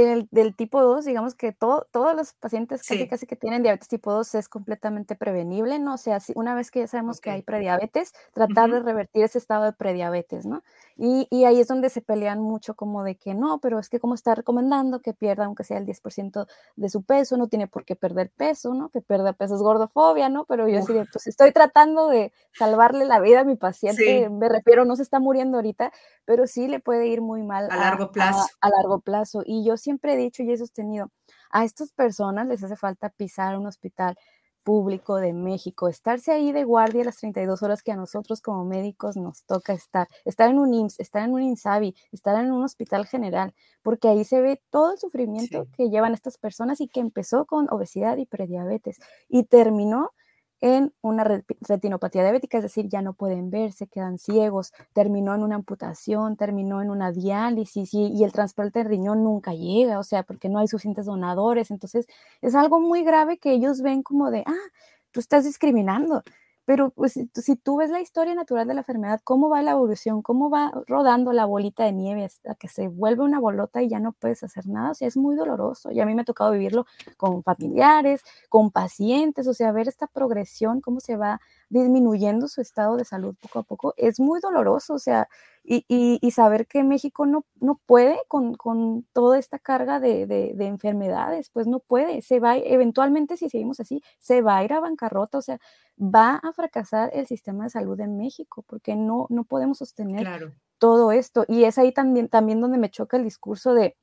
Del 0.04 0.54
tipo 0.54 0.82
2, 0.82 1.04
digamos 1.04 1.34
que 1.34 1.52
todos 1.52 1.86
los 2.16 2.32
pacientes 2.34 2.82
casi, 2.82 3.08
casi 3.08 3.26
que 3.26 3.36
tienen 3.36 3.62
diabetes 3.62 3.88
tipo 3.88 4.12
2 4.12 4.34
es 4.36 4.48
completamente 4.48 5.14
prevenible, 5.14 5.78
¿no? 5.78 5.94
O 5.94 5.98
sea, 5.98 6.20
si 6.20 6.32
una 6.36 6.54
vez 6.54 6.70
que 6.70 6.80
ya 6.80 6.86
sabemos 6.86 7.20
que 7.20 7.30
hay 7.30 7.42
prediabetes, 7.42 8.12
tratar 8.32 8.70
de 8.70 8.80
revertir 8.80 9.24
ese 9.24 9.38
estado 9.38 9.64
de 9.64 9.72
prediabetes, 9.72 10.46
¿no? 10.46 10.62
Y, 10.96 11.28
y, 11.30 11.44
ahí 11.44 11.60
es 11.60 11.68
donde 11.68 11.90
se 11.90 12.00
pelean 12.00 12.40
mucho 12.40 12.74
como 12.74 13.04
de 13.04 13.16
que 13.16 13.32
no, 13.32 13.60
pero 13.60 13.78
es 13.78 13.88
que 13.88 14.00
como 14.00 14.14
está 14.14 14.34
recomendando 14.34 15.00
que 15.00 15.14
pierda 15.14 15.44
aunque 15.44 15.62
sea 15.62 15.78
el 15.78 15.86
10% 15.86 16.48
de 16.74 16.88
su 16.88 17.04
peso, 17.04 17.36
no 17.36 17.46
tiene 17.46 17.68
por 17.68 17.84
qué 17.84 17.94
perder 17.94 18.30
peso, 18.30 18.74
¿no? 18.74 18.88
Que 18.88 19.00
pierda 19.00 19.32
peso 19.32 19.54
es 19.54 19.62
gordofobia, 19.62 20.28
¿no? 20.28 20.44
Pero 20.44 20.68
yo 20.68 20.82
sí, 20.82 20.94
pues 21.12 21.28
estoy 21.28 21.52
tratando 21.52 22.08
de 22.08 22.32
salvarle 22.52 23.04
la 23.04 23.20
vida 23.20 23.40
a 23.40 23.44
mi 23.44 23.54
paciente, 23.54 24.28
me 24.28 24.48
refiero, 24.48 24.84
no 24.84 24.96
se 24.96 25.02
está 25.02 25.20
muriendo 25.20 25.58
ahorita, 25.58 25.92
pero 26.24 26.46
sí 26.46 26.68
le 26.68 26.80
puede 26.80 27.06
ir 27.06 27.20
muy 27.20 27.42
mal 27.42 27.70
a, 27.70 27.76
largo 27.76 28.12
plazo. 28.12 28.46
A, 28.60 28.68
largo 28.68 29.00
plazo. 29.00 29.42
Y 29.46 29.64
yo 29.64 29.76
siempre 29.88 30.12
he 30.12 30.16
dicho 30.18 30.42
y 30.42 30.52
he 30.52 30.58
sostenido, 30.58 31.10
a 31.50 31.64
estas 31.64 31.92
personas 31.92 32.46
les 32.46 32.62
hace 32.62 32.76
falta 32.76 33.08
pisar 33.08 33.56
un 33.56 33.66
hospital 33.66 34.18
público 34.62 35.16
de 35.16 35.32
México, 35.32 35.88
estarse 35.88 36.30
ahí 36.30 36.52
de 36.52 36.64
guardia 36.64 37.02
las 37.02 37.16
32 37.16 37.62
horas 37.62 37.82
que 37.82 37.92
a 37.92 37.96
nosotros 37.96 38.42
como 38.42 38.66
médicos 38.66 39.16
nos 39.16 39.44
toca 39.44 39.72
estar, 39.72 40.06
estar 40.26 40.50
en 40.50 40.58
un 40.58 40.74
IMSS, 40.74 41.00
estar 41.00 41.22
en 41.24 41.32
un 41.32 41.42
INSABI, 41.42 41.94
estar 42.12 42.38
en 42.44 42.52
un 42.52 42.62
hospital 42.62 43.06
general, 43.06 43.54
porque 43.82 44.08
ahí 44.08 44.24
se 44.26 44.42
ve 44.42 44.60
todo 44.68 44.92
el 44.92 44.98
sufrimiento 44.98 45.66
que 45.74 45.88
llevan 45.88 46.12
estas 46.12 46.36
personas 46.36 46.82
y 46.82 46.88
que 46.88 47.00
empezó 47.00 47.46
con 47.46 47.66
obesidad 47.70 48.18
y 48.18 48.26
prediabetes 48.26 48.98
y 49.26 49.44
terminó 49.44 50.10
en 50.60 50.92
una 51.02 51.24
retinopatía 51.60 52.22
diabética, 52.22 52.58
es 52.58 52.64
decir, 52.64 52.88
ya 52.88 53.02
no 53.02 53.12
pueden 53.12 53.50
ver, 53.50 53.72
se 53.72 53.86
quedan 53.86 54.18
ciegos, 54.18 54.72
terminó 54.92 55.34
en 55.34 55.42
una 55.42 55.56
amputación, 55.56 56.36
terminó 56.36 56.82
en 56.82 56.90
una 56.90 57.12
diálisis 57.12 57.94
y, 57.94 58.06
y, 58.08 58.24
el 58.24 58.32
trasplante 58.32 58.80
de 58.80 58.88
riñón 58.88 59.22
nunca 59.24 59.52
llega, 59.54 59.98
o 59.98 60.02
sea, 60.02 60.22
porque 60.22 60.48
no 60.48 60.58
hay 60.58 60.68
suficientes 60.68 61.06
donadores. 61.06 61.70
Entonces, 61.70 62.06
es 62.42 62.54
algo 62.54 62.80
muy 62.80 63.04
grave 63.04 63.38
que 63.38 63.52
ellos 63.52 63.82
ven 63.82 64.02
como 64.02 64.30
de, 64.30 64.44
ah, 64.46 64.68
tú 65.12 65.20
estás 65.20 65.44
discriminando. 65.44 66.22
Pero 66.68 66.90
pues, 66.90 67.14
si 67.32 67.56
tú 67.56 67.78
ves 67.78 67.88
la 67.88 68.02
historia 68.02 68.34
natural 68.34 68.68
de 68.68 68.74
la 68.74 68.82
enfermedad, 68.82 69.22
cómo 69.24 69.48
va 69.48 69.62
la 69.62 69.70
evolución, 69.70 70.20
cómo 70.20 70.50
va 70.50 70.70
rodando 70.86 71.32
la 71.32 71.46
bolita 71.46 71.84
de 71.84 71.92
nieve 71.94 72.26
hasta 72.26 72.56
que 72.56 72.68
se 72.68 72.88
vuelve 72.88 73.22
una 73.22 73.40
bolota 73.40 73.80
y 73.82 73.88
ya 73.88 74.00
no 74.00 74.12
puedes 74.12 74.42
hacer 74.42 74.66
nada, 74.66 74.90
o 74.90 74.94
sea, 74.94 75.08
es 75.08 75.16
muy 75.16 75.34
doloroso. 75.34 75.90
Y 75.92 76.00
a 76.00 76.04
mí 76.04 76.14
me 76.14 76.20
ha 76.20 76.24
tocado 76.26 76.50
vivirlo 76.50 76.84
con 77.16 77.42
familiares, 77.42 78.20
con 78.50 78.70
pacientes, 78.70 79.48
o 79.48 79.54
sea, 79.54 79.72
ver 79.72 79.88
esta 79.88 80.08
progresión, 80.08 80.82
cómo 80.82 81.00
se 81.00 81.16
va 81.16 81.40
disminuyendo 81.68 82.48
su 82.48 82.60
estado 82.60 82.96
de 82.96 83.04
salud 83.04 83.34
poco 83.40 83.58
a 83.60 83.62
poco, 83.62 83.94
es 83.96 84.20
muy 84.20 84.40
doloroso, 84.40 84.94
o 84.94 84.98
sea, 84.98 85.28
y, 85.70 85.84
y, 85.88 86.30
saber 86.30 86.66
que 86.66 86.82
México 86.82 87.26
no, 87.26 87.44
no 87.60 87.78
puede 87.84 88.18
con, 88.26 88.54
con 88.54 89.04
toda 89.12 89.38
esta 89.38 89.58
carga 89.58 90.00
de, 90.00 90.26
de, 90.26 90.52
de, 90.54 90.66
enfermedades, 90.66 91.50
pues 91.50 91.66
no 91.66 91.80
puede, 91.80 92.22
se 92.22 92.40
va, 92.40 92.56
eventualmente 92.56 93.36
si 93.36 93.50
seguimos 93.50 93.78
así, 93.78 94.02
se 94.18 94.40
va 94.40 94.56
a 94.56 94.64
ir 94.64 94.72
a 94.72 94.80
bancarrota, 94.80 95.36
o 95.36 95.42
sea, 95.42 95.60
va 96.00 96.36
a 96.36 96.52
fracasar 96.52 97.10
el 97.12 97.26
sistema 97.26 97.64
de 97.64 97.70
salud 97.70 98.00
en 98.00 98.16
México, 98.16 98.64
porque 98.66 98.96
no, 98.96 99.26
no 99.28 99.44
podemos 99.44 99.78
sostener 99.78 100.54
todo 100.78 101.12
esto. 101.12 101.44
Y 101.48 101.64
es 101.64 101.76
ahí 101.76 101.92
también, 101.92 102.28
también 102.28 102.60
donde 102.60 102.78
me 102.78 102.90
choca 102.90 103.16
el 103.16 103.24
discurso 103.24 103.74
de, 103.74 103.96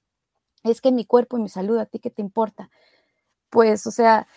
es 0.63 0.82
que 0.82 0.91
mi 0.91 1.06
cuerpo 1.06 1.38
y 1.38 1.41
mi 1.41 1.49
salud, 1.49 1.78
¿a 1.78 1.86
ti 1.86 1.99
qué 1.99 2.12
te 2.12 2.21
importa? 2.21 2.69
Pues, 3.49 3.88
o 3.88 3.91
sea, 3.91 4.28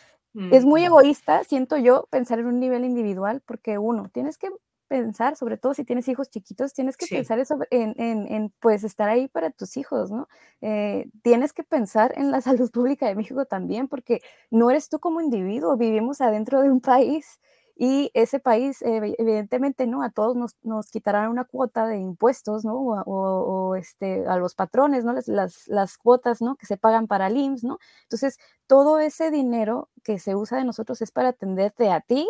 es 0.53 0.65
muy 0.65 0.85
egoísta, 0.85 1.43
siento 1.45 1.77
yo, 1.77 2.07
pensar 2.11 2.39
en 2.39 2.47
un 2.47 2.61
nivel 2.61 2.85
individual, 2.85 3.43
porque 3.45 3.79
uno, 3.79 4.09
tienes 4.13 4.39
que 4.39 4.49
pensar, 4.89 5.37
sobre 5.37 5.59
todo 5.59 5.75
si 5.75 5.85
tienes 5.85 6.09
hijos 6.09 6.31
chiquitos, 6.31 6.73
tienes 6.73 6.97
que 6.97 7.07
pensar 7.07 7.39
eso 7.39 7.59
en, 7.71 7.95
en, 7.99 8.27
en, 8.33 8.53
pues 8.59 8.85
estar 8.85 9.09
ahí 9.09 9.29
para 9.29 9.51
tus 9.51 9.77
hijos, 9.77 10.11
¿no? 10.11 10.29
Eh, 10.61 11.11
tienes 11.23 11.53
que 11.53 11.63
pensar 11.63 12.13
en 12.17 12.31
la 12.31 12.41
salud 12.41 12.71
pública 12.71 13.07
de 13.07 13.15
México 13.15 13.45
también, 13.45 13.87
porque 13.89 14.21
no 14.51 14.71
eres 14.71 14.89
tú 14.89 14.99
como 14.99 15.21
individuo, 15.21 15.77
vivimos 15.77 16.21
adentro 16.21 16.63
de 16.63 16.71
un 16.71 16.81
país 16.81 17.39
y 17.81 18.11
ese 18.13 18.41
país, 18.41 18.83
evidentemente, 18.83 19.87
¿no? 19.87 20.03
A 20.03 20.11
todos 20.11 20.35
nos, 20.35 20.57
nos, 20.65 20.91
quitarán 20.91 21.31
una 21.31 21.45
cuota 21.45 21.87
de 21.87 21.99
impuestos, 21.99 22.65
¿no? 22.65 22.75
O, 22.75 23.05
o, 23.07 23.77
este, 23.77 24.27
a 24.27 24.37
los 24.37 24.57
patrones, 24.57 25.05
¿no? 25.05 25.13
Las, 25.13 25.29
las, 25.29 25.69
las, 25.69 25.97
cuotas, 25.97 26.43
¿no? 26.43 26.57
Que 26.57 26.67
se 26.67 26.77
pagan 26.77 27.07
para 27.07 27.29
el 27.29 27.37
IMSS, 27.37 27.63
¿no? 27.63 27.79
Entonces, 28.03 28.39
todo 28.67 28.99
ese 28.99 29.31
dinero 29.31 29.91
que 30.03 30.19
se 30.19 30.35
usa 30.35 30.59
de 30.59 30.65
nosotros 30.65 31.01
es 31.03 31.13
para 31.13 31.29
atenderte 31.29 31.93
a 31.93 32.01
ti 32.01 32.29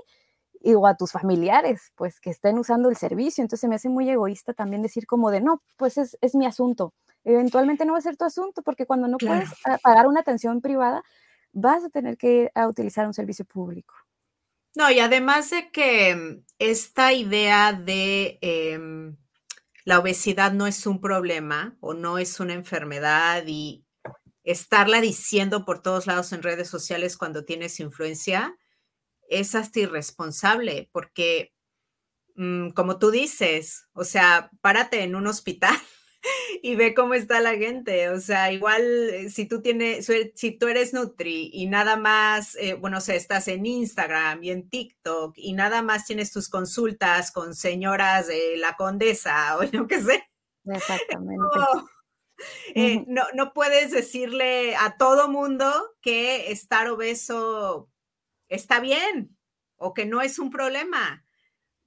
y, 0.60 0.74
o 0.74 0.86
a 0.86 0.96
tus 0.98 1.12
familiares, 1.12 1.92
pues, 1.96 2.20
que 2.20 2.28
estén 2.28 2.58
usando 2.58 2.90
el 2.90 2.96
servicio. 2.96 3.40
Entonces, 3.40 3.66
me 3.70 3.76
hace 3.76 3.88
muy 3.88 4.10
egoísta 4.10 4.52
también 4.52 4.82
decir 4.82 5.06
como 5.06 5.30
de, 5.30 5.40
no, 5.40 5.62
pues 5.78 5.96
es, 5.96 6.18
es 6.20 6.34
mi 6.34 6.44
asunto. 6.44 6.92
Eventualmente 7.24 7.86
no 7.86 7.92
va 7.92 7.98
a 8.00 8.02
ser 8.02 8.18
tu 8.18 8.26
asunto 8.26 8.60
porque 8.60 8.84
cuando 8.84 9.08
no 9.08 9.16
puedes 9.16 9.48
pagar 9.82 10.08
una 10.08 10.20
atención 10.20 10.60
privada, 10.60 11.02
vas 11.54 11.84
a 11.84 11.88
tener 11.88 12.18
que 12.18 12.42
ir 12.42 12.50
a 12.54 12.68
utilizar 12.68 13.06
un 13.06 13.14
servicio 13.14 13.46
público. 13.46 13.94
No, 14.74 14.90
y 14.90 15.00
además 15.00 15.50
de 15.50 15.70
que 15.72 16.14
mm, 16.14 16.44
esta 16.58 17.12
idea 17.12 17.72
de 17.72 18.38
em, 18.42 19.16
la 19.84 19.98
obesidad 19.98 20.52
no 20.52 20.66
es 20.66 20.86
un 20.86 21.00
problema 21.00 21.76
o 21.80 21.94
no 21.94 22.18
es 22.18 22.40
una 22.40 22.54
enfermedad 22.54 23.44
y 23.46 23.84
estarla 24.44 25.00
diciendo 25.00 25.64
por 25.64 25.82
todos 25.82 26.06
lados 26.06 26.32
en 26.32 26.42
redes 26.42 26.68
sociales 26.68 27.16
cuando 27.16 27.44
tienes 27.44 27.80
influencia 27.80 28.56
es 29.30 29.54
hasta 29.54 29.80
irresponsable 29.80 30.90
porque, 30.92 31.52
mm, 32.36 32.70
como 32.70 32.98
tú 32.98 33.10
dices, 33.10 33.86
o 33.94 34.04
sea, 34.04 34.50
párate 34.62 35.02
en 35.04 35.16
un 35.16 35.26
hospital 35.28 35.76
y 36.62 36.76
ve 36.76 36.94
cómo 36.94 37.14
está 37.14 37.40
la 37.40 37.54
gente. 37.54 38.08
O 38.10 38.20
sea, 38.20 38.52
igual 38.52 38.82
eh, 38.82 39.30
si 39.30 39.46
tú 39.46 39.62
tienes, 39.62 40.10
si 40.34 40.52
tú 40.52 40.68
eres 40.68 40.92
Nutri 40.92 41.50
y 41.52 41.66
nada 41.66 41.96
más, 41.96 42.56
eh, 42.56 42.74
bueno, 42.74 42.98
o 42.98 43.00
sea, 43.00 43.14
estás 43.14 43.48
en 43.48 43.66
Instagram 43.66 44.42
y 44.42 44.50
en 44.50 44.68
TikTok 44.68 45.34
y 45.36 45.52
nada 45.52 45.82
más 45.82 46.06
tienes 46.06 46.32
tus 46.32 46.48
consultas 46.48 47.30
con 47.32 47.54
señoras 47.54 48.28
de 48.28 48.56
la 48.56 48.76
condesa 48.76 49.56
o 49.58 49.64
yo 49.64 49.86
qué 49.86 50.02
sé. 50.02 50.28
Exactamente. 50.64 51.44
Eh, 52.74 53.04
no, 53.08 53.24
no 53.34 53.52
puedes 53.52 53.90
decirle 53.90 54.76
a 54.76 54.96
todo 54.96 55.28
mundo 55.28 55.72
que 56.00 56.52
estar 56.52 56.88
obeso 56.88 57.90
está 58.48 58.78
bien 58.80 59.36
o 59.76 59.92
que 59.92 60.06
no 60.06 60.20
es 60.20 60.38
un 60.38 60.50
problema 60.50 61.26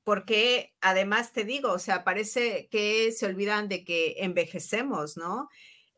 porque 0.04 0.74
además 0.82 1.34
te 1.34 1.44
digo, 1.44 1.72
o 1.72 1.80
sea, 1.80 2.04
parece 2.04 2.68
que 2.72 3.12
se 3.12 3.26
olvidan 3.26 3.68
de 3.70 3.84
que 3.84 4.16
envejecemos, 4.20 5.18
¿no? 5.18 5.50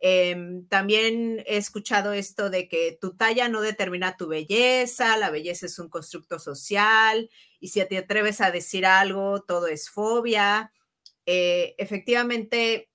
Em, 0.05 0.67
también 0.67 1.41
he 1.47 1.55
escuchado 1.55 2.11
esto 2.11 2.49
de 2.49 2.67
que 2.67 2.97
tu 2.99 3.15
talla 3.15 3.47
no 3.47 3.61
determina 3.61 4.17
tu 4.17 4.27
belleza, 4.27 5.15
la 5.15 5.29
belleza 5.29 5.65
es 5.65 5.79
un 5.79 5.87
constructo 5.87 6.39
social 6.39 7.29
y 7.61 7.69
si 7.69 7.85
te 7.85 7.97
atreves 7.97 8.41
a 8.41 8.51
decir 8.51 8.85
algo, 8.85 9.43
todo 9.43 9.67
es 9.67 9.89
fobia. 9.89 10.73
Eh, 11.25 11.75
efectivamente, 11.77 12.89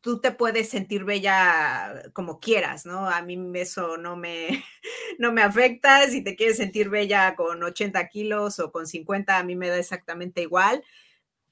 tú 0.00 0.20
te 0.20 0.32
puedes 0.32 0.68
sentir 0.68 1.04
bella 1.04 2.02
como 2.12 2.40
quieras, 2.40 2.86
¿no? 2.86 3.08
A 3.08 3.22
mí 3.22 3.38
eso 3.54 3.96
no 3.96 4.16
me, 4.16 4.64
no 5.18 5.32
me 5.32 5.42
afecta. 5.42 6.08
Si 6.08 6.22
te 6.22 6.36
quieres 6.36 6.56
sentir 6.56 6.88
bella 6.90 7.34
con 7.36 7.62
80 7.62 8.08
kilos 8.08 8.58
o 8.58 8.72
con 8.72 8.86
50, 8.86 9.38
a 9.38 9.44
mí 9.44 9.56
me 9.56 9.68
da 9.68 9.78
exactamente 9.78 10.42
igual. 10.42 10.84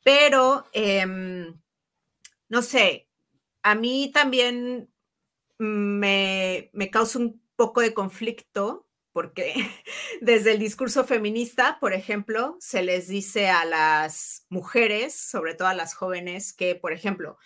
pero 0.04 0.64
em, 0.72 1.54
no 2.48 2.62
sé, 2.62 3.08
a 3.62 3.74
mí 3.74 4.10
también 4.14 4.90
me, 5.58 6.70
me 6.72 6.90
causa 6.90 7.18
un 7.18 7.42
poco 7.56 7.80
de 7.80 7.94
conflicto 7.94 8.88
porque 9.12 9.52
desde 10.20 10.52
el 10.52 10.60
discurso 10.60 11.04
feminista, 11.04 11.78
por 11.80 11.92
ejemplo, 11.92 12.56
se 12.60 12.84
les 12.84 13.08
dice 13.08 13.48
a 13.48 13.64
las 13.64 14.46
mujeres, 14.48 15.12
sobre 15.14 15.54
todo 15.54 15.66
a 15.66 15.74
las 15.74 15.94
jóvenes, 15.94 16.52
que, 16.52 16.76
por 16.76 16.92
ejemplo, 16.92 17.36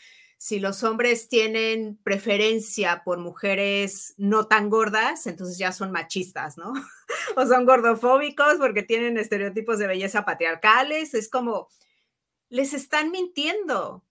si 0.43 0.59
los 0.59 0.82
hombres 0.82 1.28
tienen 1.28 2.01
preferencia 2.03 3.03
por 3.05 3.18
mujeres 3.18 4.12
no 4.16 4.49
tan 4.49 4.70
gordas, 4.70 5.28
entonces 5.28 5.57
ya 5.57 5.70
son 5.70 5.93
machistas, 5.93 6.59
¿no? 6.59 6.72
o 7.36 7.47
son 7.47 7.64
gordofóbicos 7.64 8.57
porque 8.59 8.82
tienen 8.82 9.18
estereotipos 9.18 9.78
de 9.78 9.86
belleza 9.86 10.24
patriarcales. 10.24 11.14
Es 11.14 11.30
como, 11.30 11.68
les 12.49 12.74
están 12.74 13.12
mintiendo. 13.12 14.05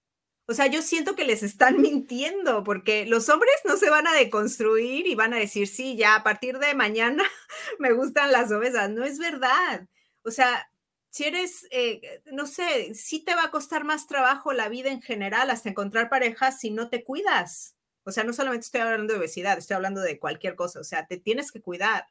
O 0.45 0.53
sea, 0.53 0.67
yo 0.67 0.81
siento 0.81 1.17
que 1.17 1.25
les 1.25 1.43
están 1.43 1.81
mintiendo 1.81 2.63
porque 2.63 3.05
los 3.05 3.27
hombres 3.27 3.55
no 3.65 3.75
se 3.75 3.89
van 3.89 4.07
a 4.07 4.13
deconstruir 4.13 5.07
y 5.07 5.15
van 5.15 5.33
a 5.33 5.37
decir, 5.37 5.67
sí, 5.67 5.97
ya 5.97 6.15
a 6.15 6.23
partir 6.23 6.59
de 6.59 6.73
mañana 6.75 7.25
me 7.77 7.91
gustan 7.91 8.31
las 8.31 8.49
obesas. 8.53 8.89
No 8.89 9.03
es 9.03 9.19
verdad. 9.19 9.85
O 10.23 10.31
sea, 10.31 10.70
si 11.11 11.25
eres, 11.25 11.67
eh, 11.71 12.21
no 12.31 12.47
sé, 12.47 12.95
sí 12.95 13.19
te 13.19 13.35
va 13.35 13.43
a 13.43 13.51
costar 13.51 13.83
más 13.83 14.07
trabajo 14.07 14.53
la 14.53 14.69
vida 14.69 14.89
en 14.89 15.01
general 15.01 15.49
hasta 15.49 15.69
encontrar 15.69 16.09
parejas 16.09 16.59
si 16.59 16.71
no 16.71 16.89
te 16.89 17.03
cuidas. 17.03 17.75
O 18.05 18.11
sea, 18.13 18.23
no 18.23 18.31
solamente 18.31 18.65
estoy 18.65 18.79
hablando 18.79 19.13
de 19.13 19.19
obesidad, 19.19 19.57
estoy 19.57 19.75
hablando 19.75 19.99
de 19.99 20.19
cualquier 20.19 20.55
cosa. 20.55 20.79
O 20.79 20.85
sea, 20.85 21.07
te 21.07 21.17
tienes 21.17 21.51
que 21.51 21.61
cuidar, 21.61 22.05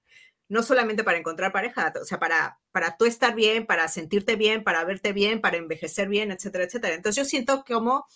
no 0.48 0.62
solamente 0.62 1.02
para 1.02 1.16
encontrar 1.16 1.50
pareja, 1.50 1.94
o 2.00 2.04
sea, 2.04 2.18
para, 2.18 2.60
para 2.72 2.98
tú 2.98 3.06
estar 3.06 3.34
bien, 3.34 3.66
para 3.66 3.88
sentirte 3.88 4.36
bien, 4.36 4.62
para 4.64 4.84
verte 4.84 5.14
bien, 5.14 5.40
para 5.40 5.56
envejecer 5.56 6.08
bien, 6.08 6.30
etcétera, 6.30 6.64
etcétera. 6.64 6.94
Entonces 6.94 7.16
yo 7.16 7.28
siento 7.28 7.64
como, 7.66 8.06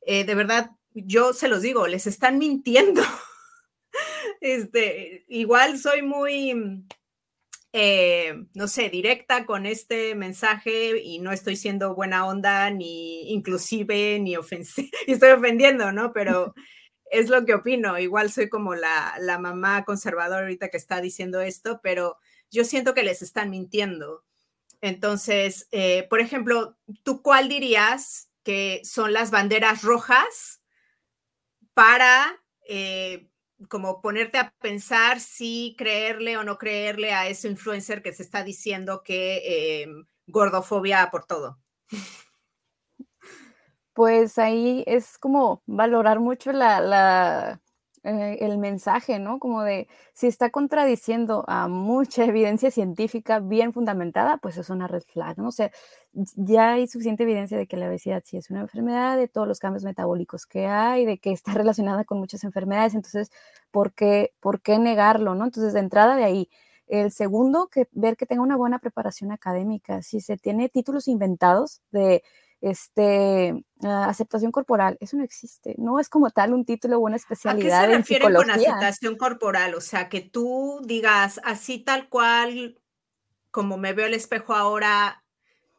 eh, 0.00 0.24
de 0.24 0.34
verdad, 0.34 0.72
yo 0.92 1.32
se 1.34 1.46
los 1.46 1.62
digo, 1.62 1.86
les 1.86 2.08
están 2.08 2.38
mintiendo. 2.38 3.02
este, 4.40 5.24
igual 5.28 5.78
soy 5.78 6.02
muy 6.02 6.84
eh, 7.72 8.34
no 8.54 8.66
sé, 8.68 8.90
directa 8.90 9.46
con 9.46 9.66
este 9.66 10.14
mensaje 10.14 11.00
y 11.02 11.20
no 11.20 11.32
estoy 11.32 11.56
siendo 11.56 11.94
buena 11.94 12.26
onda, 12.26 12.70
ni 12.70 13.30
inclusive, 13.32 14.18
ni 14.20 14.36
ofensiva, 14.36 14.88
estoy 15.06 15.30
ofendiendo, 15.30 15.92
¿no? 15.92 16.12
Pero 16.12 16.54
es 17.10 17.28
lo 17.28 17.44
que 17.44 17.54
opino. 17.54 17.98
Igual 17.98 18.30
soy 18.30 18.48
como 18.48 18.74
la, 18.74 19.14
la 19.20 19.38
mamá 19.38 19.84
conservadora 19.84 20.42
ahorita 20.42 20.68
que 20.68 20.76
está 20.76 21.00
diciendo 21.00 21.40
esto, 21.40 21.80
pero 21.82 22.18
yo 22.50 22.64
siento 22.64 22.94
que 22.94 23.04
les 23.04 23.22
están 23.22 23.50
mintiendo. 23.50 24.24
Entonces, 24.80 25.68
eh, 25.72 26.06
por 26.08 26.20
ejemplo, 26.20 26.76
¿tú 27.02 27.22
cuál 27.22 27.48
dirías 27.48 28.30
que 28.42 28.80
son 28.84 29.12
las 29.12 29.30
banderas 29.30 29.82
rojas 29.82 30.62
para 31.74 32.42
eh, 32.68 33.29
como 33.68 34.00
ponerte 34.00 34.38
a 34.38 34.52
pensar 34.60 35.20
si 35.20 35.74
creerle 35.76 36.36
o 36.36 36.44
no 36.44 36.58
creerle 36.58 37.12
a 37.12 37.28
ese 37.28 37.48
influencer 37.48 38.02
que 38.02 38.12
se 38.12 38.22
está 38.22 38.42
diciendo 38.42 39.02
que 39.04 39.82
em, 39.82 40.06
gordofobia 40.26 41.08
por 41.10 41.24
todo. 41.24 41.58
Pues 43.92 44.38
ahí 44.38 44.84
es 44.86 45.18
como 45.18 45.62
valorar 45.66 46.20
mucho 46.20 46.52
la, 46.52 47.60
eh, 48.02 48.38
el 48.40 48.56
mensaje, 48.56 49.18
¿no? 49.18 49.38
Como 49.38 49.62
de 49.62 49.88
si 50.14 50.26
está 50.26 50.50
contradiciendo 50.50 51.44
a 51.48 51.68
mucha 51.68 52.24
evidencia 52.24 52.70
científica 52.70 53.40
bien 53.40 53.72
fundamentada, 53.72 54.38
pues 54.38 54.56
es 54.56 54.70
una 54.70 54.86
red 54.86 55.02
flag, 55.02 55.38
¿no? 55.38 55.48
O 55.48 55.52
sea, 55.52 55.70
ya 56.12 56.72
hay 56.72 56.88
suficiente 56.88 57.22
evidencia 57.22 57.56
de 57.56 57.66
que 57.66 57.76
la 57.76 57.88
obesidad 57.88 58.22
sí 58.24 58.36
es 58.36 58.50
una 58.50 58.60
enfermedad, 58.60 59.16
de 59.16 59.28
todos 59.28 59.46
los 59.46 59.60
cambios 59.60 59.84
metabólicos 59.84 60.46
que 60.46 60.66
hay, 60.66 61.04
de 61.04 61.18
que 61.18 61.32
está 61.32 61.52
relacionada 61.54 62.04
con 62.04 62.18
muchas 62.18 62.44
enfermedades, 62.44 62.94
entonces, 62.94 63.30
¿por 63.70 63.92
qué, 63.92 64.32
por 64.40 64.60
qué 64.60 64.78
negarlo, 64.78 65.34
¿no? 65.34 65.44
Entonces, 65.44 65.72
de 65.72 65.80
entrada 65.80 66.16
de 66.16 66.24
ahí. 66.24 66.48
El 66.86 67.12
segundo, 67.12 67.68
que 67.68 67.86
ver 67.92 68.16
que 68.16 68.26
tenga 68.26 68.42
una 68.42 68.56
buena 68.56 68.80
preparación 68.80 69.30
académica. 69.30 70.02
Si 70.02 70.20
se 70.20 70.36
tiene 70.36 70.68
títulos 70.68 71.06
inventados 71.06 71.82
de 71.92 72.24
este, 72.60 73.64
ah, 73.84 74.06
aceptación 74.08 74.50
corporal, 74.50 74.96
eso 75.00 75.16
no 75.16 75.24
existe, 75.24 75.74
no 75.78 76.00
es 76.00 76.08
como 76.08 76.30
tal 76.30 76.52
un 76.52 76.64
título 76.64 76.98
o 76.98 77.00
una 77.00 77.16
especialidad. 77.16 77.84
¿A 77.84 77.86
qué 77.86 77.92
se 77.92 77.96
refiere 77.98 78.34
con 78.34 78.50
aceptación 78.50 79.16
corporal? 79.16 79.74
O 79.74 79.80
sea, 79.80 80.08
que 80.08 80.20
tú 80.20 80.80
digas 80.84 81.40
así 81.44 81.78
tal 81.78 82.08
cual, 82.08 82.78
como 83.50 83.78
me 83.78 83.92
veo 83.92 84.06
el 84.06 84.14
espejo 84.14 84.54
ahora, 84.54 85.19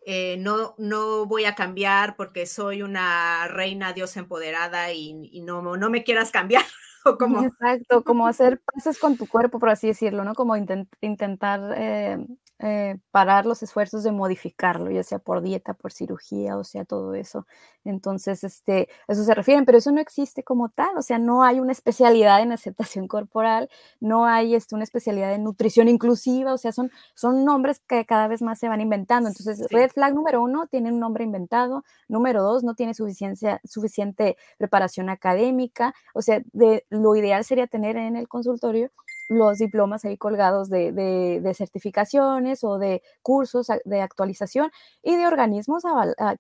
eh, 0.06 0.38
no, 0.40 0.76
no 0.78 1.26
voy 1.26 1.46
a 1.46 1.56
cambiar 1.56 2.16
porque 2.16 2.46
soy 2.46 2.82
una 2.82 3.48
reina, 3.48 3.94
Dios 3.94 4.18
empoderada 4.18 4.92
y, 4.92 5.42
no, 5.42 5.62
no 5.62 5.90
me 5.90 6.04
quieras 6.04 6.32
cambiar. 6.32 6.64
¿o 7.06 7.18
como... 7.18 7.44
Exacto, 7.44 8.04
como 8.04 8.28
hacer 8.28 8.62
pases 8.62 9.00
con 9.00 9.18
tu 9.18 9.28
cuerpo, 9.28 9.60
por 9.60 9.70
así 9.70 9.88
decirlo, 9.88 10.24
¿no? 10.24 10.34
Como 10.34 10.56
intentar 10.56 11.74
eh, 11.78 12.18
eh, 12.64 13.00
parar 13.10 13.48
los 13.48 13.64
esfuerzos 13.64 14.04
de 14.04 14.12
modificarlo, 14.12 14.92
ya 14.92 15.02
sea 15.02 15.18
por 15.18 15.42
dieta, 15.42 15.74
por 15.74 15.92
cirugía, 15.92 16.58
o 16.58 16.64
sea, 16.64 16.86
todo 16.86 17.16
eso. 17.16 17.48
Entonces, 17.84 18.44
este, 18.44 18.88
eso 19.08 19.24
se 19.24 19.34
refieren, 19.34 19.66
pero 19.66 19.80
eso 19.80 19.92
no 19.92 20.00
existe 20.00 20.44
como 20.44 20.70
tal, 20.70 20.96
o 20.96 21.02
sea, 21.02 21.18
no 21.18 21.44
hay 21.44 21.60
una 21.60 21.72
especialidad 21.72 22.40
en 22.40 22.52
aceptación 22.52 23.08
corporal, 23.08 23.68
no 24.00 24.28
hay 24.28 24.54
este, 24.54 24.76
una 24.76 24.84
especialidad 24.84 25.34
en 25.34 25.44
nutrición 25.44 25.88
inclusiva, 25.88 26.54
o 26.54 26.58
sea, 26.60 26.72
son, 26.72 26.92
son 27.16 27.46
nombres 27.46 27.80
que 27.88 28.06
cada 28.06 28.28
vez 28.28 28.44
más 28.44 28.60
se 28.60 28.70
van 28.70 28.80
inventando. 28.80 29.30
Entonces, 29.30 29.68
red 29.72 29.90
flag 29.90 30.14
número 30.14 30.44
uno 30.44 30.68
tiene 30.68 30.92
un 30.92 31.00
nombre 31.00 31.24
inventado, 31.24 31.84
número 32.08 32.44
dos 32.44 32.64
no 32.64 32.76
tiene 32.76 32.94
suficiencia, 32.94 33.60
suficiente 33.64 34.38
preparación 34.60 35.10
académica, 35.10 35.96
o 36.14 36.22
sea, 36.22 36.42
de, 36.54 36.86
lo 36.90 37.16
ideal 37.16 37.44
sería 37.44 37.66
tener 37.66 37.98
en 37.98 38.18
el 38.18 38.28
consultorio 38.28 38.92
los 39.32 39.60
diplomas 39.60 40.04
ahí 40.04 40.18
colgados 40.18 40.70
de, 40.70 40.92
de, 40.92 41.54
certificaciones 41.54 42.66
o 42.66 42.78
de 42.78 43.02
cursos 43.22 43.68
de 43.86 44.02
actualización 44.02 44.72
y 45.02 45.16
de 45.16 45.26
organismos 45.26 45.84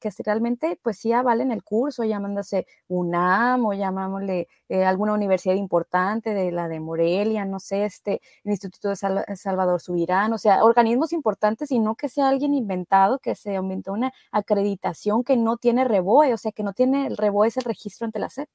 que 0.01 0.09
realmente 0.25 0.77
pues 0.83 0.97
sí 0.97 1.13
avalen 1.13 1.53
el 1.53 1.63
curso, 1.63 2.03
llamándose 2.03 2.67
UNAM 2.89 3.65
o 3.65 3.73
llamámosle 3.73 4.49
eh, 4.67 4.83
alguna 4.83 5.13
universidad 5.13 5.55
importante 5.55 6.33
de 6.33 6.51
la 6.51 6.67
de 6.67 6.81
Morelia, 6.81 7.45
no 7.45 7.61
sé, 7.61 7.85
este, 7.85 8.21
el 8.43 8.51
Instituto 8.51 8.89
de 8.89 8.97
Salvador 9.37 9.79
Subirán, 9.79 10.33
o 10.33 10.37
sea, 10.37 10.61
organismos 10.65 11.13
importantes 11.13 11.71
y 11.71 11.79
no 11.79 11.95
que 11.95 12.09
sea 12.09 12.27
alguien 12.27 12.53
inventado, 12.53 13.19
que 13.19 13.35
se 13.35 13.55
aumentó 13.55 13.93
una 13.93 14.11
acreditación 14.33 15.23
que 15.23 15.37
no 15.37 15.55
tiene 15.55 15.85
REBOE, 15.85 16.33
o 16.33 16.37
sea, 16.37 16.51
que 16.51 16.63
no 16.63 16.73
tiene 16.73 17.07
el 17.07 17.15
REBOE, 17.15 17.47
es 17.47 17.55
el 17.55 17.63
registro 17.63 18.03
ante 18.03 18.19
la 18.19 18.29
SEP. 18.29 18.49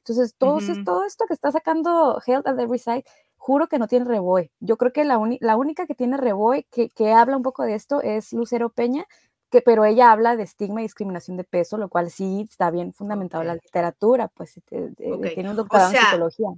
Entonces, 0.00 0.34
todo, 0.36 0.58
todo 0.84 1.04
esto 1.04 1.26
que 1.26 1.34
está 1.34 1.52
sacando 1.52 2.20
Health 2.26 2.46
at 2.46 2.58
Every 2.58 2.78
Side 2.78 3.04
juro 3.40 3.68
que 3.68 3.78
no 3.78 3.88
tiene 3.88 4.04
reboe. 4.04 4.52
Yo 4.60 4.76
creo 4.76 4.92
que 4.92 5.04
la, 5.04 5.18
la 5.40 5.56
única 5.56 5.86
que 5.86 5.94
tiene 5.94 6.18
reboe 6.18 6.66
que, 6.70 6.90
que, 6.90 7.12
habla 7.12 7.38
un 7.38 7.42
poco 7.42 7.64
de 7.64 7.74
esto 7.74 8.02
es 8.02 8.34
Lucero 8.34 8.68
Peña, 8.68 9.06
que, 9.50 9.62
pero 9.62 9.86
ella 9.86 10.12
habla 10.12 10.36
de 10.36 10.42
estigma 10.42 10.80
y 10.80 10.84
discriminación 10.84 11.38
de 11.38 11.44
peso, 11.44 11.78
lo 11.78 11.88
cual 11.88 12.10
sí 12.10 12.46
está 12.48 12.70
bien 12.70 12.92
fundamentado 12.92 13.42
en 13.42 13.48
la 13.48 13.54
literatura, 13.54 14.28
pues 14.28 14.60
tiene 14.68 15.50
un 15.50 15.56
doctorado 15.56 15.90
en 15.90 15.96
psicología. 15.96 16.48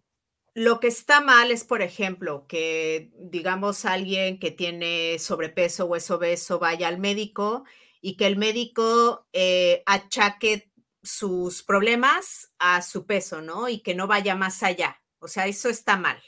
Lo 0.55 0.81
que 0.81 0.89
está 0.89 1.21
mal 1.21 1.53
es, 1.53 1.65
por 1.65 1.83
ejemplo, 1.83 2.47
que 2.49 3.13
digamos 3.17 3.85
alguien 3.85 4.41
que 4.41 4.51
tiene 4.51 5.19
sobrepeso 5.21 5.87
o 5.87 5.95
es 5.95 6.11
obeso 6.11 6.59
vaya 6.59 6.89
al 6.89 6.99
médico 6.99 7.65
y 8.01 8.17
que 8.17 8.27
el 8.27 8.37
médico 8.37 9.25
eh, 9.33 9.85
achaque 9.87 10.73
sus 11.03 11.63
problemas 11.63 12.53
a 12.59 12.83
su 12.83 13.07
peso, 13.07 13.41
¿no? 13.41 13.69
Y 13.69 13.81
que 13.81 13.95
no 13.95 14.09
vaya 14.09 14.35
más 14.35 14.65
allá. 14.65 15.01
O 15.21 15.29
sea, 15.29 15.47
eso 15.47 15.69
está 15.69 15.97
mal. 15.97 16.21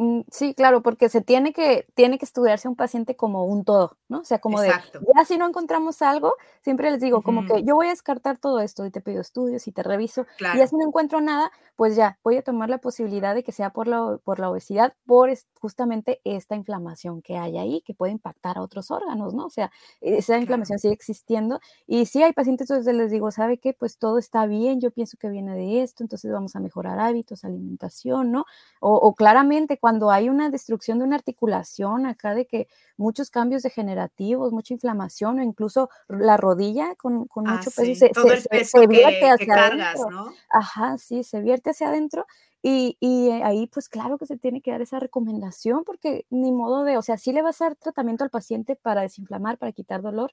Mm, 0.00 0.20
sí, 0.30 0.54
claro, 0.54 0.80
porque 0.80 1.08
se 1.08 1.20
tiene 1.20 1.52
que, 1.52 1.84
tiene 1.94 2.18
que 2.18 2.24
estudiarse 2.24 2.68
a 2.68 2.70
un 2.70 2.76
paciente 2.76 3.16
como 3.16 3.44
un 3.46 3.64
todo, 3.64 3.96
¿no? 4.08 4.20
O 4.20 4.24
sea, 4.24 4.38
como 4.38 4.60
de, 4.60 4.68
ya 4.68 5.24
si 5.24 5.36
no 5.38 5.48
encontramos 5.48 6.02
algo, 6.02 6.34
siempre 6.60 6.92
les 6.92 7.00
digo, 7.00 7.22
como 7.22 7.44
que 7.44 7.64
yo 7.64 7.74
voy 7.74 7.88
a 7.88 7.90
descartar 7.90 8.38
todo 8.38 8.60
esto 8.60 8.86
y 8.86 8.92
te 8.92 9.00
pido 9.00 9.20
estudios 9.20 9.66
y 9.66 9.72
te 9.72 9.82
reviso, 9.82 10.24
y 10.38 10.58
ya 10.58 10.68
si 10.68 10.76
no 10.76 10.86
encuentro 10.86 11.20
nada, 11.20 11.50
pues 11.74 11.96
ya, 11.96 12.16
voy 12.22 12.36
a 12.36 12.42
tomar 12.42 12.70
la 12.70 12.78
posibilidad 12.78 13.34
de 13.34 13.42
que 13.42 13.50
sea 13.50 13.70
por 13.70 13.88
la, 13.88 14.18
por 14.22 14.38
la 14.38 14.50
obesidad, 14.50 14.94
por 15.04 15.30
justamente 15.60 16.20
esta 16.22 16.54
inflamación 16.54 17.20
que 17.20 17.36
hay 17.36 17.58
ahí, 17.58 17.80
que 17.80 17.92
puede 17.92 18.12
impactar 18.12 18.56
a 18.56 18.62
otros 18.62 18.92
órganos, 18.92 19.34
¿no? 19.34 19.46
O 19.46 19.50
sea, 19.50 19.72
esa 20.00 20.38
inflamación 20.38 20.78
sigue 20.78 20.94
existiendo, 20.94 21.58
y 21.88 22.06
si 22.06 22.22
hay 22.22 22.32
pacientes, 22.32 22.70
entonces 22.70 22.94
les 22.94 23.10
digo, 23.10 23.32
¿sabe 23.32 23.58
qué? 23.58 23.74
Pues 23.74 23.98
todo 23.98 24.18
está 24.18 24.46
bien, 24.46 24.80
yo 24.80 24.92
pienso 24.92 25.16
que 25.18 25.28
viene 25.28 25.56
de 25.56 25.82
esto, 25.82 26.04
entonces 26.04 26.30
vamos 26.30 26.54
a 26.54 26.60
mejorar 26.60 27.00
hábitos, 27.00 27.44
alimentación, 27.44 28.30
¿no? 28.30 28.44
O, 28.80 28.94
o 28.94 29.14
claramente, 29.14 29.76
cuando 29.76 29.87
hay 30.10 30.28
una 30.28 30.50
destrucción 30.50 30.98
de 30.98 31.04
una 31.04 31.16
articulación 31.16 32.06
acá, 32.06 32.34
de 32.34 32.46
que 32.46 32.68
muchos 32.96 33.30
cambios 33.30 33.62
degenerativos, 33.62 34.52
mucha 34.52 34.74
inflamación 34.74 35.38
o 35.38 35.42
incluso 35.42 35.88
la 36.08 36.36
rodilla 36.36 36.94
con, 36.96 37.26
con 37.26 37.48
ah, 37.48 37.56
mucho 37.56 37.70
peso, 37.70 38.06
se, 38.14 38.64
se, 38.64 38.86
vierte 38.86 39.30
hacia 39.30 39.66
adentro. 39.66 40.10
¿no? 40.10 40.32
Ajá, 40.50 40.98
sí, 40.98 41.22
se 41.22 41.40
vierte 41.40 41.70
hacia 41.70 41.88
adentro. 41.88 42.26
Y, 42.60 42.96
y, 43.00 43.30
ahí, 43.30 43.68
pues 43.68 43.88
claro 43.88 44.18
que 44.18 44.26
se 44.26 44.36
tiene 44.36 44.60
que 44.60 44.72
dar 44.72 44.82
esa 44.82 44.98
recomendación 44.98 45.84
porque 45.84 46.26
ni 46.28 46.50
modo 46.50 46.82
de, 46.82 46.96
o 46.98 47.02
sea, 47.02 47.16
sí 47.16 47.32
le 47.32 47.42
va 47.42 47.48
a 47.48 47.50
hacer 47.50 47.76
tratamiento 47.76 48.24
al 48.24 48.30
paciente 48.30 48.74
para 48.74 49.02
desinflamar, 49.02 49.58
para 49.58 49.70
quitar 49.72 50.02
dolor, 50.02 50.32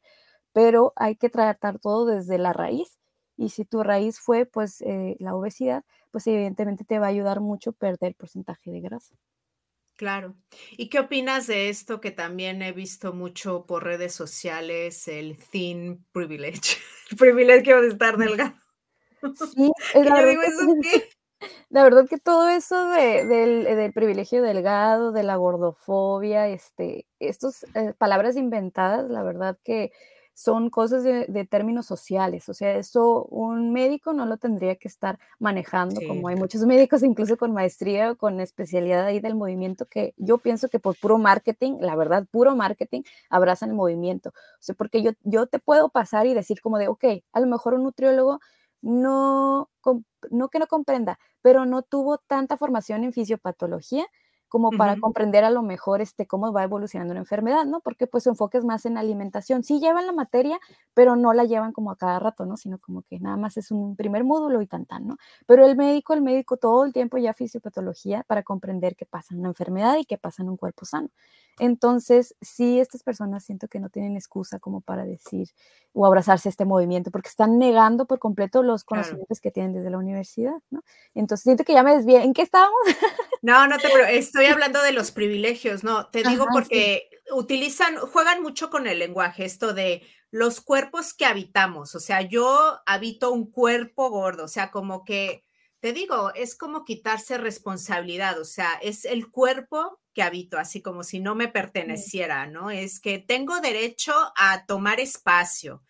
pero 0.51 0.93
hay 0.95 1.15
que 1.17 1.29
tratar 1.29 1.79
todo 1.79 2.05
desde 2.05 2.37
la 2.39 2.53
raíz. 2.53 2.97
Y 3.37 3.49
si 3.49 3.65
tu 3.65 3.83
raíz 3.83 4.19
fue 4.19 4.45
pues 4.45 4.81
eh, 4.81 5.17
la 5.19 5.35
obesidad, 5.35 5.83
pues 6.11 6.25
evidentemente 6.27 6.85
te 6.85 6.97
va 6.97 7.07
a 7.07 7.09
ayudar 7.09 7.41
mucho 7.41 7.73
perder 7.73 8.15
porcentaje 8.15 8.71
de 8.71 8.79
grasa. 8.81 9.15
Claro. 9.95 10.35
¿Y 10.71 10.89
qué 10.89 10.99
opinas 10.99 11.47
de 11.47 11.69
esto 11.69 12.01
que 12.01 12.11
también 12.11 12.61
he 12.61 12.73
visto 12.73 13.13
mucho 13.13 13.65
por 13.65 13.85
redes 13.85 14.13
sociales, 14.13 15.07
el 15.07 15.37
thin 15.37 16.05
privilege, 16.11 16.77
el 17.11 17.17
privilegio 17.17 17.81
de 17.81 17.87
estar 17.87 18.17
delgado? 18.17 18.55
Sí, 19.21 19.71
es 19.93 20.05
la, 20.05 20.15
verdad 20.15 20.41
que, 20.81 21.09
la 21.69 21.83
verdad 21.83 22.07
que 22.09 22.17
todo 22.17 22.49
eso 22.49 22.89
del, 22.89 23.91
privilegio 23.93 24.41
delgado, 24.41 25.13
de 25.13 25.23
la 25.23 25.37
gordofobia, 25.37 26.49
este, 26.49 27.07
estas 27.19 27.63
eh, 27.73 27.93
palabras 27.97 28.35
inventadas, 28.35 29.09
la 29.09 29.23
verdad 29.23 29.57
que 29.63 29.91
son 30.35 30.69
cosas 30.69 31.03
de, 31.03 31.47
términos 31.49 31.85
sociales, 31.85 32.49
o 32.49 32.53
sea, 32.53 32.75
eso 32.77 33.23
un 33.23 33.71
médico 33.71 34.11
no 34.11 34.25
lo 34.25 34.35
tendría 34.35 34.75
que 34.75 34.89
estar 34.89 35.17
manejando, 35.39 36.01
como 36.05 36.27
hay 36.27 36.35
muchos 36.35 36.65
médicos 36.65 37.03
incluso 37.03 37.37
con 37.37 37.53
maestría 37.53 38.11
o 38.11 38.17
con 38.17 38.41
especialidad 38.41 39.05
ahí 39.05 39.21
del 39.21 39.35
movimiento 39.35 39.85
que 39.85 40.13
yo 40.17 40.37
pienso 40.37 40.67
que 40.67 40.77
por 40.77 40.97
puro 40.97 41.17
marketing, 41.17 41.77
la 41.79 41.95
verdad, 41.95 42.27
puro 42.29 42.53
marketing, 42.53 43.03
abrazan 43.29 43.69
el 43.69 43.75
movimiento. 43.75 44.29
O 44.29 44.61
sea, 44.61 44.75
porque 44.75 45.01
yo, 45.01 45.11
yo 45.23 45.47
te 45.47 45.59
puedo 45.59 45.87
pasar 45.87 46.27
y 46.27 46.33
decir 46.33 46.59
como 46.59 46.79
de, 46.79 46.89
ok, 46.89 47.05
a 47.31 47.39
lo 47.39 47.47
mejor 47.47 47.73
un 47.73 47.83
nutriólogo 47.83 48.41
no, 48.81 49.69
no 50.31 50.49
que 50.49 50.59
no 50.59 50.67
comprenda, 50.67 51.17
pero 51.41 51.65
no 51.65 51.81
tuvo 51.81 52.17
tanta 52.17 52.57
formación 52.57 53.05
en 53.05 53.13
fisiopatología 53.13 54.05
como 54.55 54.71
para 54.71 54.95
comprender 54.95 55.43
a 55.43 55.49
lo 55.49 55.63
mejor 55.63 55.99
este, 55.99 56.27
cómo 56.27 56.53
va 56.53 56.63
evolucionando 56.63 57.11
una 57.11 57.19
enfermedad, 57.19 57.65
¿no? 57.65 57.81
Porque 57.81 58.07
pues 58.07 58.23
su 58.23 58.29
enfoque 58.29 58.57
es 58.57 58.63
más 58.63 58.85
en 58.85 58.97
alimentación. 58.97 59.65
Sí 59.65 59.81
llevan 59.81 60.05
la 60.05 60.13
materia, 60.13 60.57
pero 60.93 61.17
no 61.17 61.33
la 61.33 61.43
llevan 61.43 61.73
como 61.73 61.91
a 61.91 61.97
cada 61.97 62.19
rato, 62.19 62.45
¿no? 62.45 62.55
Sino 62.55 62.79
como 62.79 63.01
que 63.01 63.19
nada 63.19 63.35
más 63.35 63.57
es 63.57 63.69
un 63.69 63.97
primer 63.97 64.23
módulo 64.23 64.61
y 64.61 64.65
tan 64.65 64.85
tan, 64.85 65.07
¿no? 65.07 65.17
Pero 65.45 65.65
el 65.65 65.75
médico, 65.75 66.13
el 66.13 66.21
médico 66.21 66.55
todo 66.55 66.85
el 66.85 66.93
tiempo 66.93 67.17
ya 67.17 67.33
fisiopatología 67.33 68.23
para 68.27 68.43
comprender 68.43 68.95
qué 68.95 69.05
pasa 69.05 69.33
en 69.33 69.41
una 69.41 69.49
enfermedad 69.49 69.97
y 69.97 70.05
qué 70.05 70.17
pasa 70.17 70.41
en 70.41 70.47
un 70.47 70.55
cuerpo 70.55 70.85
sano. 70.85 71.09
Entonces, 71.59 72.35
sí, 72.41 72.79
estas 72.79 73.03
personas 73.03 73.45
siento 73.45 73.67
que 73.67 73.79
no 73.79 73.89
tienen 73.89 74.15
excusa 74.15 74.59
como 74.59 74.81
para 74.81 75.05
decir 75.05 75.47
o 75.93 76.05
abrazarse 76.05 76.49
a 76.49 76.51
este 76.51 76.65
movimiento, 76.65 77.11
porque 77.11 77.29
están 77.29 77.57
negando 77.57 78.05
por 78.05 78.19
completo 78.19 78.61
los 78.63 78.83
conocimientos 78.83 79.39
que 79.39 79.51
tienen 79.51 79.71
desde 79.71 79.89
la 79.89 79.97
universidad, 79.97 80.55
¿no? 80.69 80.83
Entonces, 81.13 81.43
siento 81.43 81.63
que 81.63 81.71
ya 81.73 81.83
me 81.83 81.95
desvié. 81.95 82.23
¿En 82.23 82.33
qué 82.33 82.41
estábamos? 82.41 82.77
No, 83.41 83.67
no 83.67 83.77
te, 83.77 83.87
pero 83.89 84.03
estoy 84.09 84.44
hablando 84.51 84.81
de 84.81 84.91
los 84.91 85.11
privilegios, 85.11 85.83
¿no? 85.83 86.07
Te 86.07 86.23
digo 86.23 86.47
porque 86.51 87.09
utilizan, 87.31 87.97
juegan 87.97 88.41
mucho 88.41 88.69
con 88.69 88.87
el 88.87 88.99
lenguaje, 88.99 89.45
esto 89.45 89.73
de 89.73 90.03
los 90.31 90.59
cuerpos 90.59 91.13
que 91.13 91.25
habitamos, 91.25 91.95
o 91.95 91.99
sea, 91.99 92.21
yo 92.21 92.81
habito 92.85 93.31
un 93.31 93.49
cuerpo 93.49 94.09
gordo, 94.09 94.45
o 94.45 94.47
sea, 94.49 94.69
como 94.69 95.05
que, 95.05 95.44
te 95.85 95.93
digo, 95.93 96.33
es 96.33 96.55
como 96.55 96.83
quitarse 96.83 97.37
responsabilidad, 97.37 98.39
o 98.39 98.43
sea, 98.43 98.73
es 98.81 99.05
el 99.05 99.29
cuerpo 99.29 100.01
que 100.15 100.23
habito, 100.23 100.57
así 100.57 100.81
como 100.81 101.03
si 101.03 101.19
no 101.19 101.35
me 101.35 101.47
perteneciera, 101.47 102.47
¿no? 102.47 102.71
Es 102.71 102.99
que 102.99 103.19
tengo 103.19 103.59
derecho 103.61 104.11
a 104.35 104.65
tomar 104.65 104.99
espacio. 104.99 105.83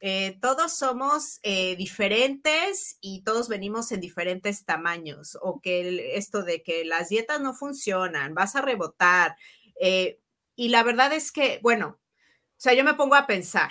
Eh, 0.00 0.36
todos 0.42 0.74
somos 0.74 1.40
eh, 1.42 1.76
diferentes 1.76 2.98
y 3.00 3.22
todos 3.22 3.48
venimos 3.48 3.90
en 3.90 4.02
diferentes 4.02 4.66
tamaños, 4.66 5.38
o 5.40 5.62
que 5.62 6.14
esto 6.18 6.42
de 6.42 6.62
que 6.62 6.84
las 6.84 7.08
dietas 7.08 7.40
no 7.40 7.54
funcionan, 7.54 8.34
vas 8.34 8.54
a 8.54 8.60
rebotar. 8.60 9.34
Eh, 9.80 10.20
y 10.56 10.68
la 10.68 10.82
verdad 10.82 11.14
es 11.14 11.32
que, 11.32 11.58
bueno, 11.62 11.98
o 11.98 12.60
sea, 12.60 12.74
yo 12.74 12.84
me 12.84 12.92
pongo 12.92 13.14
a 13.14 13.26
pensar, 13.26 13.70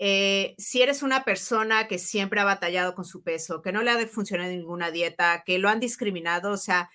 si 0.00 0.82
eres 0.82 1.02
una 1.02 1.24
persona 1.24 1.86
que 1.86 1.98
siempre 1.98 2.40
ha 2.40 2.44
batallado 2.44 2.94
con 2.94 3.04
su 3.04 3.22
peso, 3.22 3.60
que 3.60 3.72
no 3.72 3.82
le 3.82 3.90
ha 3.90 3.96
de 3.96 4.06
funcionar 4.06 4.48
ninguna 4.48 4.90
dieta, 4.90 5.42
que 5.44 5.58
lo 5.58 5.68
han 5.68 5.78
discriminado, 5.80 6.52
o 6.52 6.56
sea, 6.56 6.90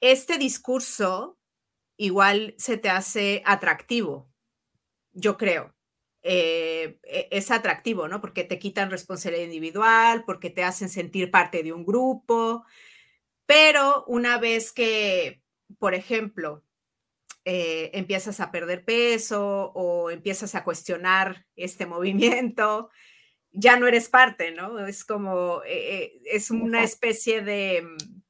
este 0.00 0.38
discurso 0.38 1.38
igual 1.96 2.54
se 2.58 2.76
te 2.76 2.90
hace 2.90 3.42
atractivo, 3.44 4.30
yo 5.12 5.36
creo. 5.36 5.74
Eh, 6.22 6.98
e, 7.04 7.28
es 7.30 7.50
atractivo, 7.50 8.08
¿no? 8.08 8.20
Porque 8.20 8.44
te 8.44 8.58
quitan 8.58 8.90
responsabilidad 8.90 9.44
individual, 9.44 10.24
porque 10.24 10.50
te 10.50 10.64
hacen 10.64 10.88
sentir 10.88 11.30
parte 11.30 11.62
de 11.62 11.72
un 11.72 11.84
grupo, 11.86 12.64
pero 13.46 14.04
una 14.08 14.38
vez 14.38 14.72
que, 14.72 15.42
por 15.78 15.94
ejemplo, 15.94 16.64
eh, 17.48 17.96
empiezas 17.96 18.40
a 18.40 18.50
perder 18.50 18.84
peso 18.84 19.70
o 19.72 20.10
empiezas 20.10 20.56
a 20.56 20.64
cuestionar 20.64 21.46
este 21.54 21.86
movimiento, 21.86 22.90
ya 23.52 23.78
no 23.78 23.86
eres 23.86 24.08
parte, 24.08 24.50
¿no? 24.50 24.84
Es 24.84 25.04
como, 25.04 25.62
eh, 25.64 26.20
es 26.24 26.50
una 26.50 26.82
especie 26.82 27.42
de, 27.42 27.82
mm, 27.82 28.20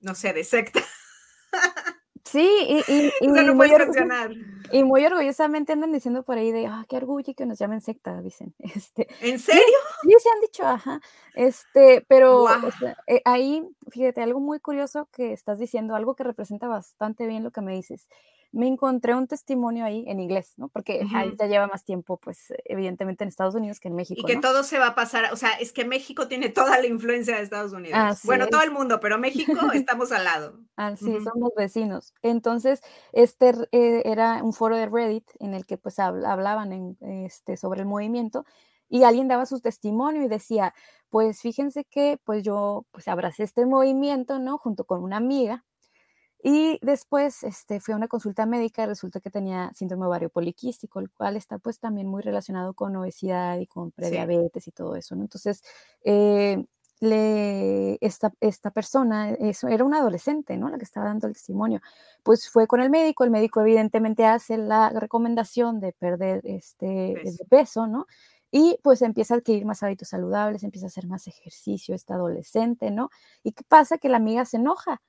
no 0.00 0.14
sé, 0.14 0.32
de 0.32 0.44
secta. 0.44 0.80
Sí, 2.24 2.40
y, 2.40 2.78
y, 2.90 3.12
y, 3.20 3.28
muy 3.28 3.70
y, 4.72 4.82
muy 4.82 5.04
orgullosamente 5.04 5.74
andan 5.74 5.92
diciendo 5.92 6.22
por 6.22 6.38
ahí 6.38 6.50
de, 6.50 6.68
ah, 6.68 6.86
qué 6.88 6.96
orgullo 6.96 7.34
que 7.34 7.44
nos 7.44 7.58
llamen 7.58 7.82
secta, 7.82 8.22
dicen. 8.22 8.54
Este, 8.74 9.08
¿En 9.20 9.38
serio? 9.38 9.62
Sí, 10.02 10.14
se 10.18 10.30
han 10.30 10.40
dicho, 10.40 10.66
ajá. 10.66 11.00
Este, 11.34 12.02
pero 12.08 12.46
eh, 13.06 13.20
ahí, 13.26 13.62
fíjate, 13.90 14.22
algo 14.22 14.40
muy 14.40 14.58
curioso 14.58 15.06
que 15.12 15.34
estás 15.34 15.58
diciendo, 15.58 15.94
algo 15.94 16.16
que 16.16 16.24
representa 16.24 16.66
bastante 16.66 17.26
bien 17.26 17.44
lo 17.44 17.50
que 17.50 17.60
me 17.60 17.74
dices 17.74 18.08
me 18.50 18.66
encontré 18.66 19.14
un 19.14 19.26
testimonio 19.26 19.84
ahí 19.84 20.04
en 20.06 20.20
inglés, 20.20 20.54
¿no? 20.56 20.68
Porque 20.68 21.06
ahí 21.14 21.34
ya 21.38 21.46
lleva 21.46 21.66
más 21.66 21.84
tiempo, 21.84 22.16
pues, 22.16 22.52
evidentemente 22.64 23.24
en 23.24 23.28
Estados 23.28 23.54
Unidos 23.54 23.78
que 23.78 23.88
en 23.88 23.94
México. 23.94 24.20
Y 24.20 24.24
que 24.24 24.40
todo 24.40 24.62
se 24.62 24.78
va 24.78 24.88
a 24.88 24.94
pasar, 24.94 25.32
o 25.32 25.36
sea, 25.36 25.52
es 25.52 25.72
que 25.72 25.84
México 25.84 26.28
tiene 26.28 26.48
toda 26.48 26.78
la 26.78 26.86
influencia 26.86 27.36
de 27.36 27.42
Estados 27.42 27.72
Unidos. 27.72 28.20
bueno, 28.24 28.46
todo 28.46 28.62
el 28.62 28.70
mundo, 28.70 29.00
pero 29.00 29.18
México 29.18 29.52
estamos 29.74 30.12
al 30.12 30.24
lado. 30.24 30.58
Ah, 30.76 30.96
sí, 30.96 31.12
somos 31.22 31.50
vecinos. 31.56 32.14
Entonces, 32.22 32.80
este 33.12 33.52
eh, 33.72 34.02
era 34.04 34.42
un 34.42 34.52
foro 34.52 34.76
de 34.76 34.86
Reddit 34.86 35.28
en 35.40 35.54
el 35.54 35.66
que 35.66 35.76
pues 35.76 35.98
hablaban 35.98 36.72
en, 36.72 36.96
este, 37.00 37.56
sobre 37.56 37.80
el 37.80 37.86
movimiento 37.86 38.46
y 38.88 39.02
alguien 39.02 39.28
daba 39.28 39.44
su 39.44 39.60
testimonio 39.60 40.22
y 40.22 40.28
decía, 40.28 40.74
pues 41.10 41.42
fíjense 41.42 41.84
que 41.84 42.18
pues 42.24 42.42
yo 42.42 42.86
pues 42.92 43.08
abracé 43.08 43.42
este 43.42 43.66
movimiento, 43.66 44.38
¿no? 44.38 44.56
Junto 44.56 44.84
con 44.84 45.02
una 45.02 45.18
amiga 45.18 45.64
y 46.42 46.78
después 46.82 47.42
este, 47.42 47.80
fui 47.80 47.94
a 47.94 47.96
una 47.96 48.08
consulta 48.08 48.46
médica 48.46 48.84
y 48.84 48.86
resulta 48.86 49.20
que 49.20 49.30
tenía 49.30 49.72
síndrome 49.74 50.06
ovario 50.06 50.30
poliquístico, 50.30 51.00
el 51.00 51.10
cual 51.10 51.36
está 51.36 51.58
pues 51.58 51.80
también 51.80 52.06
muy 52.06 52.22
relacionado 52.22 52.74
con 52.74 52.94
obesidad 52.96 53.58
y 53.58 53.66
con 53.66 53.90
prediabetes 53.90 54.68
y 54.68 54.70
todo 54.70 54.94
eso, 54.94 55.16
¿no? 55.16 55.22
Entonces, 55.22 55.62
eh, 56.04 56.64
le, 57.00 57.98
esta, 58.00 58.32
esta 58.40 58.70
persona, 58.70 59.30
eso, 59.30 59.68
era 59.68 59.84
una 59.84 59.98
adolescente, 59.98 60.56
¿no? 60.56 60.68
La 60.68 60.78
que 60.78 60.84
estaba 60.84 61.06
dando 61.06 61.26
el 61.26 61.32
testimonio, 61.32 61.80
pues 62.22 62.48
fue 62.48 62.66
con 62.66 62.80
el 62.80 62.90
médico, 62.90 63.24
el 63.24 63.30
médico 63.30 63.60
evidentemente 63.60 64.24
hace 64.24 64.58
la 64.58 64.90
recomendación 64.90 65.80
de 65.80 65.92
perder 65.92 66.40
este 66.44 67.14
peso, 67.24 67.44
peso 67.48 67.86
¿no? 67.86 68.06
Y 68.50 68.78
pues 68.82 69.02
empieza 69.02 69.34
a 69.34 69.38
adquirir 69.38 69.66
más 69.66 69.82
hábitos 69.82 70.08
saludables, 70.08 70.62
empieza 70.64 70.86
a 70.86 70.88
hacer 70.88 71.06
más 71.06 71.26
ejercicio, 71.26 71.94
esta 71.94 72.14
adolescente, 72.14 72.90
¿no? 72.90 73.10
¿Y 73.42 73.52
qué 73.52 73.62
pasa? 73.68 73.98
Que 73.98 74.08
la 74.08 74.16
amiga 74.16 74.44
se 74.44 74.56
enoja 74.56 75.02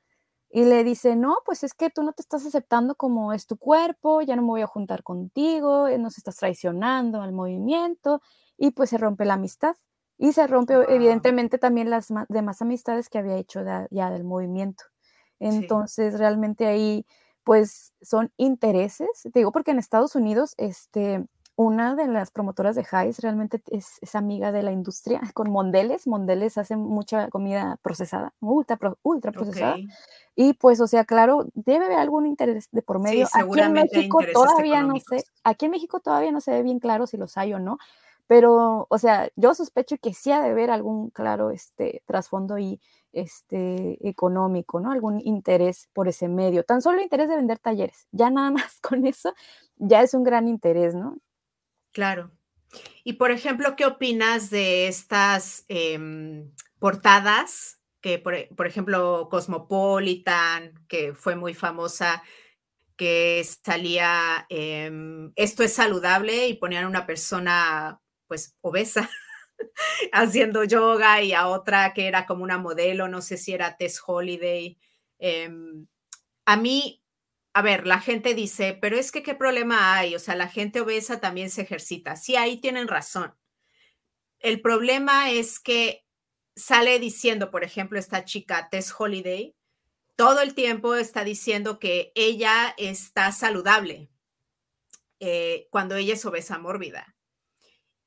y 0.52 0.66
le 0.66 0.84
dice, 0.84 1.16
no, 1.16 1.38
pues 1.46 1.64
es 1.64 1.74
que 1.74 1.90
tú 1.90 2.04
no 2.04 2.14
te 2.14 2.22
estás 2.24 2.46
aceptando 2.46 2.96
como 2.96 3.34
es 3.34 3.46
tu 3.48 3.58
cuerpo, 3.58 4.22
ya 4.22 4.36
no 4.36 4.42
me 4.44 4.48
voy 4.50 4.62
a 4.62 4.68
juntar 4.68 5.04
contigo, 5.04 5.88
eh, 5.88 5.98
nos 6.00 6.18
estás 6.18 6.38
traicionando 6.38 7.22
al 7.22 7.34
movimiento 7.34 8.22
y 8.58 8.72
pues 8.72 8.90
se 8.92 8.98
rompe 8.98 9.26
la 9.26 9.36
amistad. 9.36 9.76
Y 10.18 10.34
se 10.34 10.48
rompe 10.48 10.74
evidentemente 10.90 11.58
también 11.60 11.90
las 11.90 12.08
demás 12.28 12.62
amistades 12.62 13.08
que 13.10 13.20
había 13.20 13.38
hecho 13.38 13.62
ya 13.90 14.10
del 14.12 14.26
movimiento. 14.26 14.84
Entonces, 15.40 16.20
realmente 16.20 16.68
ahí, 16.68 17.06
pues, 17.44 17.94
son 18.02 18.32
intereses. 18.38 19.08
Te 19.24 19.40
digo 19.40 19.52
porque 19.54 19.72
en 19.72 19.80
Estados 19.80 20.16
Unidos, 20.16 20.56
este, 20.58 21.26
una 21.62 21.94
de 21.94 22.08
las 22.08 22.32
promotoras 22.32 22.78
de 22.78 22.86
Highs 22.90 23.20
realmente 23.20 23.62
es, 23.68 24.00
amiga 24.16 24.54
de 24.54 24.64
la 24.64 24.72
industria 24.72 25.20
con 25.34 25.52
Mondeles. 25.52 26.08
Mondeles 26.08 26.58
hace 26.58 26.78
mucha 26.78 27.28
comida 27.28 27.78
procesada, 27.82 28.34
ultra, 28.40 28.80
ultra 29.04 29.34
procesada. 29.34 29.76
Y 30.38 30.54
pues, 30.54 30.80
o 30.80 30.88
sea, 30.88 31.04
claro, 31.04 31.50
debe 31.56 31.84
haber 31.84 32.00
algún 32.00 32.26
interés 32.26 32.70
de 32.72 32.82
por 32.82 33.00
medio. 33.00 33.28
aquí 33.34 33.60
en 33.60 33.74
México 33.74 34.20
todavía 34.32 34.84
no 34.84 34.96
sé, 35.02 35.26
aquí 35.44 35.66
en 35.66 35.72
México 35.72 36.00
todavía 36.00 36.32
no 36.32 36.40
se 36.40 36.52
ve 36.52 36.64
bien 36.64 36.80
claro 36.80 37.08
si 37.08 37.18
los 37.18 37.36
hay 37.36 37.54
o 37.54 37.60
no, 37.60 37.78
pero, 38.26 38.88
o 38.90 38.98
sea, 38.98 39.30
yo 39.36 39.54
sospecho 39.54 39.98
que 39.98 40.14
sí 40.14 40.32
ha 40.32 40.42
de 40.42 40.52
haber 40.52 40.72
algún 40.72 41.10
claro 41.10 41.52
este, 41.52 42.04
trasfondo 42.06 42.58
y 42.58 42.80
este, 43.12 43.98
económico, 44.08 44.80
¿no? 44.80 44.94
Algún 44.94 45.20
interés 45.20 45.90
por 45.92 46.08
ese 46.08 46.30
medio. 46.30 46.64
Tan 46.64 46.82
solo 46.82 47.00
el 47.00 47.04
interés 47.04 47.28
de 47.28 47.36
vender 47.36 47.60
talleres, 47.60 48.08
ya 48.14 48.30
nada 48.30 48.50
más 48.52 48.80
con 48.80 49.06
eso, 49.06 49.34
ya 49.76 50.02
es 50.04 50.14
un 50.14 50.24
gran 50.24 50.48
interés, 50.48 50.96
¿no? 50.96 51.18
Claro. 51.92 52.32
Y 53.04 53.14
por 53.14 53.32
ejemplo, 53.32 53.76
¿qué 53.76 53.86
opinas 53.86 54.50
de 54.50 54.88
estas 54.88 55.66
em, 55.68 56.52
portadas? 56.80 57.82
Que 58.02 58.20
por, 58.20 58.68
ejemplo, 58.68 59.28
Cosmopolitan, 59.30 60.74
que 60.88 61.14
fue 61.14 61.36
muy 61.36 61.54
famosa, 61.54 62.24
que 62.96 63.46
salía, 63.64 64.46
em, 64.50 65.32
esto 65.36 65.64
es 65.64 65.74
saludable 65.74 66.48
y 66.48 66.54
ponían 66.56 66.86
a 66.86 66.90
una 66.90 67.06
persona 67.06 68.02
pues 68.28 68.56
obesa 68.62 69.10
haciendo 70.14 70.64
yoga 70.64 71.22
y 71.22 71.34
a 71.34 71.48
otra 71.48 71.94
que 71.94 72.08
era 72.08 72.26
como 72.26 72.44
una 72.44 72.58
modelo, 72.58 73.08
no 73.08 73.22
sé 73.22 73.38
si 73.38 73.54
era 73.54 73.78
Tess 73.78 74.02
Holiday. 74.06 74.78
Em, 75.18 75.88
a 76.46 76.58
mí, 76.58 77.04
a 77.54 77.62
ver, 77.62 77.88
la 77.88 78.00
gente 78.00 78.34
dice, 78.34 78.78
pero 78.80 78.98
es 78.98 79.12
que 79.12 79.24
qué 79.24 79.36
problema 79.36 79.96
hay, 79.96 80.16
o 80.16 80.20
sea, 80.20 80.36
la 80.36 80.48
gente 80.48 80.82
obesa 80.82 81.20
también 81.20 81.50
se 81.50 81.62
ejercita. 81.64 82.16
Sí, 82.16 82.36
ahí 82.36 82.62
tienen 82.62 82.88
razón. 82.88 83.36
El 84.40 84.62
problema 84.62 85.32
es 85.32 85.60
que 85.60 86.06
sale 86.56 87.00
diciendo, 87.00 87.52
por 87.52 87.64
ejemplo, 87.64 88.00
esta 88.00 88.26
chica 88.26 88.70
Tess 88.70 88.94
Holiday, 88.98 89.56
todo 90.16 90.42
el 90.42 90.54
tiempo 90.54 90.96
está 90.96 91.24
diciendo 91.24 91.80
que 91.80 92.12
ella 92.16 92.74
está 92.78 93.32
saludable 93.32 94.10
eh, 95.20 95.68
cuando 95.72 95.96
ella 95.96 96.14
es 96.14 96.26
obesa 96.26 96.58
mórbida. 96.60 97.16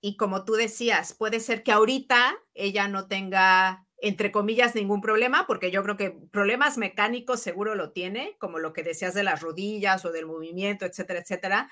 Y 0.00 0.16
como 0.16 0.44
tú 0.44 0.54
decías, 0.54 1.14
puede 1.14 1.40
ser 1.40 1.62
que 1.62 1.72
ahorita 1.72 2.34
ella 2.54 2.88
no 2.88 3.06
tenga, 3.06 3.86
entre 4.02 4.32
comillas, 4.32 4.74
ningún 4.74 5.00
problema, 5.00 5.46
porque 5.46 5.70
yo 5.70 5.84
creo 5.84 5.96
que 5.96 6.10
problemas 6.10 6.76
mecánicos 6.76 7.40
seguro 7.40 7.76
lo 7.76 7.92
tiene, 7.92 8.36
como 8.40 8.58
lo 8.58 8.72
que 8.72 8.82
decías 8.82 9.14
de 9.14 9.22
las 9.22 9.40
rodillas 9.40 10.04
o 10.04 10.10
del 10.10 10.26
movimiento, 10.26 10.84
etcétera, 10.84 11.20
etcétera. 11.20 11.70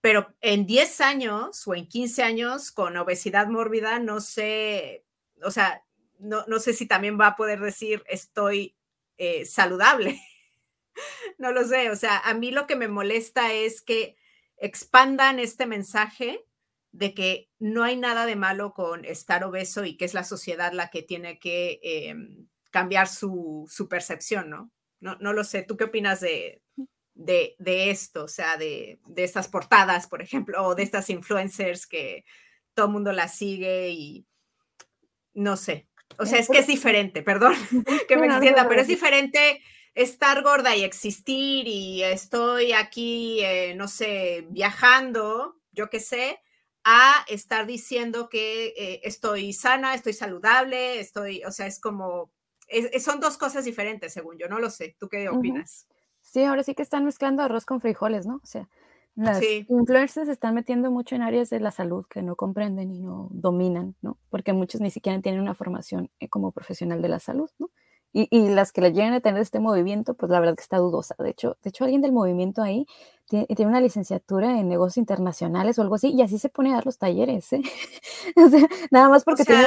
Pero 0.00 0.34
en 0.40 0.66
10 0.66 1.00
años 1.00 1.66
o 1.68 1.76
en 1.76 1.88
15 1.88 2.24
años 2.24 2.72
con 2.72 2.96
obesidad 2.96 3.46
mórbida, 3.46 4.00
no 4.00 4.20
sé, 4.20 5.04
o 5.44 5.52
sea, 5.52 5.84
no, 6.18 6.44
no 6.48 6.58
sé 6.58 6.72
si 6.72 6.86
también 6.86 7.20
va 7.20 7.28
a 7.28 7.36
poder 7.36 7.60
decir 7.60 8.02
estoy 8.08 8.74
eh, 9.16 9.44
saludable. 9.44 10.20
no 11.38 11.52
lo 11.52 11.62
sé, 11.62 11.88
o 11.90 11.96
sea, 11.96 12.18
a 12.18 12.34
mí 12.34 12.50
lo 12.50 12.66
que 12.66 12.74
me 12.74 12.88
molesta 12.88 13.52
es 13.52 13.80
que 13.80 14.16
expandan 14.56 15.38
este 15.38 15.66
mensaje 15.66 16.44
de 16.94 17.12
que 17.12 17.50
no 17.58 17.82
hay 17.82 17.96
nada 17.96 18.24
de 18.24 18.36
malo 18.36 18.72
con 18.72 19.04
estar 19.04 19.42
obeso 19.42 19.84
y 19.84 19.96
que 19.96 20.04
es 20.04 20.14
la 20.14 20.22
sociedad 20.22 20.72
la 20.72 20.90
que 20.90 21.02
tiene 21.02 21.40
que 21.40 21.80
em, 21.82 22.46
cambiar 22.70 23.08
su, 23.08 23.68
percepción, 23.90 24.48
¿no? 24.48 24.70
¿no? 25.00 25.16
¿no? 25.20 25.32
lo 25.32 25.42
sé, 25.42 25.62
¿tú 25.62 25.76
qué 25.76 25.84
opinas 25.84 26.20
de, 26.20 26.62
de, 27.14 27.90
esto? 27.90 28.24
O 28.24 28.28
sea, 28.28 28.56
de, 28.56 29.00
de, 29.08 29.24
estas 29.24 29.48
portadas, 29.48 30.06
por 30.06 30.22
ejemplo, 30.22 30.64
o 30.64 30.76
de 30.76 30.84
estas 30.84 31.10
influencers 31.10 31.88
que 31.88 32.24
todo 32.74 32.86
el 32.86 32.92
mundo 32.92 33.12
las 33.12 33.36
sigue 33.36 33.90
y 33.90 34.24
no 35.32 35.56
sé. 35.56 35.88
O 36.16 36.26
sea, 36.26 36.38
es 36.38 36.48
que 36.48 36.58
es 36.58 36.68
diferente, 36.68 37.22
perdón 37.22 37.54
que 38.08 38.16
me 38.16 38.26
extienda, 38.28 38.68
pero 38.68 38.80
es 38.80 38.86
diferente 38.86 39.60
estar 39.96 40.42
gorda 40.44 40.76
y 40.76 40.84
existir 40.84 41.66
y 41.66 42.04
estoy 42.04 42.72
aquí, 42.72 43.40
eh, 43.42 43.74
no 43.74 43.88
sé, 43.88 44.46
viajando, 44.50 45.60
yo 45.72 45.90
qué 45.90 45.98
sé, 45.98 46.38
a 46.84 47.24
estar 47.28 47.66
diciendo 47.66 48.28
que 48.28 48.74
eh, 48.76 49.00
estoy 49.04 49.52
sana, 49.52 49.94
estoy 49.94 50.12
saludable, 50.12 51.00
estoy, 51.00 51.42
o 51.44 51.50
sea, 51.50 51.66
es 51.66 51.80
como, 51.80 52.30
son 53.00 53.20
dos 53.20 53.38
cosas 53.38 53.64
diferentes, 53.64 54.12
según 54.12 54.38
yo, 54.38 54.48
no 54.48 54.58
lo 54.58 54.70
sé. 54.70 54.96
¿Tú 54.98 55.08
qué 55.08 55.28
opinas? 55.28 55.86
Sí, 56.20 56.44
ahora 56.44 56.62
sí 56.62 56.74
que 56.74 56.82
están 56.82 57.04
mezclando 57.04 57.42
arroz 57.42 57.64
con 57.64 57.80
frijoles, 57.80 58.26
¿no? 58.26 58.36
O 58.42 58.46
sea, 58.46 58.68
las 59.14 59.42
influencers 59.68 60.26
se 60.26 60.32
están 60.32 60.54
metiendo 60.54 60.90
mucho 60.90 61.14
en 61.14 61.22
áreas 61.22 61.48
de 61.48 61.60
la 61.60 61.70
salud 61.70 62.04
que 62.08 62.22
no 62.22 62.34
comprenden 62.34 62.90
y 62.90 63.00
no 63.00 63.28
dominan, 63.30 63.94
¿no? 64.02 64.18
Porque 64.28 64.52
muchos 64.52 64.80
ni 64.80 64.90
siquiera 64.90 65.20
tienen 65.20 65.40
una 65.40 65.54
formación 65.54 66.10
eh, 66.18 66.28
como 66.28 66.50
profesional 66.50 67.00
de 67.00 67.08
la 67.08 67.20
salud, 67.20 67.48
¿no? 67.58 67.70
Y, 68.16 68.48
las 68.48 68.70
que 68.70 68.80
le 68.80 68.92
llegan 68.92 69.12
a 69.12 69.20
tener 69.20 69.42
este 69.42 69.58
movimiento, 69.58 70.14
pues 70.14 70.30
la 70.30 70.38
verdad 70.38 70.54
que 70.54 70.62
está 70.62 70.78
dudosa. 70.78 71.16
De 71.18 71.30
hecho, 71.30 71.56
de 71.64 71.70
hecho 71.70 71.82
alguien 71.82 72.00
del 72.00 72.12
movimiento 72.12 72.62
ahí 72.62 72.86
tiene, 73.26 73.46
una 73.66 73.80
licenciatura 73.80 74.60
en 74.60 74.68
negocios 74.68 74.98
internacionales 74.98 75.78
o 75.78 75.82
algo 75.82 75.96
así, 75.96 76.12
y 76.12 76.22
así 76.22 76.38
se 76.38 76.48
pone 76.48 76.70
a 76.70 76.74
dar 76.74 76.86
los 76.86 76.96
talleres, 76.96 77.52
¿eh? 77.52 77.62
o 78.36 78.48
sea, 78.48 78.68
nada 78.92 79.08
más 79.08 79.24
porque 79.24 79.44
tiene 79.44 79.66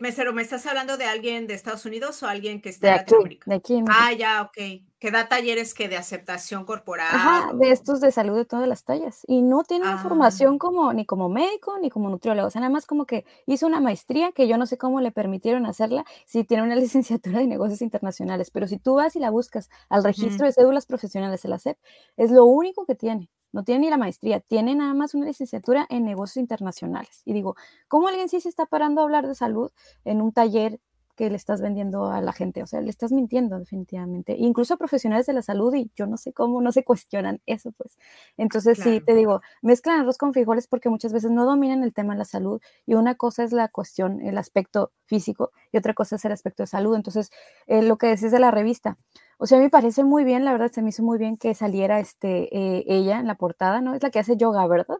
Mesero, 0.00 0.34
¿me 0.34 0.42
estás 0.42 0.66
hablando 0.66 0.98
de 0.98 1.04
alguien 1.04 1.46
de 1.46 1.54
Estados 1.54 1.86
Unidos 1.86 2.22
o 2.22 2.26
alguien 2.26 2.60
que 2.60 2.68
está 2.68 2.86
de 2.88 2.92
aquí, 2.92 3.40
De 3.46 3.54
aquí 3.54 3.82
ah, 3.88 4.12
ya, 4.12 4.42
ok. 4.42 4.84
Que 4.98 5.10
da 5.10 5.28
talleres 5.28 5.72
que 5.72 5.88
de 5.88 5.96
aceptación 5.96 6.66
corporal. 6.66 7.08
Ajá, 7.10 7.52
de 7.54 7.70
estos 7.70 8.02
de 8.02 8.12
salud 8.12 8.36
de 8.36 8.44
todas 8.44 8.68
las 8.68 8.84
tallas. 8.84 9.24
Y 9.26 9.40
no 9.40 9.64
tiene 9.64 9.86
ah. 9.88 9.96
formación 9.96 10.58
como, 10.58 10.92
ni 10.92 11.06
como 11.06 11.30
médico 11.30 11.78
ni 11.78 11.88
como 11.88 12.10
nutriólogo. 12.10 12.48
O 12.48 12.50
sea, 12.50 12.60
nada 12.60 12.70
más 12.70 12.84
como 12.84 13.06
que 13.06 13.24
hizo 13.46 13.66
una 13.66 13.80
maestría 13.80 14.32
que 14.32 14.46
yo 14.46 14.58
no 14.58 14.66
sé 14.66 14.76
cómo 14.76 15.00
le 15.00 15.10
permitieron 15.10 15.64
hacerla 15.64 16.04
si 16.26 16.44
tiene 16.44 16.64
una 16.64 16.76
licenciatura 16.76 17.38
de 17.38 17.46
negocios 17.46 17.80
internacionales. 17.80 18.50
Pero 18.50 18.68
si 18.68 18.78
tú 18.78 18.94
vas 18.96 19.16
y 19.16 19.20
la 19.20 19.30
buscas 19.30 19.70
al 19.88 20.04
registro 20.04 20.44
de 20.44 20.52
cédulas 20.52 20.84
profesionales, 20.84 21.44
el 21.46 21.54
ACEP, 21.54 21.78
es 22.18 22.30
lo 22.30 22.44
único 22.44 22.84
que 22.84 22.94
tiene 22.94 23.30
no 23.52 23.64
tiene 23.64 23.80
ni 23.82 23.90
la 23.90 23.96
maestría, 23.96 24.40
tiene 24.40 24.74
nada 24.74 24.94
más 24.94 25.14
una 25.14 25.26
licenciatura 25.26 25.86
en 25.90 26.04
negocios 26.04 26.36
internacionales. 26.38 27.22
Y 27.24 27.32
digo, 27.32 27.56
¿cómo 27.88 28.08
alguien 28.08 28.28
sí 28.28 28.40
se 28.40 28.48
está 28.48 28.66
parando 28.66 29.00
a 29.00 29.04
hablar 29.04 29.26
de 29.26 29.34
salud 29.34 29.70
en 30.04 30.22
un 30.22 30.32
taller 30.32 30.80
que 31.16 31.30
le 31.30 31.36
estás 31.36 31.60
vendiendo 31.60 32.10
a 32.10 32.20
la 32.20 32.32
gente? 32.32 32.62
O 32.62 32.66
sea, 32.66 32.80
le 32.80 32.90
estás 32.90 33.12
mintiendo 33.12 33.58
definitivamente. 33.58 34.36
Incluso 34.38 34.76
profesionales 34.76 35.26
de 35.26 35.32
la 35.32 35.42
salud 35.42 35.74
y 35.74 35.90
yo 35.96 36.06
no 36.06 36.16
sé 36.16 36.32
cómo 36.32 36.60
no 36.60 36.72
se 36.72 36.84
cuestionan 36.84 37.40
eso, 37.46 37.72
pues. 37.72 37.98
Entonces, 38.36 38.78
sí, 38.78 39.00
te 39.00 39.14
digo, 39.14 39.40
mezclan 39.62 40.00
arroz 40.00 40.18
con 40.18 40.32
frijoles 40.32 40.66
porque 40.66 40.88
muchas 40.88 41.12
veces 41.12 41.30
no 41.30 41.44
dominan 41.44 41.82
el 41.84 41.92
tema 41.92 42.14
de 42.14 42.18
la 42.18 42.24
salud 42.24 42.60
y 42.86 42.94
una 42.94 43.14
cosa 43.14 43.44
es 43.44 43.52
la 43.52 43.68
cuestión, 43.68 44.20
el 44.20 44.38
aspecto 44.38 44.92
físico 45.06 45.50
y 45.72 45.78
otra 45.78 45.94
cosa 45.94 46.16
es 46.16 46.24
el 46.24 46.32
aspecto 46.32 46.62
de 46.62 46.66
salud. 46.68 46.94
Entonces, 46.96 47.30
eh, 47.66 47.82
lo 47.82 47.98
que 47.98 48.08
decís 48.08 48.30
de 48.32 48.38
la 48.40 48.50
revista, 48.50 48.98
o 49.38 49.46
sea, 49.46 49.58
me 49.58 49.70
parece 49.70 50.04
muy 50.04 50.24
bien, 50.24 50.44
la 50.44 50.52
verdad, 50.52 50.70
se 50.70 50.82
me 50.82 50.90
hizo 50.90 51.02
muy 51.02 51.18
bien 51.18 51.36
que 51.36 51.54
saliera 51.54 51.98
este, 52.00 52.54
eh, 52.56 52.84
ella 52.86 53.20
en 53.20 53.26
la 53.26 53.36
portada, 53.36 53.80
¿no? 53.80 53.94
Es 53.94 54.02
la 54.02 54.10
que 54.10 54.18
hace 54.18 54.36
yoga, 54.36 54.66
¿verdad? 54.66 54.98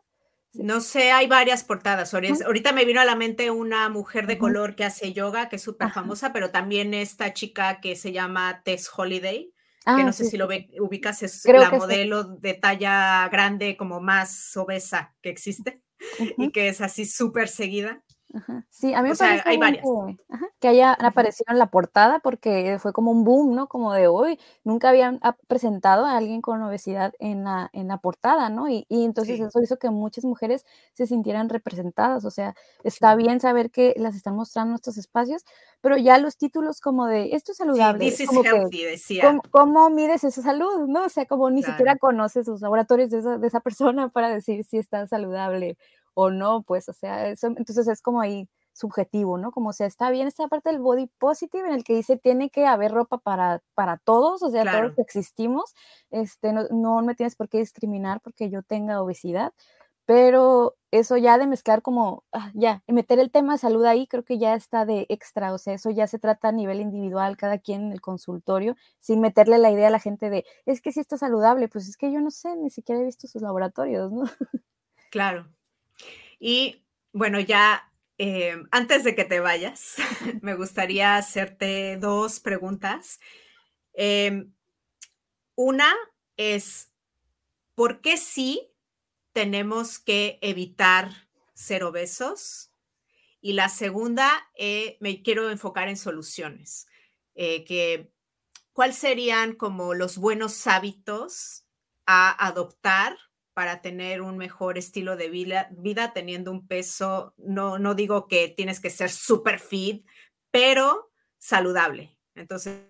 No 0.53 0.81
sé, 0.81 1.13
hay 1.13 1.29
varias 1.29 1.63
portadas. 1.63 2.13
Ahorita 2.13 2.73
me 2.73 2.85
vino 2.85 3.01
a 3.01 3.05
la 3.05 3.15
mente 3.15 3.51
una 3.51 3.89
mujer 3.89 4.27
de 4.27 4.37
color 4.37 4.75
que 4.75 4.85
hace 4.85 5.13
yoga, 5.13 5.49
que 5.49 5.57
es 5.57 5.63
súper 5.63 5.91
famosa, 5.93 6.33
pero 6.33 6.51
también 6.51 6.93
esta 6.93 7.33
chica 7.33 7.81
que 7.81 7.95
se 7.95 8.13
llama 8.13 8.63
Tess 8.65 8.91
Holiday, 8.95 9.53
que 9.85 10.03
no 10.03 10.09
ah, 10.09 10.13
sé 10.13 10.25
si 10.25 10.37
lo 10.37 10.47
ubicas, 10.47 11.23
es 11.23 11.45
la 11.45 11.71
modelo 11.71 12.25
de 12.25 12.55
talla 12.55 13.29
grande, 13.29 13.77
como 13.77 14.01
más 14.01 14.57
obesa 14.57 15.15
que 15.23 15.31
existe, 15.31 15.83
y 16.37 16.51
que 16.51 16.69
es 16.69 16.81
así 16.81 17.07
súper 17.07 17.49
seguida. 17.49 18.03
Sí, 18.69 18.95
a 18.95 19.03
mí 19.03 19.11
me 19.11 19.17
parece 19.17 19.43
hay 19.45 19.59
Que, 20.61 20.69
haya 20.69 20.93
aparecido 20.93 21.47
en 21.49 21.59
la 21.59 21.67
portada 21.67 22.21
porque 22.21 22.79
fue 22.79 22.93
como 22.93 23.11
un 23.11 23.25
boom, 23.25 23.55
¿no? 23.55 23.67
Como 23.67 23.93
de 23.93 24.07
hoy, 24.07 24.39
nunca 24.63 24.91
habían 24.91 25.21
presentado 25.49 26.07
a 26.07 26.17
alguien 26.17 26.41
con 26.41 26.63
obesidad 26.63 27.13
en 27.19 27.45
la, 27.45 27.71
en 27.73 27.89
la 27.89 27.99
portada, 27.99 28.49
¿no? 28.49 28.69
Y, 28.69 28.87
entonces 28.89 29.41
eso 29.41 29.61
hizo 29.61 29.79
que 29.79 29.91
muchas 29.91 30.25
mujeres 30.25 30.65
se 30.93 31.07
sintieran 31.07 31.49
representadas, 31.49 32.25
o 32.25 32.31
sea, 32.31 32.55
está 32.85 33.15
bien 33.17 33.41
saber 33.41 33.71
que 33.71 33.95
las 33.97 34.15
están 34.15 34.37
mostrando 34.37 34.77
estos 34.77 34.97
espacios, 34.97 35.45
pero 35.81 35.97
ya 35.97 36.19
los 36.19 36.37
títulos 36.37 36.81
como 36.81 37.07
de 37.07 37.31
esto 37.35 37.53
es 37.53 37.59
saludable. 37.59 38.05
¿cómo, 39.51 39.91
mides 39.91 40.25
esa 40.25 40.43
salud? 40.43 40.87
¿No? 40.87 41.05
O 41.05 41.09
sea, 41.09 41.27
como 41.27 41.51
ni 41.51 41.63
siquiera 41.63 41.97
conoces 41.97 42.47
los 42.47 42.61
laboratorios 42.61 43.11
de 43.11 43.19
esa, 43.19 43.39
de 43.39 43.47
esa 43.47 43.61
persona 43.61 44.09
para 44.09 44.29
decir 44.29 44.65
si 44.65 44.79
está 44.79 45.07
saludable 45.07 45.77
o 46.15 46.31
no, 46.31 46.63
pues, 46.63 46.89
o 46.89 46.93
sea, 46.93 47.29
eso, 47.29 47.49
entonces 47.49 47.89
es 47.89 48.03
como 48.03 48.21
ahí 48.21 48.49
subjetivo, 48.73 49.39
¿no? 49.39 49.53
Como, 49.53 49.71
o 49.71 49.73
sea, 49.73 49.87
está 49.87 50.11
bien 50.11 50.27
esta 50.27 50.49
parte 50.49 50.71
del 50.71 50.81
body 50.81 51.09
positive 51.19 51.69
en 51.69 51.75
el 51.75 51.85
que 51.85 51.95
dice 51.95 52.17
tiene 52.17 52.51
que 52.51 52.67
haber 52.67 52.93
ropa 52.93 53.19
para, 53.19 53.63
para 53.75 53.99
todos, 53.99 54.43
o 54.43 54.51
sea, 54.51 54.65
todos 54.65 54.95
que 54.95 55.03
existimos, 55.03 55.75
este, 56.11 56.53
no, 56.53 56.65
no 56.71 57.03
me 57.03 57.15
tienes 57.15 57.37
por 57.37 57.49
qué 57.49 57.59
discriminar 57.59 58.21
porque 58.21 58.51
yo 58.51 58.63
tenga 58.63 59.03
obesidad, 59.03 59.53
pero 60.07 60.77
eso 60.91 61.17
ya 61.17 61.39
de 61.39 61.47
mezclar 61.47 61.83
como, 61.83 62.25
ah, 62.33 62.51
ya, 62.55 62.83
meter 62.89 63.21
el 63.21 63.31
tema 63.31 63.53
de 63.53 63.59
salud 63.59 63.85
ahí, 63.85 64.09
creo 64.09 64.25
que 64.25 64.39
ya 64.39 64.55
está 64.55 64.85
de 64.85 65.07
extra, 65.09 65.53
o 65.53 65.59
sea, 65.59 65.75
eso 65.75 65.91
ya 65.91 66.09
se 66.09 66.19
trata 66.19 66.49
a 66.49 66.53
nivel 66.53 66.81
individual, 66.81 67.37
cada 67.37 67.59
quien 67.59 67.83
en 67.83 67.93
el 67.93 68.01
consultorio, 68.01 68.77
sin 68.99 69.21
meterle 69.21 69.59
la 69.59 69.71
idea 69.71 69.87
a 69.87 69.91
la 69.91 70.01
gente 70.01 70.29
de, 70.31 70.45
es 70.67 70.81
que 70.81 70.91
si 70.91 70.99
está 70.99 71.17
saludable, 71.17 71.69
pues 71.69 71.89
es 71.89 71.97
que 71.97 72.11
yo 72.11 72.21
no 72.21 72.33
sé, 72.33 72.57
ni 72.57 72.71
siquiera 72.71 73.01
he 73.01 73.05
visto 73.05 73.29
sus 73.29 73.41
laboratorios, 73.43 74.11
¿no? 74.11 74.25
Claro, 75.11 75.49
y 76.39 76.83
bueno, 77.13 77.41
ya 77.41 77.91
eh, 78.19 78.55
antes 78.71 79.03
de 79.03 79.15
que 79.15 79.25
te 79.25 79.41
vayas, 79.41 79.97
me 80.43 80.55
gustaría 80.55 81.17
hacerte 81.17 81.97
dos 81.97 82.39
preguntas. 82.41 83.19
Em, 83.95 84.53
una 85.55 85.95
es, 86.37 86.93
¿por 87.75 88.03
qué 88.03 88.17
sí 88.17 88.73
tenemos 89.33 89.99
que 89.99 90.39
evitar 90.43 91.29
ser 91.55 91.83
obesos? 91.83 92.73
Y 93.41 93.55
la 93.55 93.71
segunda, 93.71 94.51
eh, 94.55 94.99
me 95.01 95.23
quiero 95.23 95.51
enfocar 95.51 95.89
en 95.89 95.97
soluciones. 95.97 96.87
Eh, 97.35 97.65
que, 97.65 98.13
¿Cuáles 98.75 98.97
serían 98.97 99.55
como 99.55 99.95
los 99.95 100.19
buenos 100.19 100.67
hábitos 100.67 101.65
a 102.05 102.47
adoptar 102.47 103.17
para 103.55 103.81
tener 103.81 104.23
un 104.23 104.37
mejor 104.37 104.79
estilo 104.79 105.17
de 105.17 105.29
vida, 105.29 105.69
vida 105.73 106.13
teniendo 106.13 106.51
un 106.51 106.67
peso, 106.67 107.35
no, 107.37 107.79
no 107.79 107.95
digo 107.95 108.29
que 108.29 108.49
tienes 108.49 108.81
que 108.81 108.91
ser 108.91 109.11
súper 109.11 109.59
fit, 109.59 110.07
pero 110.51 111.11
saludable. 111.39 112.17
Entonces, 112.35 112.87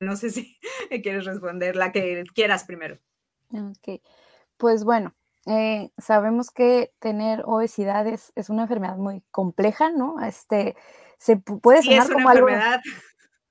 No 0.00 0.16
sé 0.16 0.30
si 0.30 0.58
quieres 1.02 1.24
responder 1.24 1.76
la 1.76 1.92
que 1.92 2.24
quieras 2.34 2.64
primero. 2.64 2.98
Ok, 3.52 4.00
pues 4.56 4.84
bueno, 4.84 5.14
eh, 5.46 5.90
sabemos 5.98 6.50
que 6.50 6.92
tener 6.98 7.42
obesidad 7.44 8.06
es, 8.06 8.32
una 8.48 8.62
enfermedad 8.62 8.96
muy 8.96 9.22
compleja, 9.30 9.90
¿no? 9.90 10.20
Este, 10.24 10.76
se 11.18 11.36
puede 11.36 11.82
sí, 11.82 11.94
es 11.94 12.08
una 12.08 12.22
enfermedad. 12.22 12.80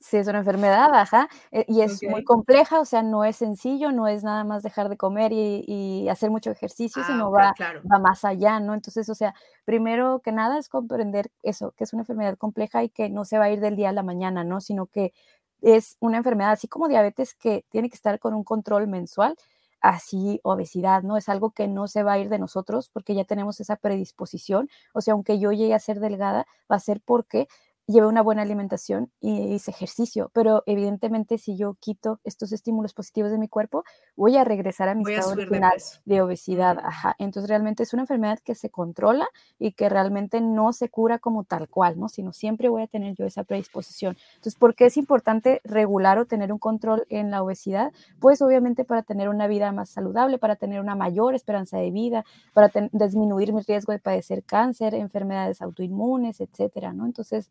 Sí, 0.03 0.17
es 0.17 0.27
una 0.27 0.39
enfermedad, 0.39 0.93
ajá, 0.93 1.29
eh, 1.51 1.63
y 1.65 1.79
es 1.79 2.03
muy 2.03 2.25
compleja, 2.25 2.81
o 2.81 2.83
sea, 2.83 3.01
no 3.03 3.23
es 3.23 3.37
sencillo, 3.37 3.93
no 3.93 4.09
es 4.09 4.21
nada 4.21 4.43
más 4.43 4.61
dejar 4.61 4.89
de 4.89 4.97
comer 4.97 5.31
y, 5.31 6.09
hacer 6.09 6.29
mucho 6.29 6.51
ejercicio, 6.51 7.01
ah, 7.05 7.07
sino 7.07 7.31
va, 7.31 7.55
va 7.59 7.99
más 7.99 8.25
allá, 8.25 8.59
¿no? 8.59 8.73
Entonces, 8.73 9.07
o 9.07 9.15
sea, 9.15 9.33
primero 9.63 10.19
que 10.19 10.33
nada 10.33 10.59
es 10.59 10.67
comprender 10.67 11.31
eso, 11.41 11.71
que 11.77 11.85
es 11.85 11.93
una 11.93 12.01
enfermedad 12.01 12.37
compleja 12.37 12.83
y 12.83 12.89
que 12.89 13.09
no 13.09 13.23
se 13.23 13.37
va 13.37 13.45
a 13.45 13.51
ir 13.51 13.61
del 13.61 13.77
día 13.77 13.89
a 13.89 13.93
la 13.93 14.03
mañana, 14.03 14.43
¿no? 14.43 14.59
Sino 14.59 14.87
que 14.87 15.13
es 15.61 15.95
una 16.01 16.17
enfermedad, 16.17 16.51
así 16.51 16.67
como 16.67 16.89
diabetes, 16.89 17.33
que 17.33 17.63
tiene 17.69 17.89
que 17.89 17.95
estar 17.95 18.19
con 18.19 18.33
un 18.33 18.43
control 18.43 18.87
mensual, 18.89 19.37
así 19.79 20.41
obesidad, 20.43 21.03
¿no? 21.03 21.15
Es 21.15 21.29
algo 21.29 21.51
que 21.51 21.69
no 21.69 21.87
se 21.87 22.03
va 22.03 22.13
a 22.13 22.19
ir 22.19 22.27
de 22.27 22.39
nosotros 22.39 22.89
porque 22.89 23.15
ya 23.15 23.23
tenemos 23.23 23.61
esa 23.61 23.77
predisposición. 23.77 24.69
O 24.93 24.99
sea, 24.99 25.13
aunque 25.13 25.39
yo 25.39 25.53
llegue 25.53 25.73
a 25.73 25.79
ser 25.79 26.01
delgada, 26.01 26.45
va 26.69 26.75
a 26.75 26.79
ser 26.79 26.99
porque 27.05 27.47
lleve 27.87 28.07
una 28.07 28.21
buena 28.21 28.41
alimentación 28.41 29.11
y 29.19 29.53
hice 29.53 29.71
ejercicio, 29.71 30.31
pero 30.33 30.63
evidentemente 30.65 31.37
si 31.37 31.57
yo 31.57 31.75
quito 31.79 32.19
estos 32.23 32.51
estímulos 32.53 32.93
positivos 32.93 33.31
de 33.31 33.37
mi 33.37 33.49
cuerpo, 33.49 33.83
voy 34.15 34.37
a 34.37 34.43
regresar 34.43 34.87
a 34.89 34.95
mi 34.95 35.03
estado 35.11 35.33
original 35.33 35.73
de, 36.05 36.21
obesidad. 36.21 36.79
Ajá. 36.79 37.15
Entonces 37.19 37.49
realmente 37.49 37.83
es 37.83 37.93
una 37.93 38.03
enfermedad 38.03 38.39
que 38.39 38.55
se 38.55 38.69
controla 38.69 39.27
y 39.59 39.73
que 39.73 39.89
realmente 39.89 40.39
no 40.39 40.71
se 40.71 40.89
cura 40.89 41.19
como 41.19 41.43
tal 41.43 41.67
cual, 41.67 41.99
¿no? 41.99 42.07
Sino 42.07 42.31
siempre 42.31 42.69
voy 42.69 42.83
a 42.83 42.87
tener 42.87 43.15
yo 43.15 43.25
esa 43.25 43.43
predisposición. 43.43 44.15
Entonces, 44.35 44.55
¿por 44.55 44.75
qué 44.75 44.85
es 44.85 44.97
importante 44.97 45.59
regular 45.63 46.19
o 46.19 46.25
tener 46.25 46.53
un 46.53 46.59
control 46.59 47.05
en 47.09 47.31
la 47.31 47.43
obesidad? 47.43 47.91
Pues 48.19 48.41
obviamente 48.41 48.85
para 48.85 49.03
tener 49.03 49.27
una 49.27 49.47
vida 49.47 49.71
más 49.71 49.89
saludable, 49.89 50.37
para 50.37 50.55
tener 50.55 50.79
una 50.79 50.95
mayor 50.95 51.35
esperanza 51.35 51.77
de 51.77 51.91
vida, 51.91 52.23
para 52.53 52.71
disminuir 52.91 53.51
mi 53.51 53.61
riesgo 53.61 53.91
de 53.91 53.99
padecer 53.99 54.43
cáncer, 54.43 54.95
enfermedades 54.95 55.61
autoinmunes, 55.61 56.39
etcétera, 56.39 56.93
¿no? 56.93 57.05
Entonces, 57.05 57.49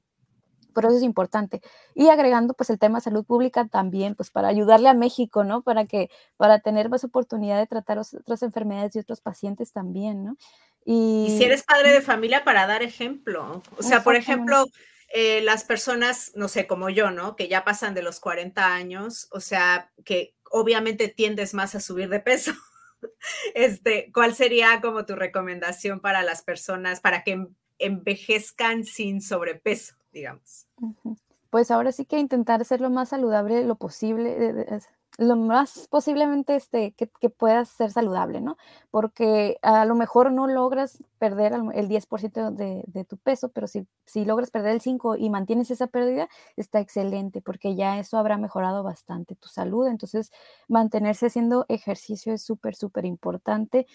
por 0.72 0.84
eso 0.84 0.96
es 0.96 1.02
importante. 1.02 1.60
Y 1.94 2.08
agregando 2.08 2.54
pues 2.54 2.70
el 2.70 2.78
tema 2.78 2.98
de 2.98 3.04
salud 3.04 3.24
pública 3.24 3.66
también, 3.68 4.14
pues 4.14 4.30
para 4.30 4.48
ayudarle 4.48 4.88
a 4.88 4.94
México, 4.94 5.44
¿no? 5.44 5.62
Para 5.62 5.84
que, 5.86 6.10
para 6.36 6.60
tener 6.60 6.88
más 6.88 7.04
oportunidad 7.04 7.58
de 7.58 7.66
tratar 7.66 7.98
otras 7.98 8.42
enfermedades 8.42 8.96
y 8.96 8.98
otros 8.98 9.20
pacientes 9.20 9.72
también, 9.72 10.24
¿no? 10.24 10.36
Y, 10.84 11.36
si 11.38 11.44
eres 11.44 11.62
padre 11.62 11.92
de 11.92 12.00
familia, 12.00 12.44
para 12.44 12.66
dar 12.66 12.82
ejemplo. 12.82 13.62
O 13.78 13.82
sea, 13.82 14.02
por 14.02 14.16
ejemplo, 14.16 14.66
eh, 15.14 15.40
las 15.42 15.64
personas, 15.64 16.32
no 16.34 16.48
sé, 16.48 16.66
como 16.66 16.88
yo, 16.88 17.10
¿no? 17.10 17.36
Que 17.36 17.48
ya 17.48 17.64
pasan 17.64 17.94
de 17.94 18.02
los 18.02 18.18
40 18.18 18.74
años, 18.74 19.28
o 19.30 19.40
sea, 19.40 19.92
que 20.04 20.34
obviamente 20.50 21.08
tiendes 21.08 21.54
más 21.54 21.74
a 21.74 21.80
subir 21.80 22.08
de 22.08 22.20
peso. 22.20 22.52
Este, 23.54 24.12
¿cuál 24.14 24.32
sería 24.32 24.80
como 24.80 25.04
tu 25.04 25.16
recomendación 25.16 25.98
para 25.98 26.22
las 26.22 26.42
personas 26.42 27.00
para 27.00 27.24
que 27.24 27.48
envejezcan 27.80 28.84
sin 28.84 29.20
sobrepeso? 29.20 29.94
Digamos. 30.12 30.66
Pues 31.50 31.70
ahora 31.70 31.92
sí 31.92 32.06
que 32.06 32.18
intentar 32.18 32.64
ser 32.64 32.80
lo 32.80 32.90
más 32.90 33.10
saludable 33.10 33.64
lo 33.64 33.76
posible, 33.76 34.66
lo 35.18 35.36
más 35.36 35.88
posiblemente 35.90 36.56
este, 36.56 36.92
que, 36.92 37.06
puedas 37.28 37.68
ser 37.68 37.90
saludable, 37.90 38.40
¿no? 38.40 38.56
Porque 38.90 39.58
a 39.60 39.84
lo 39.84 39.94
mejor 39.94 40.32
no 40.32 40.46
logras 40.46 41.02
perder 41.18 41.52
el 41.74 41.88
10% 41.88 42.50
de, 42.50 42.82
de, 42.86 43.04
tu 43.04 43.18
peso, 43.18 43.50
pero 43.50 43.66
si, 43.66 43.86
si 44.06 44.24
logras 44.24 44.50
perder 44.50 44.72
el 44.72 44.80
5% 44.80 45.16
y 45.18 45.28
mantienes 45.28 45.70
esa 45.70 45.86
pérdida, 45.86 46.28
está 46.56 46.80
excelente, 46.80 47.42
porque 47.42 47.74
ya 47.74 47.98
eso 47.98 48.16
habrá 48.16 48.38
mejorado 48.38 48.82
bastante 48.82 49.34
tu 49.34 49.48
salud. 49.48 49.86
Entonces, 49.86 50.30
mantenerse 50.68 51.26
haciendo 51.26 51.66
ejercicio 51.68 52.32
es 52.32 52.42
súper, 52.42 52.74
súper 52.74 53.04
importante 53.04 53.86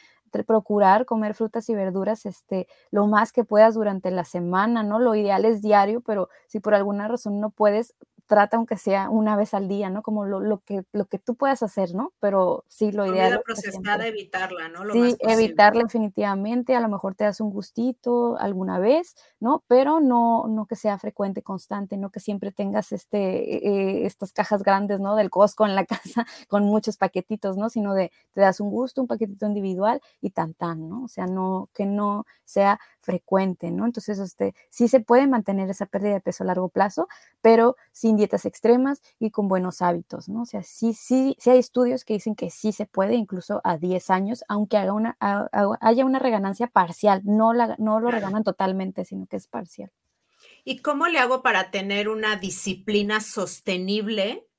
procurar 0.45 1.05
comer 1.05 1.33
frutas 1.33 1.69
y 1.69 1.75
verduras 1.75 2.25
este, 2.25 2.67
lo 2.91 3.07
más 3.07 3.31
que 3.33 3.43
puedas 3.43 3.75
durante 3.75 4.11
la 4.11 4.25
semana, 4.25 4.83
¿no? 4.83 4.99
Lo 4.99 5.15
ideal 5.15 5.45
es 5.45 5.61
diario, 5.61 6.01
pero 6.01 6.29
si 6.47 6.59
por 6.59 6.73
alguna 6.75 7.07
razón 7.07 7.39
no 7.39 7.49
puedes, 7.49 7.93
trata 8.27 8.57
aunque 8.57 8.77
sea 8.77 9.09
una 9.09 9.35
vez 9.35 9.53
al 9.53 9.67
día, 9.67 9.89
¿no? 9.89 10.03
Como 10.03 10.25
lo, 10.25 10.59
que, 10.59 10.83
lo 10.91 11.05
que 11.05 11.17
tú 11.17 11.35
puedas 11.35 11.63
hacer, 11.63 11.95
¿no? 11.95 12.13
Pero 12.19 12.65
sí, 12.67 12.91
lo 12.91 13.05
ideal. 13.05 13.31
Comida 13.31 13.41
procesada, 13.41 14.07
evitarla, 14.07 14.69
¿no? 14.69 14.81
sí, 14.91 15.15
evitarla 15.19 15.83
definitivamente, 15.83 16.75
a 16.75 16.81
lo 16.81 16.89
mejor 16.89 17.15
te 17.15 17.23
das 17.23 17.39
un 17.39 17.49
gustito 17.49 18.37
alguna 18.37 18.79
vez, 18.79 19.15
¿no? 19.39 19.63
Pero 19.67 19.99
no, 19.99 20.47
no 20.47 20.65
que 20.65 20.75
sea 20.75 20.97
frecuente, 20.97 21.41
constante, 21.41 21.97
no 21.97 22.09
que 22.09 22.19
siempre 22.19 22.51
tengas 22.51 22.91
este, 22.91 23.67
eh, 23.67 24.05
estas 24.05 24.33
cajas 24.33 24.61
grandes, 24.61 24.99
¿no? 24.99 25.15
Del 25.15 25.29
Costco 25.29 25.65
en 25.65 25.75
la 25.75 25.85
casa 26.25 26.25
con 26.47 26.65
muchos 26.65 26.97
paquetitos, 26.97 27.57
¿no? 27.57 27.69
Sino 27.69 27.93
de 27.93 28.11
te 28.33 28.41
das 28.41 28.59
un 28.59 28.69
gusto, 28.69 29.01
un 29.01 29.07
paquetito 29.07 29.45
individual 29.45 30.01
y 30.21 30.31
tan 30.31 30.53
tan, 30.53 30.89
¿no? 30.89 31.05
O 31.05 31.07
sea, 31.07 31.27
no, 31.27 31.69
que 31.73 31.85
no 31.85 32.25
sea 32.43 32.79
frecuente, 33.07 33.71
¿no? 33.71 33.85
Entonces, 33.85 34.19
este, 34.19 34.53
sí 34.69 34.89
se 34.89 34.99
puede 34.99 35.27
mantener 35.27 35.69
esa 35.69 35.85
pérdida 35.85 36.15
de 36.15 36.19
peso 36.19 36.43
a 36.43 36.47
largo 36.47 36.67
plazo, 36.67 37.07
pero 37.41 37.77
sin 37.93 38.17
dietas 38.17 38.45
extremas 38.45 39.01
y 39.17 39.31
con 39.31 39.47
buenos 39.47 39.81
hábitos, 39.81 40.27
¿no? 40.27 40.41
O 40.41 40.45
sea, 40.45 40.61
sí, 40.61 40.93
sí, 40.93 41.37
sí 41.39 41.49
hay 41.49 41.59
estudios 41.59 42.03
que 42.03 42.15
dicen 42.15 42.35
que 42.35 42.49
sí 42.49 42.73
se 42.73 42.85
puede, 42.85 43.15
incluso 43.15 43.61
a 43.63 43.77
10 43.77 44.09
años, 44.09 44.43
aunque 44.49 44.75
haga 44.75 44.91
una, 44.91 45.17
haya 45.79 46.03
una 46.03 46.19
reganancia 46.19 46.67
parcial, 46.67 47.21
no, 47.23 47.53
la, 47.53 47.77
no 47.79 48.01
lo 48.01 48.11
reganan 48.11 48.43
totalmente, 48.43 49.05
sino 49.05 49.25
que 49.25 49.37
es 49.37 49.47
parcial. 49.47 49.89
¿Y 50.65 50.79
cómo 50.79 51.07
le 51.07 51.19
hago 51.19 51.41
para 51.41 51.71
tener 51.71 52.09
una 52.09 52.35
disciplina 52.35 53.21
sostenible 53.21 54.49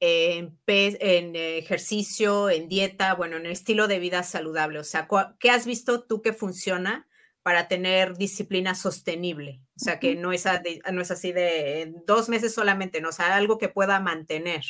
en, 0.00 0.58
en, 0.66 1.36
ejercicio, 1.36 2.48
en 2.48 2.70
dieta, 2.70 3.12
bueno, 3.12 3.36
en 3.36 3.44
estilo 3.44 3.86
de 3.86 3.98
vida 3.98 4.22
saludable? 4.22 4.78
O 4.78 4.84
sea, 4.84 5.06
¿qué 5.38 5.50
has 5.50 5.66
visto 5.66 6.04
tú 6.04 6.22
que 6.22 6.32
funciona 6.32 7.06
para 7.42 7.68
tener 7.68 8.16
disciplina 8.16 8.74
sostenible. 8.74 9.60
O 9.76 9.80
sea, 9.80 9.98
que 9.98 10.14
no 10.14 10.32
es, 10.32 10.44
no 10.92 11.00
es 11.00 11.10
así 11.10 11.32
de 11.32 11.94
dos 12.06 12.28
meses 12.28 12.54
solamente, 12.54 13.00
no, 13.00 13.08
o 13.08 13.12
sea, 13.12 13.34
algo 13.34 13.58
que 13.58 13.68
pueda 13.68 14.00
mantener. 14.00 14.64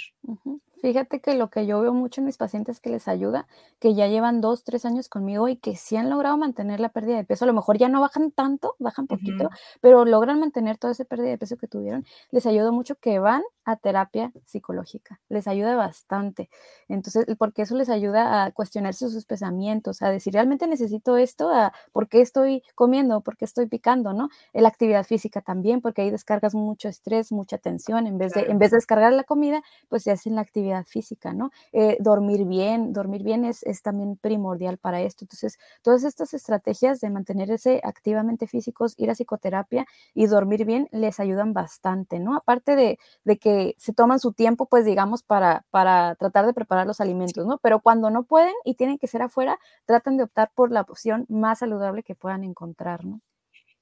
Fíjate 0.83 1.21
que 1.21 1.37
lo 1.37 1.49
que 1.49 1.65
yo 1.65 1.81
veo 1.81 1.93
mucho 1.93 2.21
en 2.21 2.25
mis 2.25 2.37
pacientes 2.37 2.81
que 2.81 2.91
les 2.91 3.07
ayuda, 3.07 3.47
que 3.79 3.95
ya 3.95 4.09
llevan 4.09 4.41
dos, 4.41 4.65
tres 4.65 4.85
años 4.85 5.09
conmigo 5.09 5.47
y 5.47 5.57
que 5.57 5.77
sí 5.77 5.97
han 5.97 6.11
logrado 6.11 6.37
mantener 6.37 6.81
la 6.81 6.89
pérdida 6.89 7.17
de 7.17 7.25
peso, 7.25 7.45
a 7.45 7.47
lo 7.47 7.55
mejor 7.55 7.79
ya 7.79 7.89
no 7.89 8.01
bajan 8.01 8.33
tanto, 8.33 8.75
bajan 8.81 9.07
poquito, 9.07 9.49
pero 9.81 10.05
logran 10.05 10.41
mantener 10.41 10.79
toda 10.79 10.93
esa 10.93 11.05
pérdida 11.05 11.29
de 11.29 11.39
peso 11.39 11.57
que 11.57 11.69
tuvieron, 11.69 12.05
les 12.33 12.47
ayuda 12.47 12.73
mucho 12.73 12.97
que 12.97 13.21
van 13.21 13.43
a 13.65 13.77
terapia 13.77 14.33
psicológica, 14.45 15.21
les 15.29 15.47
ayuda 15.47 15.77
bastante. 15.77 16.49
Entonces, 16.89 17.27
porque 17.39 17.63
eso 17.63 17.77
les 17.77 17.89
ayuda 17.89 18.45
a 18.45 18.51
cuestionarse 18.51 19.09
sus 19.09 19.25
pensamientos, 19.25 20.03
a 20.03 20.11
decir, 20.11 20.33
¿realmente 20.33 20.67
necesito 20.67 21.17
esto? 21.17 21.51
¿A 21.51 21.73
¿Por 21.93 22.09
qué 22.09 22.21
estoy 22.21 22.63
comiendo? 22.75 23.21
¿Por 23.21 23.37
qué 23.37 23.45
estoy 23.45 23.67
picando? 23.67 24.13
¿no? 24.13 24.29
La 24.53 24.69
actividad 24.69 25.05
física 25.05 25.41
también, 25.41 25.81
porque 25.81 26.03
ahí 26.03 26.11
descargas 26.11 26.55
mucho 26.55 26.89
estrés, 26.89 27.33
mucha 27.33 27.59
tensión, 27.59 28.07
en 28.07 28.19
vez, 28.19 28.33
de, 28.33 28.43
en 28.43 28.59
vez 28.59 28.71
de 28.71 28.79
descargar 28.79 29.13
la 29.13 29.25
comida, 29.25 29.63
pues 29.89 30.03
se 30.03 30.11
hacen 30.11 30.35
la 30.35 30.41
actividad 30.41 30.85
física, 30.85 31.33
¿no? 31.33 31.51
Eh, 31.73 31.97
dormir 32.01 32.45
bien, 32.47 32.93
dormir 32.93 33.23
bien 33.23 33.45
es, 33.45 33.63
es, 33.65 33.83
también 33.83 34.17
primordial 34.17 34.79
para 34.79 35.01
esto. 35.01 35.25
Entonces, 35.25 35.59
todas 35.83 36.05
estas 36.05 36.35
estrategias 36.35 37.01
de 37.01 37.11
mantenerse 37.11 37.81
activamente 37.85 38.47
físicos, 38.47 38.95
ir 38.97 39.11
a 39.11 39.15
psicoterapia 39.15 39.87
y 40.15 40.27
dormir 40.27 40.65
bien 40.65 40.89
les 40.93 41.21
ayudan 41.21 41.53
bastante, 41.53 42.19
¿no? 42.19 42.37
Aparte 42.37 42.77
de, 42.77 42.99
de 43.25 43.39
que 43.39 43.52
se 43.79 43.93
toman 43.93 44.19
su 44.19 44.33
tiempo, 44.33 44.67
pues 44.67 44.85
digamos, 44.85 45.23
para, 45.23 45.65
para 45.71 46.15
tratar 46.17 46.47
de 46.47 46.55
preparar 46.55 46.87
los 46.87 47.01
alimentos, 47.01 47.47
¿no? 47.47 47.59
Pero 47.59 47.81
cuando 47.81 48.11
no 48.11 48.25
pueden 48.25 48.55
y 48.65 48.75
tienen 48.75 48.99
que 48.99 49.07
ser 49.07 49.23
afuera, 49.23 49.59
tratan 49.87 50.17
de 50.17 50.25
optar 50.25 50.51
por 50.55 50.71
la 50.71 50.83
opción 50.83 51.27
más 51.29 51.61
saludable 51.61 52.03
que 52.03 52.15
puedan 52.15 52.45
encontrar, 52.45 53.05
¿no? 53.05 53.21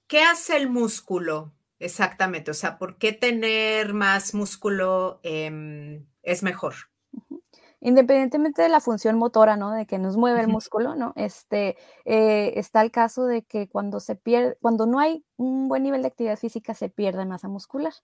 ¿Qué 0.06 0.22
hace 0.22 0.56
el 0.56 0.68
músculo? 0.68 1.52
Exactamente, 1.78 2.50
o 2.50 2.54
sea, 2.54 2.78
¿por 2.78 2.98
qué 2.98 3.12
tener 3.12 3.94
más 3.94 4.34
músculo 4.34 5.20
eh, 5.22 6.02
es 6.22 6.42
mejor. 6.42 6.74
Independientemente 7.80 8.62
de 8.62 8.68
la 8.68 8.80
función 8.80 9.16
motora, 9.16 9.56
¿no? 9.56 9.72
De 9.72 9.86
que 9.86 9.98
nos 9.98 10.16
mueve 10.16 10.40
el 10.40 10.48
músculo, 10.48 10.94
¿no? 10.94 11.12
Este, 11.16 11.76
eh, 12.04 12.52
está 12.56 12.82
el 12.82 12.90
caso 12.90 13.24
de 13.24 13.42
que 13.42 13.68
cuando 13.68 14.00
se 14.00 14.16
pierde, 14.16 14.56
cuando 14.60 14.86
no 14.86 14.98
hay 15.00 15.24
un 15.36 15.68
buen 15.68 15.82
nivel 15.82 16.02
de 16.02 16.08
actividad 16.08 16.36
física, 16.38 16.74
se 16.74 16.90
pierde 16.90 17.24
masa 17.24 17.48
muscular. 17.48 17.94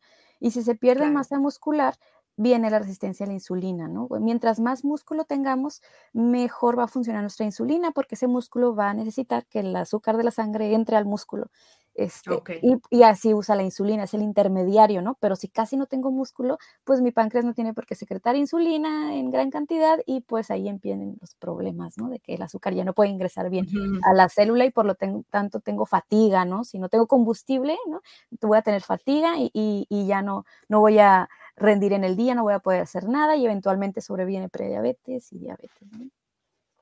Y 0.41 0.53
si 0.53 0.63
se 0.63 0.75
pierde 0.77 1.11
masa 1.11 1.39
muscular, 1.39 1.97
viene 2.37 2.71
la 2.71 2.79
resistencia 2.79 3.25
a 3.25 3.29
la 3.29 3.33
insulina, 3.35 3.89
¿no? 3.89 4.09
Mientras 4.21 4.61
más 4.61 4.85
músculo 4.85 5.25
tengamos, 5.25 5.83
mejor 6.13 6.79
va 6.79 6.85
a 6.85 6.89
funcionar 6.89 7.23
nuestra 7.23 7.47
insulina 7.47 7.93
porque 7.93 8.15
ese 8.15 8.27
músculo 8.27 8.75
va 8.75 8.91
a 8.91 8.95
necesitar 8.95 9.47
que 9.47 9.61
el 9.61 9.75
azúcar 9.77 10.17
de 10.17 10.25
la 10.25 10.31
sangre 10.31 10.75
entre 10.75 10.97
al 10.97 11.07
músculo 11.07 11.51
Este, 11.99 12.43
y, 12.91 13.03
así 13.05 13.33
usa 13.33 13.57
la 13.57 13.63
insulina, 13.63 14.05
es 14.05 14.13
el 14.13 14.21
intermediario, 14.21 15.01
¿no? 15.01 15.17
Pero 15.19 15.35
si 15.35 15.49
casi 15.49 15.79
no 15.79 15.87
tengo 15.87 16.11
músculo, 16.11 16.59
pues 16.85 17.01
mi 17.01 17.11
páncreas 17.11 17.47
no 17.47 17.55
tiene 17.55 17.73
por 17.73 17.87
qué 17.87 17.95
secretar 17.95 18.37
insulina 18.37 19.15
en 19.15 19.31
gran 19.31 19.51
cantidad 19.51 19.99
y 20.05 20.21
pues 20.21 20.51
ahí 20.51 20.69
empiezan 20.69 21.17
los 21.19 21.35
problemas, 21.37 21.97
¿no? 21.97 22.11
De 22.11 22.21
que 22.21 22.35
el 22.35 22.43
azúcar 22.43 22.75
ya 22.75 22.85
no 22.85 22.93
puede 22.93 23.09
ingresar 23.09 23.49
bien 23.49 23.67
a 24.03 24.13
la 24.13 24.29
célula 24.29 24.67
y 24.67 24.71
por 24.71 24.85
lo 24.85 24.95
tanto 24.95 25.61
tengo 25.61 25.87
fatiga, 25.87 26.45
¿no? 26.45 26.65
Si 26.65 26.79
no 26.79 26.91
tengo 26.91 27.07
combustible, 27.07 27.79
¿no? 27.89 28.03
Voy 28.43 28.59
a 28.59 28.63
tener 28.63 28.83
fatiga 28.83 29.35
y, 29.39 29.87
ya 30.07 30.21
no, 30.21 30.45
no 30.69 30.81
voy 30.81 30.99
a 30.99 31.31
rendir 31.57 31.95
en 31.95 32.05
el 32.05 32.15
día, 32.15 32.35
no 32.35 32.43
voy 32.43 32.53
a 32.53 32.59
poder 32.59 32.83
hacer 32.83 33.09
nada 33.09 33.37
y 33.37 33.47
eventualmente 33.47 34.03
sobreviene 34.03 34.51
prediabetes 34.51 35.33
y 35.33 35.39
diabetes. 35.39 35.89
¿no? 35.93 36.11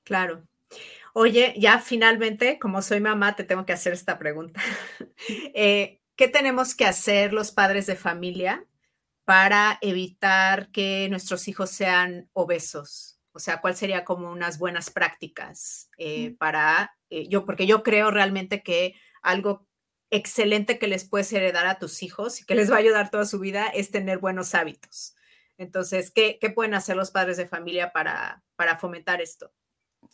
Claro. 0.02 0.42
Oye, 1.16 1.54
ya 1.56 1.78
finalmente, 1.78 2.58
como 2.58 2.82
soy 2.82 3.00
mamá, 3.00 3.36
te 3.36 3.44
tengo 3.44 3.64
que 3.64 3.72
hacer 3.72 3.92
esta 3.92 4.18
pregunta. 4.18 4.60
Eh, 5.54 6.00
¿Qué 6.16 6.28
tenemos 6.28 6.74
que 6.74 6.84
hacer 6.84 7.32
los 7.32 7.50
padres 7.52 7.86
de 7.86 7.96
familia 7.96 8.66
para 9.24 9.78
evitar 9.80 10.70
que 10.70 11.08
nuestros 11.08 11.48
hijos 11.48 11.70
sean 11.70 12.28
obesos? 12.32 13.20
O 13.32 13.38
sea, 13.38 13.60
¿cuál 13.60 13.74
sería 13.76 14.04
como 14.04 14.30
unas 14.30 14.58
buenas 14.58 14.90
prácticas 14.90 15.90
eh, 15.98 16.36
para 16.38 16.96
eh, 17.10 17.26
yo? 17.28 17.46
Porque 17.46 17.66
yo 17.66 17.82
creo 17.82 18.10
realmente 18.10 18.62
que 18.62 18.94
algo 19.22 19.66
excelente 20.10 20.78
que 20.78 20.88
les 20.88 21.08
puedes 21.08 21.32
heredar 21.32 21.66
a 21.66 21.78
tus 21.78 22.02
hijos 22.02 22.40
y 22.40 22.44
que 22.44 22.54
les 22.54 22.70
va 22.70 22.76
a 22.76 22.80
ayudar 22.80 23.10
toda 23.10 23.24
su 23.24 23.38
vida 23.38 23.66
es 23.68 23.90
tener 23.90 24.18
buenos 24.18 24.54
hábitos. 24.54 25.16
Entonces, 25.58 26.10
¿qué, 26.10 26.38
qué 26.40 26.50
pueden 26.50 26.74
hacer 26.74 26.96
los 26.96 27.10
padres 27.10 27.36
de 27.36 27.46
familia 27.46 27.92
para, 27.92 28.42
para 28.56 28.76
fomentar 28.76 29.20
esto? 29.20 29.52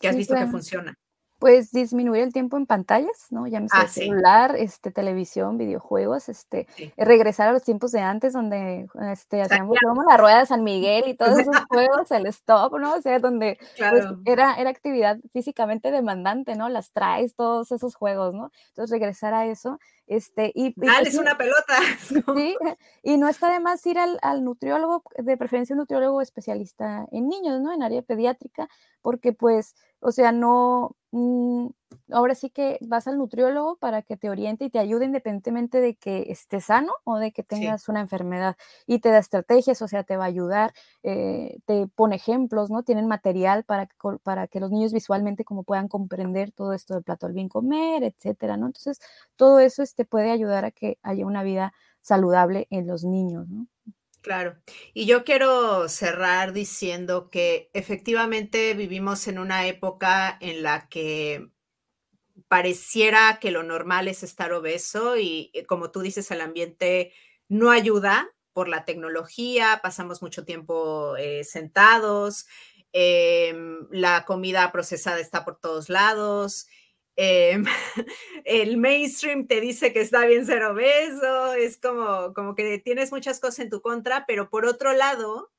¿Qué 0.00 0.08
has 0.08 0.16
visto 0.16 0.34
que 0.34 0.46
funciona? 0.46 0.94
Pues 1.40 1.72
disminuir 1.72 2.22
el 2.22 2.32
tiempo 2.32 2.56
en 2.56 2.66
pantallas, 2.66 3.26
¿no? 3.30 3.46
Ya 3.48 3.58
me 3.60 3.66
ah, 3.72 3.88
celular, 3.88 4.54
este, 4.56 4.92
televisión, 4.92 5.58
videojuegos, 5.58 6.28
este, 6.28 6.68
regresar 6.96 7.48
a 7.48 7.52
los 7.52 7.64
tiempos 7.64 7.90
de 7.90 8.00
antes 8.00 8.32
donde 8.32 8.86
este, 9.10 9.42
hacíamos 9.42 9.76
la 10.08 10.16
rueda 10.16 10.40
de 10.40 10.46
San 10.46 10.62
Miguel 10.62 11.04
y 11.08 11.14
todos 11.14 11.38
esos 11.38 11.56
juegos, 11.68 12.10
el 12.10 12.26
stop, 12.26 12.78
¿no? 12.78 12.94
O 12.94 13.00
sea, 13.00 13.18
donde 13.18 13.58
pues, 13.78 14.04
era, 14.26 14.54
era 14.54 14.70
actividad 14.70 15.18
físicamente 15.32 15.90
demandante, 15.90 16.54
¿no? 16.54 16.68
Las 16.68 16.92
traes, 16.92 17.34
todos 17.34 17.72
esos 17.72 17.96
juegos, 17.96 18.34
¿no? 18.34 18.52
Entonces 18.68 18.90
regresar 18.90 19.34
a 19.34 19.46
eso 19.46 19.80
este, 20.10 20.50
y, 20.56 20.74
Dale, 20.74 21.08
es 21.08 21.14
una 21.14 21.38
pelota. 21.38 21.78
Sí, 22.36 22.56
y 23.04 23.16
no 23.16 23.28
está 23.28 23.48
de 23.52 23.60
más 23.60 23.86
ir 23.86 23.96
al, 23.96 24.18
al, 24.22 24.42
nutriólogo, 24.42 25.04
de 25.16 25.36
preferencia 25.36 25.72
un 25.72 25.78
nutriólogo 25.78 26.20
especialista 26.20 27.06
en 27.12 27.28
niños, 27.28 27.60
¿no? 27.60 27.72
En 27.72 27.84
área 27.84 28.02
pediátrica, 28.02 28.68
porque 29.02 29.32
pues, 29.32 29.76
o 30.00 30.10
sea, 30.10 30.32
no, 30.32 30.96
mm, 31.12 31.68
ahora 32.12 32.34
sí 32.34 32.50
que 32.50 32.78
vas 32.82 33.06
al 33.06 33.18
nutriólogo 33.18 33.76
para 33.76 34.02
que 34.02 34.16
te 34.16 34.30
oriente 34.30 34.64
y 34.64 34.70
te 34.70 34.78
ayude 34.78 35.04
independientemente 35.06 35.80
de 35.80 35.96
que 35.96 36.26
estés 36.30 36.66
sano 36.66 36.92
o 37.04 37.18
de 37.18 37.32
que 37.32 37.42
tengas 37.42 37.88
una 37.88 38.00
enfermedad 38.00 38.56
y 38.86 39.00
te 39.00 39.10
da 39.10 39.18
estrategias, 39.18 39.82
o 39.82 39.88
sea, 39.88 40.04
te 40.04 40.16
va 40.16 40.24
a 40.24 40.26
ayudar, 40.28 40.72
eh, 41.02 41.58
te 41.66 41.86
pone 41.88 42.16
ejemplos, 42.16 42.70
¿no? 42.70 42.82
Tienen 42.82 43.06
material 43.08 43.64
para, 43.64 43.88
para 44.22 44.46
que 44.48 44.60
los 44.60 44.70
niños 44.70 44.92
visualmente 44.92 45.44
como 45.44 45.64
puedan 45.64 45.88
comprender 45.88 46.52
todo 46.52 46.72
esto 46.74 46.94
del 46.94 47.02
plato 47.04 47.26
al 47.26 47.32
bien 47.32 47.48
comer, 47.48 48.04
etcétera, 48.04 48.56
¿no? 48.56 48.66
Entonces, 48.66 49.00
todo 49.36 49.60
eso 49.60 49.82
te 49.82 49.84
este, 49.84 50.04
puede 50.04 50.30
ayudar 50.30 50.64
a 50.64 50.70
que 50.70 50.98
haya 51.02 51.26
una 51.26 51.42
vida 51.42 51.72
saludable 52.00 52.66
en 52.70 52.86
los 52.86 53.04
niños, 53.04 53.48
¿no? 53.48 53.66
Claro. 54.22 54.58
Y 54.92 55.06
yo 55.06 55.24
quiero 55.24 55.88
cerrar 55.88 56.52
diciendo 56.52 57.30
que 57.30 57.70
efectivamente 57.72 58.74
vivimos 58.74 59.26
en 59.28 59.38
una 59.38 59.66
época 59.66 60.36
en 60.40 60.62
la 60.62 60.88
que 60.88 61.48
pareciera 62.48 63.38
que 63.40 63.50
lo 63.52 63.62
normal 63.62 64.08
es 64.08 64.22
estar 64.22 64.52
obeso 64.52 65.16
y 65.16 65.50
eh, 65.54 65.64
como 65.66 65.90
tú 65.90 66.00
dices, 66.00 66.30
el 66.30 66.40
ambiente 66.40 67.12
no 67.48 67.70
ayuda 67.70 68.28
por 68.52 68.68
la 68.68 68.84
tecnología, 68.84 69.80
pasamos 69.82 70.22
mucho 70.22 70.44
tiempo 70.44 71.16
eh, 71.16 71.44
sentados, 71.44 72.46
em, 72.92 73.86
la 73.92 74.24
comida 74.24 74.72
procesada 74.72 75.20
está 75.20 75.44
por 75.44 75.60
todos 75.60 75.88
lados, 75.88 76.66
em, 77.20 77.64
el 78.44 78.76
mainstream 78.78 79.46
te 79.46 79.60
dice 79.60 79.92
que 79.92 80.00
está 80.00 80.24
bien 80.26 80.46
ser 80.46 80.62
obeso, 80.64 81.52
es 81.54 81.76
como, 81.76 82.32
como 82.34 82.54
que 82.54 82.78
tienes 82.78 83.12
muchas 83.12 83.40
cosas 83.40 83.60
en 83.60 83.70
tu 83.70 83.82
contra, 83.82 84.24
pero 84.26 84.48
por 84.48 84.64
otro 84.64 84.92
lado, 84.94 85.52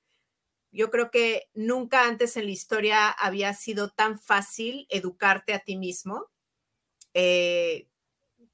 yo 0.71 0.89
creo 0.89 1.11
que 1.11 1.49
nunca 1.53 2.07
antes 2.07 2.37
en 2.37 2.45
la 2.45 2.51
historia 2.51 3.09
había 3.09 3.53
sido 3.53 3.89
tan 3.89 4.19
fácil 4.19 4.87
educarte 4.89 5.53
a 5.53 5.59
ti 5.59 5.75
mismo 5.75 6.27
eh, 7.13 7.87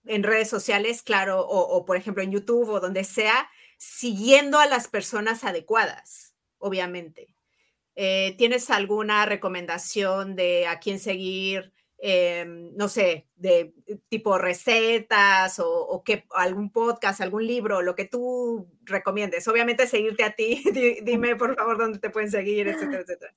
en 0.05 0.24
redes 0.24 0.49
sociales, 0.49 1.03
claro, 1.03 1.45
o, 1.47 1.86
por 1.86 1.97
ejemplo 1.97 2.24
en 2.24 2.32
YouTube 2.32 2.70
o 2.70 2.80
donde 2.80 3.03
sea, 3.03 3.49
siguiendo 3.78 4.60
a 4.60 4.66
las 4.66 4.88
personas 4.88 5.43
adecuadas, 5.43 6.34
obviamente. 6.58 7.36
Eh, 7.95 8.36
¿Tienes 8.38 8.70
alguna 8.70 9.26
recomendación 9.26 10.36
de 10.36 10.68
a 10.68 10.80
quién 10.80 10.99
seguir? 10.99 11.74
Em, 11.99 12.73
no 12.75 12.87
sé, 12.89 13.27
de 13.35 13.73
tipo 14.09 14.38
recetas 14.38 15.59
o, 15.63 16.03
que, 16.03 16.25
algún 16.35 16.71
podcast, 16.71 17.21
algún 17.21 17.45
libro, 17.45 17.81
lo 17.81 17.95
que 17.95 18.05
tú 18.05 18.67
recomiendes. 18.83 19.47
Obviamente 19.47 19.88
seguirte 19.88 20.23
a 20.23 20.33
ti, 20.33 20.63
dime 21.03 21.35
por 21.35 21.55
favor 21.55 21.77
dónde 21.77 21.99
te 21.99 22.09
pueden 22.09 22.31
seguir, 22.31 22.67
etcétera, 22.67 23.01
etcétera. 23.01 23.33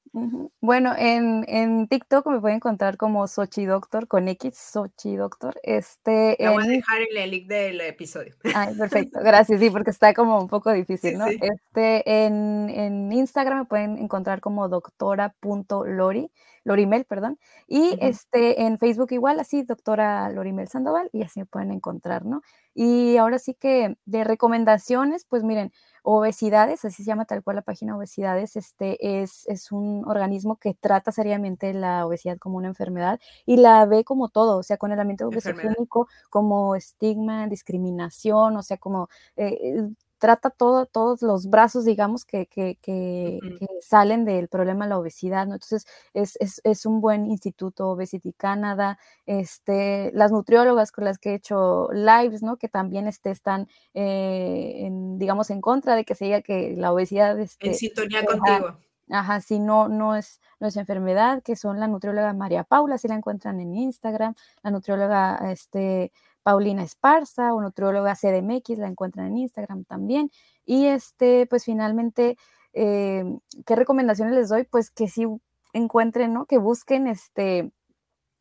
Bueno, 0.60 0.94
en, 0.96 1.44
en, 1.48 1.88
TikTok 1.88 2.26
me 2.26 2.40
pueden 2.40 2.56
encontrar 2.56 2.96
como 2.96 3.26
Sochi 3.26 3.64
Doctor 3.64 4.08
con 4.08 4.28
X, 4.28 4.56
Sochi 4.56 5.16
Doctor. 5.16 5.58
Este, 5.62 6.36
voy 6.38 6.64
a 6.64 6.68
dejar 6.68 7.02
en 7.02 7.16
el 7.16 7.30
link 7.30 7.46
del 7.46 7.80
episodio. 7.80 8.34
Ay, 8.54 8.74
perfecto, 8.74 9.20
gracias, 9.24 9.60
sí, 9.60 9.70
porque 9.70 9.90
está 9.90 10.14
como 10.14 10.40
un 10.40 10.48
poco 10.48 10.72
difícil, 10.72 11.18
¿no? 11.18 11.26
Este, 11.26 12.24
en, 12.24 12.70
en 12.70 13.12
Instagram 13.12 13.60
me 13.60 13.64
pueden 13.66 13.98
encontrar 13.98 14.40
como 14.40 14.68
doctora.lori. 14.68 16.30
Lorimel, 16.64 17.04
perdón, 17.06 17.38
y 17.66 17.96
este, 18.00 18.62
en 18.62 18.78
Facebook 18.78 19.12
igual, 19.12 19.40
así, 19.40 19.62
doctora 19.62 20.28
Lorimel 20.40 20.68
Sandoval, 20.68 21.10
y 21.12 21.22
así 21.22 21.40
me 21.40 21.46
pueden 21.46 21.70
encontrar, 21.70 22.24
¿no? 22.24 22.42
Y 22.74 23.18
ahora 23.18 23.38
sí 23.38 23.54
que 23.54 23.96
de 24.06 24.24
recomendaciones, 24.24 25.26
pues 25.28 25.44
miren, 25.44 25.70
obesidades, 26.02 26.84
así 26.84 27.02
se 27.02 27.08
llama 27.08 27.26
tal 27.26 27.42
cual 27.42 27.56
la 27.56 27.62
página 27.62 27.96
obesidades, 27.96 28.56
este 28.56 29.22
es, 29.22 29.46
es 29.48 29.70
un 29.70 30.04
organismo 30.06 30.56
que 30.56 30.74
trata 30.74 31.12
seriamente 31.12 31.74
la 31.74 32.06
obesidad 32.06 32.38
como 32.38 32.56
una 32.56 32.68
enfermedad 32.68 33.20
y 33.44 33.58
la 33.58 33.84
ve 33.84 34.02
como 34.04 34.30
todo, 34.30 34.58
o 34.58 34.62
sea, 34.62 34.78
con 34.78 34.92
el 34.92 35.00
ambiente 35.00 35.24
obesogénico 35.24 36.08
como 36.30 36.74
estigma, 36.74 37.46
discriminación, 37.48 38.56
o 38.56 38.62
sea, 38.62 38.78
como 38.78 39.08
eh, 39.36 39.90
trata 40.20 40.50
todo, 40.50 40.86
todos 40.86 41.22
los 41.22 41.48
brazos, 41.48 41.84
digamos, 41.84 42.24
que, 42.24 42.46
que, 42.46 42.78
que, 42.80 43.40
salen 43.80 44.24
del 44.24 44.48
problema 44.48 44.84
de 44.84 44.90
la 44.90 44.98
obesidad, 44.98 45.46
¿no? 45.46 45.54
Entonces, 45.54 45.86
es, 46.14 46.36
es, 46.40 46.60
es, 46.62 46.86
un 46.86 47.00
buen 47.00 47.26
instituto, 47.26 47.88
Obesity 47.88 48.32
Canada, 48.34 48.98
este, 49.26 50.12
las 50.14 50.30
nutriólogas 50.30 50.92
con 50.92 51.04
las 51.04 51.18
que 51.18 51.30
he 51.30 51.34
hecho 51.34 51.88
lives, 51.92 52.42
¿no? 52.42 52.58
Que 52.58 52.68
también 52.68 53.08
este, 53.08 53.30
están, 53.30 53.66
eh, 53.94 54.74
en, 54.86 55.18
digamos, 55.18 55.50
en 55.50 55.60
contra 55.60 55.96
de 55.96 56.04
que 56.04 56.14
se 56.14 56.26
diga 56.26 56.42
que 56.42 56.76
la 56.76 56.92
obesidad... 56.92 57.38
Este, 57.40 57.68
en 57.68 57.74
sintonía 57.74 58.24
contigo. 58.24 58.76
Ajá, 59.12 59.40
si 59.40 59.58
no, 59.58 59.88
no 59.88 60.14
es, 60.14 60.40
no 60.60 60.68
es 60.68 60.76
enfermedad, 60.76 61.42
que 61.42 61.56
son 61.56 61.80
la 61.80 61.88
nutrióloga 61.88 62.32
María 62.32 62.62
Paula, 62.62 62.96
si 62.96 63.08
la 63.08 63.16
encuentran 63.16 63.58
en 63.60 63.74
Instagram, 63.74 64.34
la 64.62 64.70
nutrióloga, 64.70 65.50
este, 65.50 66.12
Paulina 66.50 66.82
Esparza 66.82 67.54
o 67.54 67.60
nutrióloga 67.60 68.16
CDMX, 68.16 68.78
la 68.78 68.88
encuentran 68.88 69.28
en 69.28 69.36
Instagram 69.36 69.84
también. 69.84 70.32
Y 70.66 70.86
este, 70.86 71.46
pues 71.46 71.64
finalmente, 71.64 72.36
eh, 72.72 73.24
¿qué 73.64 73.76
recomendaciones 73.76 74.34
les 74.34 74.48
doy? 74.48 74.64
Pues 74.64 74.90
que 74.90 75.06
sí 75.06 75.26
encuentren, 75.72 76.34
¿no? 76.34 76.46
Que 76.46 76.58
busquen 76.58 77.06
este, 77.06 77.70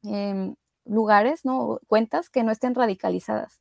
em, 0.02 0.56
lugares, 0.86 1.46
¿no? 1.46 1.80
Cuentas 1.86 2.32
que 2.32 2.44
no 2.44 2.52
estén 2.52 2.74
radicalizadas 2.74 3.60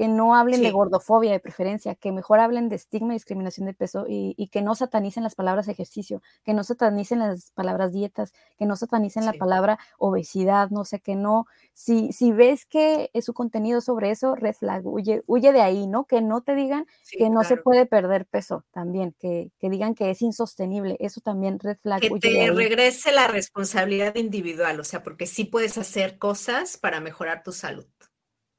que 0.00 0.08
no 0.08 0.34
hablen 0.34 0.62
de 0.62 0.70
gordofobia 0.70 1.30
de 1.30 1.40
preferencia, 1.40 1.94
que 1.94 2.10
mejor 2.10 2.40
hablen 2.40 2.70
de 2.70 2.76
estigma 2.76 3.12
y 3.12 3.16
discriminación 3.16 3.66
de 3.66 3.74
peso 3.74 4.06
y, 4.08 4.48
que 4.50 4.62
no 4.62 4.74
satanicen 4.74 5.22
las 5.24 5.34
palabras 5.34 5.68
ejercicio, 5.68 6.22
que 6.42 6.54
no 6.54 6.64
satanicen 6.64 7.18
las 7.18 7.50
palabras 7.50 7.92
dietas, 7.92 8.32
que 8.56 8.64
no 8.64 8.76
satanicen 8.76 9.26
la 9.26 9.34
palabra 9.34 9.78
obesidad, 9.98 10.70
no 10.70 10.86
sé, 10.86 11.00
que 11.00 11.16
no, 11.16 11.44
si, 11.74 12.14
si 12.14 12.32
ves 12.32 12.64
que 12.64 13.10
es 13.12 13.26
su 13.26 13.34
contenido 13.34 13.82
sobre 13.82 14.10
eso, 14.10 14.36
red 14.36 14.54
flag, 14.54 14.86
huye, 14.86 15.20
huye 15.26 15.52
de 15.52 15.60
ahí, 15.60 15.86
¿no? 15.86 16.06
Que 16.06 16.22
no 16.22 16.40
te 16.40 16.54
digan 16.54 16.86
que 17.10 17.28
no 17.28 17.44
se 17.44 17.58
puede 17.58 17.84
perder 17.84 18.24
peso 18.24 18.64
también, 18.70 19.14
que, 19.20 19.50
que, 19.58 19.68
digan 19.68 19.94
que 19.94 20.08
es 20.08 20.22
insostenible, 20.22 20.96
eso 20.98 21.20
también 21.20 21.58
red 21.58 21.76
flag. 21.76 22.00
Que 22.00 22.08
te 22.08 22.50
regrese 22.50 23.12
la 23.12 23.28
responsabilidad 23.28 24.14
individual, 24.14 24.80
o 24.80 24.84
sea, 24.84 25.02
porque 25.02 25.26
sí 25.26 25.44
puedes 25.44 25.76
hacer 25.76 26.16
cosas 26.16 26.78
para 26.78 27.00
mejorar 27.00 27.42
tu 27.42 27.52
salud. 27.52 27.84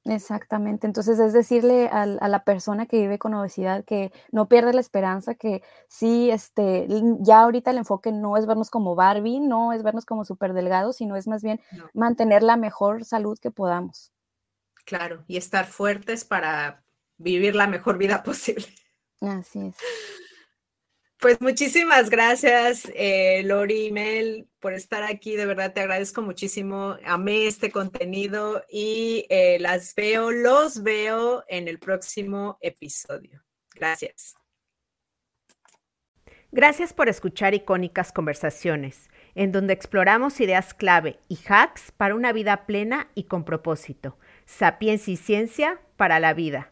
Exactamente, 0.05 0.87
entonces 0.87 1.19
es 1.19 1.31
decirle 1.31 1.87
a, 1.87 2.07
la 2.07 2.43
persona 2.43 2.87
que 2.87 2.99
vive 2.99 3.19
con 3.19 3.35
obesidad 3.35 3.85
que 3.85 4.11
no 4.31 4.47
pierda 4.47 4.73
la 4.73 4.81
esperanza, 4.81 5.35
que 5.35 5.61
sí, 5.87 6.31
este, 6.31 6.87
ya 7.19 7.41
ahorita 7.41 7.69
el 7.69 7.77
enfoque 7.77 8.11
no 8.11 8.35
es 8.35 8.47
vernos 8.47 8.71
como 8.71 8.95
Barbie, 8.95 9.39
no 9.39 9.73
es 9.73 9.83
vernos 9.83 10.05
como 10.05 10.25
súper 10.25 10.53
delgados, 10.53 10.95
sino 10.95 11.15
es 11.17 11.27
más 11.27 11.43
bien 11.43 11.61
mantener 11.93 12.41
la 12.41 12.57
mejor 12.57 13.05
salud 13.05 13.37
que 13.37 13.51
podamos. 13.51 14.11
Claro, 14.85 15.23
y 15.27 15.37
estar 15.37 15.67
fuertes 15.67 16.25
para 16.25 16.83
vivir 17.17 17.55
la 17.55 17.67
mejor 17.67 17.99
vida 17.99 18.23
posible. 18.23 18.65
Así 19.21 19.67
es. 19.67 19.75
Pues 21.21 21.39
muchísimas 21.39 22.09
gracias, 22.09 22.91
eh, 22.95 23.43
Lori 23.45 23.85
y 23.85 23.91
Mel, 23.91 24.47
por 24.59 24.73
estar 24.73 25.03
aquí. 25.03 25.35
De 25.35 25.45
verdad 25.45 25.71
te 25.71 25.81
agradezco 25.81 26.23
muchísimo. 26.23 26.97
Amé 27.05 27.45
este 27.45 27.71
contenido 27.71 28.63
y 28.67 29.27
eh, 29.29 29.59
las 29.59 29.93
veo, 29.93 30.31
los 30.31 30.81
veo 30.81 31.43
en 31.47 31.67
el 31.67 31.77
próximo 31.77 32.57
episodio. 32.59 33.43
Gracias. 33.75 34.33
Gracias 36.51 36.91
por 36.91 37.07
escuchar 37.07 37.53
Icónicas 37.53 38.11
Conversaciones, 38.11 39.07
en 39.35 39.51
donde 39.51 39.73
exploramos 39.73 40.41
ideas 40.41 40.73
clave 40.73 41.19
y 41.29 41.37
hacks 41.47 41.91
para 41.91 42.15
una 42.15 42.33
vida 42.33 42.65
plena 42.65 43.11
y 43.13 43.25
con 43.25 43.45
propósito. 43.45 44.17
Sapiencia 44.47 45.13
y 45.13 45.17
ciencia 45.17 45.81
para 45.97 46.19
la 46.19 46.33
vida. 46.33 46.71